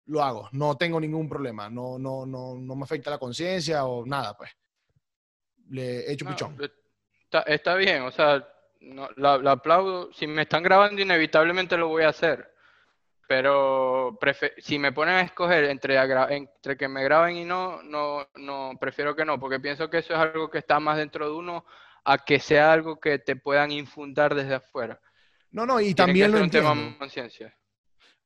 lo 0.08 0.22
hago. 0.22 0.48
No 0.52 0.76
tengo 0.76 1.00
ningún 1.00 1.28
problema. 1.28 1.70
No, 1.70 1.98
no, 1.98 2.26
no, 2.26 2.54
no 2.56 2.76
me 2.76 2.82
afecta 2.84 3.10
la 3.10 3.18
conciencia 3.18 3.84
o 3.84 4.04
nada, 4.04 4.36
pues. 4.36 4.50
Le 5.70 6.10
echo 6.10 6.24
No, 6.24 6.30
pichón. 6.32 6.56
Está, 7.24 7.42
está 7.42 7.74
bien, 7.74 8.02
o 8.02 8.10
sea, 8.10 8.46
no, 8.80 9.08
la, 9.16 9.38
la 9.38 9.52
aplaudo. 9.52 10.12
Si 10.12 10.26
me 10.26 10.42
están 10.42 10.62
grabando, 10.62 11.00
inevitablemente 11.02 11.76
lo 11.76 11.88
voy 11.88 12.04
a 12.04 12.08
hacer. 12.08 12.52
Pero 13.26 14.18
si 14.56 14.78
me 14.78 14.92
ponen 14.92 15.16
a 15.16 15.20
escoger 15.20 15.64
entre, 15.64 15.98
entre 16.34 16.78
que 16.78 16.88
me 16.88 17.04
graben 17.04 17.36
y 17.36 17.44
no, 17.44 17.82
no, 17.82 18.26
no, 18.36 18.72
prefiero 18.80 19.14
que 19.14 19.26
no, 19.26 19.38
porque 19.38 19.60
pienso 19.60 19.90
que 19.90 19.98
eso 19.98 20.14
es 20.14 20.18
algo 20.18 20.48
que 20.50 20.56
está 20.58 20.80
más 20.80 20.96
dentro 20.96 21.26
de 21.28 21.34
uno 21.36 21.66
a 22.04 22.16
que 22.16 22.40
sea 22.40 22.72
algo 22.72 22.98
que 22.98 23.18
te 23.18 23.36
puedan 23.36 23.70
infundar 23.70 24.34
desde 24.34 24.54
afuera. 24.54 24.98
No, 25.50 25.66
no, 25.66 25.78
y 25.78 25.92
Tiene 25.92 25.94
que 25.94 26.02
también 26.02 26.30
lo 26.30 26.36
ser 26.38 26.44
un 26.44 26.50
tema 26.50 26.68
entiendo. 26.70 26.92
de 26.92 26.98
conciencia. 26.98 27.54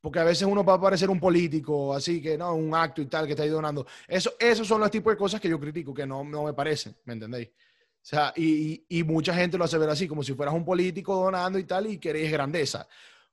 Porque 0.03 0.18
a 0.18 0.24
veces 0.24 0.42
uno 0.48 0.64
va 0.64 0.74
a 0.74 0.80
parecer 0.80 1.09
un 1.09 1.20
político, 1.20 1.94
así 1.94 2.20
que 2.20 2.36
no, 2.36 2.55
un 2.57 2.74
acto 2.74 3.00
y 3.00 3.07
tal 3.07 3.24
que 3.24 3.32
está 3.32 3.44
ahí 3.44 3.48
donando. 3.48 3.86
Eso, 4.09 4.32
esos 4.38 4.66
son 4.66 4.80
los 4.80 4.90
tipos 4.90 5.12
de 5.12 5.16
cosas 5.16 5.40
que 5.40 5.48
yo 5.48 5.61
critico, 5.61 5.94
que 5.94 6.05
no, 6.05 6.24
no 6.24 6.42
me 6.42 6.53
parecen, 6.53 6.96
¿me 7.05 7.12
entendéis? 7.12 7.48
O 7.48 8.05
sea, 8.05 8.32
y, 8.34 8.84
y- 8.88 9.05
mucha 9.05 9.32
gente 9.32 9.57
lo 9.57 9.62
hace 9.62 9.78
ver 9.78 9.88
así, 9.88 10.09
como 10.09 10.24
si 10.24 10.34
fueras 10.34 10.57
un 10.57 10.64
político 10.64 11.14
donando 11.14 11.57
y 11.57 11.62
tal, 11.64 11.86
y 11.86 11.98
queréis 11.98 12.32
grandeza. 12.32 12.88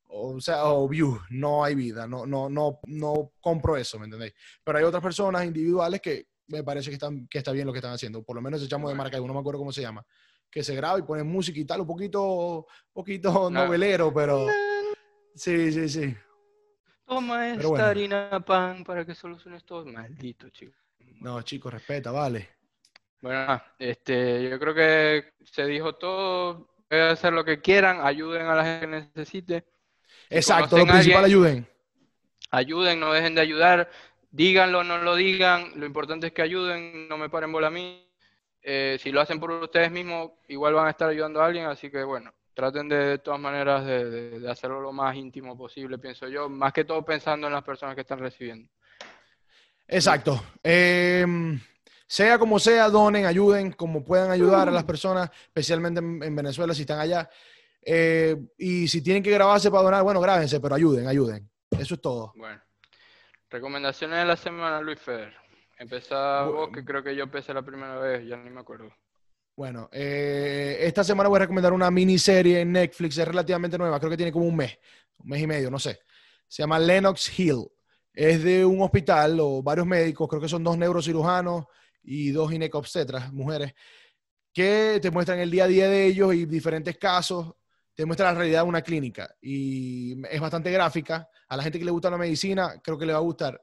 O 0.10 0.40
sea, 0.40 0.66
o 0.66 0.88
view, 0.88 1.20
no 1.32 1.64
hay 1.64 1.74
vida, 1.74 2.06
no, 2.08 2.28
no, 2.28 2.50
no, 2.50 2.80
no 2.86 3.32
compro 3.42 3.76
eso, 3.76 3.98
¿me 3.98 4.06
entendéis? 4.06 4.34
Pero 4.64 4.78
hay 4.78 4.84
otras 4.84 5.02
personas 5.02 5.44
individuales 5.46 6.00
que 6.02 6.28
me 6.48 6.64
parece 6.64 6.90
que, 6.90 6.96
están, 6.96 7.28
que 7.28 7.40
está 7.40 7.52
bien 7.52 7.66
lo 7.66 7.74
que 7.74 7.80
están 7.80 7.94
haciendo. 7.94 8.22
Por 8.22 8.36
lo 8.36 8.44
menos 8.44 8.62
ese 8.62 8.70
chamo 8.70 8.90
de 8.90 8.96
marca, 8.96 9.18
no 9.18 9.34
me 9.34 9.40
acuerdo 9.40 9.58
cómo 9.60 9.72
se 9.72 9.82
llama, 9.82 10.06
que 10.52 10.64
se 10.64 10.76
graba 10.76 11.00
y 11.00 11.04
pone 11.04 11.24
música 11.24 11.60
y 11.60 11.66
tal, 11.66 11.82
un 11.82 11.88
poquito, 11.88 12.68
poquito 12.94 13.50
No. 13.50 13.66
novelero, 13.66 14.14
pero 14.14 14.46
sí, 15.34 15.72
sí, 15.72 15.90
sí. 15.90 16.16
Toma 17.10 17.50
esta 17.50 17.68
bueno. 17.68 17.86
harina 17.86 18.40
pan 18.46 18.84
para 18.84 19.04
que 19.04 19.16
soluciones 19.16 19.64
todo. 19.64 19.84
Maldito, 19.86 20.48
chico. 20.52 20.74
No, 21.22 21.42
chicos, 21.42 21.74
respeta, 21.74 22.12
vale. 22.12 22.50
Bueno, 23.20 23.60
este, 23.80 24.48
yo 24.48 24.60
creo 24.60 24.76
que 24.76 25.34
se 25.44 25.66
dijo 25.66 25.96
todo. 25.96 26.70
Pueden 26.88 27.08
hacer 27.08 27.34
lo 27.34 27.44
que 27.44 27.62
quieran, 27.62 28.00
ayuden 28.02 28.46
a 28.46 28.54
la 28.54 28.64
gente 28.64 28.82
que 28.82 28.88
necesite. 28.88 29.66
Si 30.30 30.36
Exacto, 30.36 30.78
lo 30.78 30.86
principal 30.86 31.24
alguien, 31.24 31.26
ayuden. 31.26 31.68
ayuden, 32.52 33.00
no 33.00 33.12
dejen 33.12 33.34
de 33.34 33.42
ayudar. 33.42 33.90
Díganlo, 34.30 34.84
no 34.84 35.00
lo 35.00 35.16
digan. 35.16 35.72
Lo 35.76 35.88
importante 35.88 36.28
es 36.28 36.34
que 36.34 36.44
ayuden, 36.44 37.08
no 37.10 37.18
me 37.18 37.30
paren 37.30 37.52
bola 37.52 37.68
a 37.68 37.72
mí. 37.72 38.08
Eh, 38.62 38.98
si 39.02 39.12
lo 39.12 39.20
hacen 39.20 39.40
por 39.40 39.50
ustedes 39.50 39.92
mismos, 39.92 40.32
igual 40.48 40.76
van 40.76 40.86
a 40.86 40.92
estar 40.92 41.10
ayudando 41.10 41.42
a 41.42 41.48
alguien. 41.48 41.66
Así 41.66 41.90
que 41.90 42.04
bueno, 42.04 42.32
traten 42.54 42.90
de, 42.90 42.96
de 42.98 43.18
todas 43.20 43.40
maneras 43.40 43.86
de, 43.86 44.10
de- 44.10 44.40
de 44.40 44.50
hacerlo 44.52 44.82
lo 44.82 44.92
más 44.92 45.16
íntimo 45.16 45.58
posible, 45.58 45.98
pienso 45.98 46.28
yo. 46.28 46.50
Más 46.50 46.74
que 46.74 46.84
todo 46.86 47.04
pensando 47.06 47.48
en 47.48 47.54
las 47.54 47.64
personas 47.64 47.96
que 47.96 48.02
están 48.02 48.20
recibiendo. 48.20 48.70
Exacto. 49.88 50.42
Em, 50.64 51.60
sea 52.06 52.38
como 52.38 52.60
sea, 52.60 52.90
donen, 52.90 53.26
ayuden, 53.26 53.72
como 53.74 54.04
puedan 54.04 54.32
ayudar 54.32 54.68
a 54.68 54.72
las 54.72 54.84
personas, 54.84 55.30
especialmente 55.48 56.00
en, 56.00 56.22
en 56.24 56.36
Venezuela 56.36 56.74
si 56.74 56.82
están 56.82 57.00
allá. 57.00 57.30
Eh, 57.82 58.36
y 58.58 58.88
si 58.88 59.02
tienen 59.02 59.24
que 59.24 59.32
grabarse 59.32 59.72
para 59.72 59.84
donar, 59.84 60.04
bueno, 60.04 60.20
grábense, 60.22 60.60
pero 60.60 60.76
ayuden, 60.76 61.08
ayuden. 61.08 61.50
Eso 61.72 61.94
es 61.96 62.02
todo. 62.02 62.34
Bueno. 62.36 62.62
Recomendaciones 63.50 64.20
de 64.20 64.26
la 64.26 64.36
semana, 64.36 64.80
Luis 64.82 65.00
Feder. 65.00 65.34
Empezá 65.80 66.46
Bu- 66.46 66.52
vos, 66.54 66.70
que 66.74 66.84
creo 66.86 67.02
que 67.02 67.16
yo 67.16 67.24
empecé 67.24 67.54
la 67.54 67.64
primera 67.64 67.98
vez, 67.98 68.28
ya 68.28 68.38
ni 68.38 68.50
me 68.50 68.60
acuerdo. 68.60 68.92
Bueno, 69.60 69.90
eh, 69.92 70.78
esta 70.80 71.04
semana 71.04 71.28
voy 71.28 71.36
a 71.36 71.40
recomendar 71.40 71.74
una 71.74 71.92
miniserie 71.92 72.62
en 72.62 72.72
Netflix, 72.72 73.18
es 73.18 73.28
relativamente 73.28 73.78
nueva, 73.78 74.00
creo 74.00 74.10
que 74.10 74.16
tiene 74.16 74.32
como 74.32 74.46
un 74.46 74.56
mes, 74.56 74.80
un 75.18 75.28
mes 75.28 75.42
y 75.42 75.48
medio, 75.48 75.70
no 75.70 75.78
sé. 75.78 76.00
Se 76.48 76.64
llama 76.64 76.80
Lennox 76.80 77.38
Hill. 77.38 77.68
Es 78.14 78.42
de 78.42 78.64
un 78.64 78.82
hospital 78.82 79.38
o 79.42 79.62
varios 79.62 79.86
médicos, 79.86 80.30
creo 80.30 80.42
que 80.42 80.48
son 80.48 80.64
dos 80.64 80.78
neurocirujanos 80.78 81.66
y 82.04 82.32
dos 82.32 82.50
ginecobstetras, 82.50 83.34
mujeres, 83.34 83.74
que 84.54 84.98
te 85.02 85.12
muestran 85.12 85.40
el 85.40 85.52
día 85.52 85.66
a 85.66 85.68
día 85.68 85.90
de 85.90 86.06
ellos 86.06 86.34
y 86.34 86.46
diferentes 86.46 86.98
casos, 86.98 87.54
te 87.94 88.06
muestra 88.06 88.32
la 88.32 88.40
realidad 88.40 88.64
de 88.64 88.70
una 88.70 88.82
clínica 88.82 89.36
y 89.42 90.26
es 90.30 90.40
bastante 90.40 90.72
gráfica. 90.72 91.28
A 91.50 91.58
la 91.58 91.64
gente 91.64 91.80
que 91.80 91.84
le 91.84 91.92
gusta 91.92 92.10
la 92.10 92.18
medicina, 92.18 92.80
creo 92.82 92.98
que 92.98 93.06
le 93.06 93.12
va 93.12 93.20
a 93.20 93.24
gustar. 93.24 93.62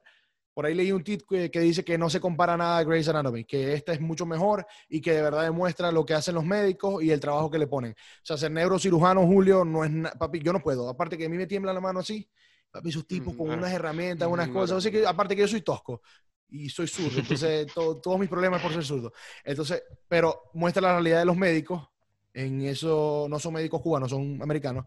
Por 0.56 0.66
ahí 0.66 0.74
leí 0.74 0.90
un 0.92 1.04
tweet 1.04 1.20
que, 1.28 1.50
que 1.52 1.60
dice 1.60 1.84
que 1.84 1.98
no 1.98 2.10
se 2.10 2.20
compara 2.20 2.56
nada 2.56 2.78
a 2.78 2.84
Grey's 2.84 3.08
Anatomy, 3.08 3.44
que 3.44 3.74
esta 3.74 3.92
es 3.92 4.00
mucho 4.00 4.26
mejor 4.26 4.66
y 4.88 5.02
que 5.02 5.12
de 5.12 5.22
verdad 5.22 5.42
demuestra 5.44 5.92
lo 5.92 6.06
que 6.06 6.14
hacen 6.14 6.34
los 6.34 6.46
médicos 6.46 7.02
y 7.04 7.10
el 7.12 7.20
trabajo 7.20 7.50
que 7.50 7.58
le 7.58 7.66
ponen. 7.66 7.92
O 7.92 7.96
sea, 8.24 8.38
ser 8.38 8.52
neurocirujano, 8.52 9.26
Julio, 9.26 9.66
no 9.66 9.84
es 9.84 9.92
papi, 10.18 10.40
yo 10.40 10.54
no 10.54 10.60
puedo. 10.62 10.88
Aparte 10.88 11.18
que 11.18 11.26
a 11.26 11.28
mí 11.28 11.36
me 11.36 11.46
tiembla 11.46 11.74
la 11.74 11.80
mano 11.82 12.00
así, 12.00 12.28
papi, 12.70 12.88
esos 12.88 13.06
tipos 13.06 13.34
Mm, 13.34 13.36
con 13.36 13.48
bueno. 13.48 13.52
unas 13.52 13.72
herramientas, 13.72 14.28
unas 14.28 14.48
Mm, 14.48 14.50
cosas. 14.50 14.78
Así 14.78 14.90
que, 14.90 15.06
aparte 15.06 15.36
que 15.36 15.42
yo 15.42 15.48
soy 15.48 15.62
tosco 15.62 16.02
y 16.48 16.70
soy 16.70 16.88
zurdo, 16.88 17.20
entonces 17.20 17.70
to- 17.74 18.00
todos 18.00 18.18
mis 18.18 18.28
problemas 18.30 18.60
por 18.60 18.72
ser 18.72 18.84
zurdo. 18.84 19.12
Entonces, 19.44 19.82
pero 20.08 20.50
muestra 20.54 20.80
la 20.82 20.92
realidad 20.94 21.18
de 21.20 21.24
los 21.26 21.36
médicos. 21.36 21.86
En 22.32 22.62
eso 22.62 23.26
no 23.30 23.38
son 23.38 23.54
médicos 23.54 23.80
cubanos, 23.82 24.10
son 24.10 24.40
americanos. 24.42 24.86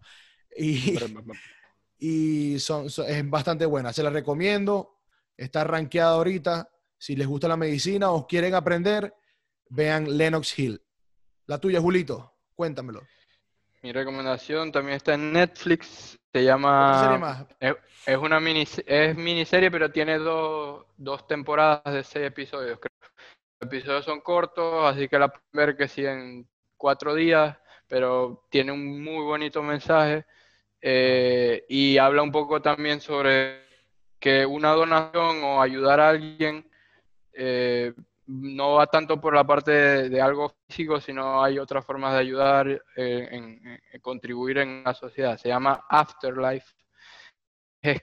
Y, 0.57 0.97
y 1.99 2.59
son, 2.59 2.89
son- 2.89 3.07
es 3.09 3.29
bastante 3.29 3.65
buena. 3.65 3.93
Se 3.93 4.03
la 4.03 4.09
recomiendo. 4.09 4.98
Está 5.39 5.63
rankeada 5.63 6.11
ahorita. 6.11 6.69
Si 6.97 7.15
les 7.15 7.25
gusta 7.25 7.47
la 7.47 7.55
medicina 7.55 8.11
o 8.11 8.27
quieren 8.27 8.53
aprender, 8.53 9.13
vean 9.69 10.17
Lennox 10.17 10.59
Hill. 10.59 10.81
La 11.45 11.57
tuya, 11.57 11.79
Julito, 11.79 12.33
cuéntamelo. 12.53 13.01
Mi 13.81 13.93
recomendación 13.93 14.69
también 14.71 14.97
está 14.97 15.13
en 15.13 15.31
Netflix. 15.31 16.19
Se 16.33 16.51
¿Otra 16.75 16.99
serie 16.99 17.17
llama. 17.17 17.17
más? 17.17 17.45
Es, 17.57 17.73
es 18.05 18.17
una 18.17 18.41
mini, 18.41 18.67
es 18.85 19.15
miniserie, 19.15 19.71
pero 19.71 19.89
tiene 19.89 20.17
dos, 20.17 20.85
dos 20.97 21.25
temporadas 21.25 21.93
de 21.93 22.03
seis 22.03 22.25
episodios. 22.27 22.77
creo. 22.77 23.09
Los 23.61 23.71
episodios 23.71 24.03
son 24.03 24.19
cortos, 24.19 24.85
así 24.93 25.07
que 25.07 25.17
la 25.17 25.29
pueden 25.29 25.47
ver 25.53 25.77
que 25.77 25.87
sí 25.87 26.05
en 26.05 26.49
cuatro 26.75 27.15
días, 27.15 27.57
pero 27.87 28.45
tiene 28.49 28.73
un 28.73 29.01
muy 29.01 29.23
bonito 29.23 29.63
mensaje. 29.63 30.25
eh, 30.81 31.65
y 31.69 31.97
habla 31.97 32.21
un 32.23 32.31
poco 32.31 32.61
también 32.61 32.99
sobre 33.01 33.68
que 34.19 34.45
una 34.45 34.71
donación 34.71 35.43
o 35.43 35.61
ayudar 35.61 35.99
a 35.99 36.09
alguien 36.09 36.69
eh, 37.33 37.93
no 38.27 38.73
va 38.75 38.85
tanto 38.87 39.19
por 39.19 39.33
la 39.33 39.43
parte 39.43 39.71
de, 39.71 40.09
de 40.09 40.21
algo 40.21 40.53
físico, 40.67 40.99
sino 40.99 41.41
hay 41.43 41.57
otras 41.57 41.83
formas 41.85 42.13
de 42.13 42.19
ayudar, 42.19 42.67
eh, 42.95 43.27
en, 43.31 43.79
en 43.91 44.01
contribuir 44.01 44.59
en 44.59 44.83
la 44.83 44.93
sociedad. 44.93 45.37
Se 45.37 45.47
llama 45.49 45.85
Afterlife. 45.89 46.75
Es- 47.81 48.01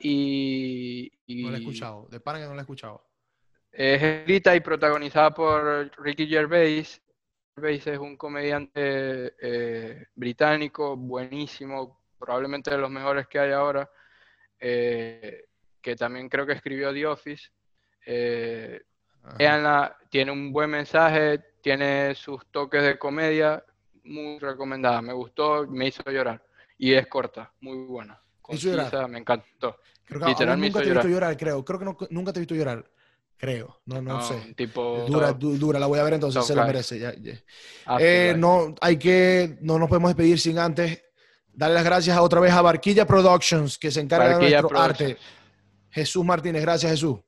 Y, 0.00 1.10
y 1.26 1.42
No 1.42 1.50
la 1.50 1.56
he 1.58 1.60
escuchado. 1.60 2.06
De 2.10 2.20
pana 2.20 2.38
que 2.38 2.44
no 2.46 2.54
la 2.54 2.60
he 2.60 2.62
escuchado. 2.62 3.04
es 3.72 4.02
escrita 4.02 4.54
y 4.56 4.60
protagonizada 4.60 5.30
por 5.32 5.90
Ricky 5.98 6.26
Gervais. 6.26 7.02
Gervais 7.54 7.86
es 7.86 7.98
un 7.98 8.16
comediante 8.16 9.34
eh, 9.42 10.06
británico 10.14 10.96
buenísimo, 10.96 12.00
probablemente 12.18 12.70
de 12.70 12.78
los 12.78 12.90
mejores 12.90 13.26
que 13.26 13.38
hay 13.38 13.52
ahora, 13.52 13.90
eh, 14.60 15.44
que 15.80 15.96
también 15.96 16.28
creo 16.28 16.46
que 16.46 16.52
escribió 16.54 16.92
The 16.92 17.06
Office. 17.06 17.48
Eh, 18.06 18.80
tiene 20.10 20.30
un 20.32 20.52
buen 20.52 20.70
mensaje, 20.70 21.40
tiene 21.60 22.14
sus 22.14 22.46
toques 22.50 22.82
de 22.82 22.98
comedia, 22.98 23.62
muy 24.04 24.38
recomendada. 24.38 25.02
Me 25.02 25.12
gustó, 25.12 25.66
me 25.66 25.88
hizo 25.88 26.02
llorar. 26.10 26.42
Y 26.78 26.94
es 26.94 27.06
corta, 27.06 27.52
muy 27.60 27.76
buena. 27.86 28.20
Concisa, 28.40 29.06
me 29.08 29.18
encantó. 29.18 29.76
Creo 30.06 30.20
que 30.20 30.26
nunca 30.56 30.80
te 30.80 30.88
he 30.88 30.92
visto 30.92 31.08
llorar. 31.08 31.36
creo. 31.36 31.64
Creo 31.64 31.78
que 31.78 31.84
no- 31.84 31.96
nunca 32.10 32.32
te 32.32 32.38
he 32.38 32.42
visto 32.42 32.54
llorar. 32.54 32.84
Creo. 33.36 33.80
No, 33.86 34.00
no, 34.00 34.14
No, 34.14 34.20
sé. 34.20 34.54
Tipo, 34.56 35.04
Dura, 35.06 35.32
du- 35.32 35.58
dura, 35.58 35.78
la 35.78 35.86
voy 35.86 35.98
a 35.98 36.02
ver 36.02 36.14
entonces, 36.14 36.44
se 36.44 36.54
la 36.54 36.64
merece. 36.64 36.98
ya, 36.98 37.12
ya. 37.14 37.34
Eh, 38.00 38.34
no, 38.36 38.74
hay 38.80 38.96
que, 38.96 39.58
no 39.60 39.78
nos 39.78 39.88
podemos 39.88 40.10
despedir 40.10 40.38
sin 40.40 40.58
antes 40.58 41.04
darle 41.58 41.74
las 41.74 41.84
gracias 41.84 42.16
a 42.16 42.22
otra 42.22 42.38
vez 42.38 42.52
a 42.52 42.62
Barquilla 42.62 43.04
Productions, 43.04 43.78
que 43.78 43.90
se 43.90 44.00
encarga 44.00 44.30
Barquilla 44.30 44.56
de 44.56 44.62
nuestro 44.62 44.80
arte. 44.80 45.16
Jesús 45.90 46.24
Martínez, 46.24 46.62
gracias 46.62 46.92
Jesús. 46.92 47.18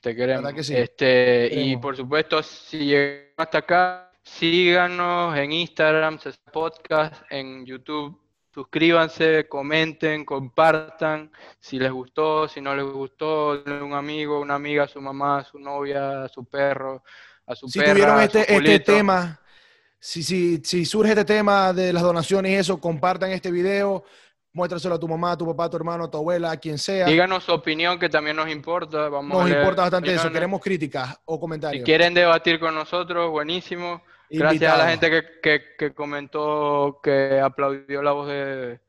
Te 0.00 0.16
queremos. 0.16 0.42
¿Verdad 0.42 0.56
que 0.56 0.64
sí? 0.64 0.74
Este, 0.74 1.46
y 1.46 1.48
Queremos. 1.48 1.82
por 1.82 1.96
supuesto, 1.96 2.42
si 2.42 2.86
llegan 2.86 3.28
hasta 3.36 3.58
acá, 3.58 4.12
síganos 4.24 5.36
en 5.36 5.52
Instagram, 5.52 6.18
Podcast, 6.52 7.22
en 7.30 7.64
YouTube. 7.64 8.20
Suscríbanse, 8.52 9.46
comenten, 9.48 10.24
compartan. 10.24 11.30
Si 11.60 11.78
les 11.78 11.92
gustó, 11.92 12.48
si 12.48 12.60
no 12.60 12.74
les 12.74 12.84
gustó, 12.84 13.58
denle 13.58 13.82
un 13.82 13.94
amigo, 13.94 14.40
una 14.40 14.56
amiga, 14.56 14.84
a 14.84 14.88
su 14.88 15.00
mamá, 15.00 15.38
a 15.38 15.44
su 15.44 15.60
novia, 15.60 16.24
a 16.24 16.28
su 16.28 16.44
perro, 16.46 17.04
a 17.46 17.54
su 17.54 17.68
Si 17.68 17.78
perra, 17.78 17.92
tuvieron 17.92 18.18
a 18.18 18.28
su 18.28 18.38
este, 18.38 18.54
este 18.56 18.80
tema, 18.80 19.40
si, 20.04 20.24
si, 20.24 20.60
si 20.64 20.84
surge 20.84 21.10
este 21.12 21.24
tema 21.24 21.72
de 21.72 21.92
las 21.92 22.02
donaciones 22.02 22.50
y 22.50 22.54
eso, 22.56 22.80
compartan 22.80 23.30
este 23.30 23.52
video, 23.52 24.02
muéstraselo 24.52 24.96
a 24.96 24.98
tu 24.98 25.06
mamá, 25.06 25.30
a 25.30 25.36
tu 25.38 25.46
papá, 25.46 25.66
a 25.66 25.70
tu 25.70 25.76
hermano, 25.76 26.04
a 26.04 26.10
tu 26.10 26.18
abuela, 26.18 26.50
a 26.50 26.56
quien 26.56 26.76
sea. 26.76 27.06
Díganos 27.06 27.44
su 27.44 27.52
opinión, 27.52 28.00
que 28.00 28.08
también 28.08 28.34
nos 28.34 28.48
importa. 28.50 29.08
Vamos 29.08 29.36
a 29.36 29.40
Nos 29.42 29.48
leer 29.48 29.60
importa 29.60 29.82
bastante 29.82 30.12
eso. 30.12 30.30
Queremos 30.32 30.60
críticas 30.60 31.16
o 31.24 31.36
Si 31.36 31.40
comentarios. 31.40 31.84
quieren 31.84 32.14
debatir 32.14 32.58
con 32.58 32.74
nosotros, 32.74 33.30
buenísimo. 33.30 34.02
Gracias 34.28 34.72
a 34.74 34.76
la 34.78 34.90
gente 34.90 35.08
que, 35.08 35.22
que, 35.40 35.62
que 35.78 35.94
comentó, 35.94 36.98
que 37.00 37.38
aplaudió 37.38 38.02
la 38.02 38.10
voz 38.12 38.26
de, 38.26 38.80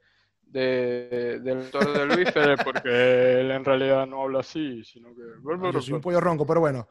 de- 0.45 1.39
del 1.41 1.57
autor 1.59 1.93
de 1.95 2.05
Luis 2.15 2.31
Feder, 2.31 2.57
porque 2.63 3.39
él 3.41 3.51
en 3.51 3.63
realidad 3.63 4.07
no 4.07 4.23
habla 4.23 4.39
así, 4.39 4.83
sino 4.83 5.09
que... 5.13 5.21
No, 5.43 5.71
yo 5.71 5.79
soy 5.81 5.93
un 5.93 6.01
pollo 6.01 6.19
ronco, 6.19 6.45
pero 6.47 6.59
bueno. 6.59 6.87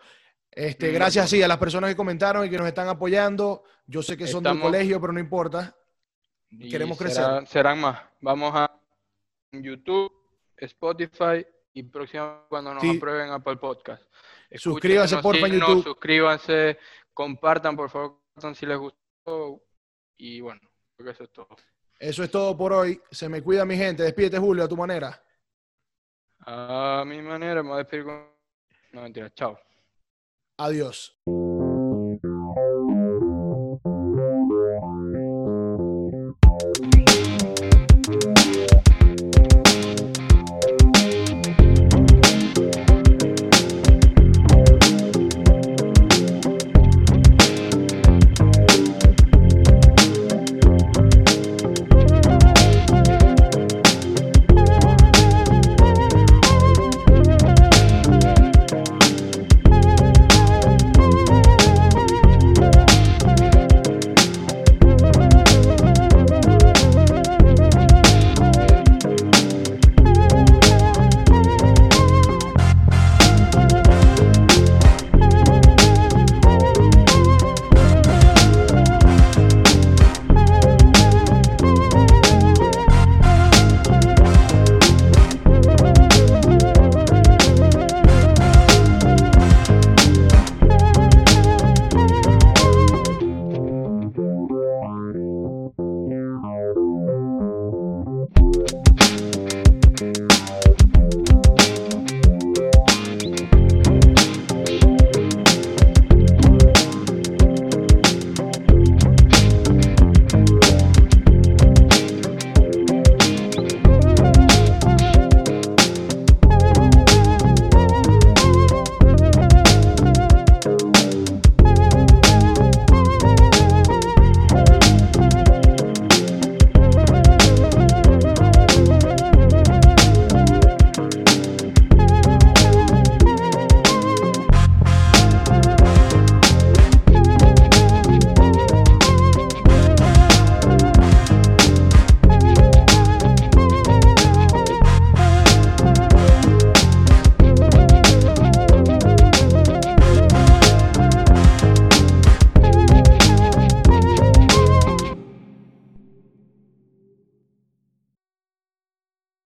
Este, 0.55 0.91
Mm, 0.91 0.95
gracias 0.95 1.31
sí 1.31 1.43
a 1.43 1.49
las 1.49 1.57
personas 1.59 1.89
que 1.91 1.97
comentaron 1.97 2.45
y 2.47 2.51
que 2.51 2.59
nos 2.59 2.67
están 2.69 2.87
apoyando. 2.89 3.65
Yo 3.87 4.03
sé 4.03 4.17
que 4.17 4.27
son 4.27 4.45
del 4.45 4.61
colegio, 4.61 5.01
pero 5.01 5.13
no 5.13 5.19
importa. 5.21 5.75
Y 6.51 6.71
Queremos 6.71 6.99
crecer. 6.99 7.47
serán 7.47 7.81
más. 7.81 8.03
Vamos 8.21 8.53
a 8.55 8.71
YouTube, 9.53 10.13
Spotify 10.59 11.47
y 11.73 11.83
próximamente 11.85 12.45
cuando 12.51 12.75
nos 12.75 12.83
Sí. 12.83 12.97
aprueben 12.97 13.31
Apple 13.31 13.57
Podcast. 13.57 14.03
Suscríbanse, 14.55 15.15
en 15.17 15.23
síguenos, 15.23 15.53
YouTube. 15.69 15.85
Suscríbanse, 15.85 16.79
compartan, 17.15 17.75
por 17.75 17.89
favor, 17.89 18.19
si 18.55 18.67
les 18.67 18.77
gustó. 18.77 19.63
Y 20.19 20.43
bueno, 20.43 20.61
creo 20.95 21.07
que 21.07 21.13
eso 21.13 21.25
es 21.25 21.33
todo. 21.33 21.49
Eso 21.99 22.23
es 22.23 22.31
todo 22.31 22.55
por 22.57 22.75
hoy. 22.75 23.01
Se 23.11 23.29
me 23.31 23.41
cuida 23.43 23.65
mi 23.65 23.77
gente. 23.77 24.03
Despídete, 24.03 24.39
Julio, 24.39 24.65
a 24.65 24.69
tu 24.69 24.77
manera. 24.77 25.19
A 26.41 27.05
mi 27.07 27.23
manera, 27.23 27.63
me 27.63 27.69
voy 27.71 27.77
a 27.77 27.79
despedir 27.79 28.05
con... 28.05 28.27
No, 28.93 29.03
mentira, 29.03 29.31
chao. 29.31 29.59
Adiós. 30.59 31.13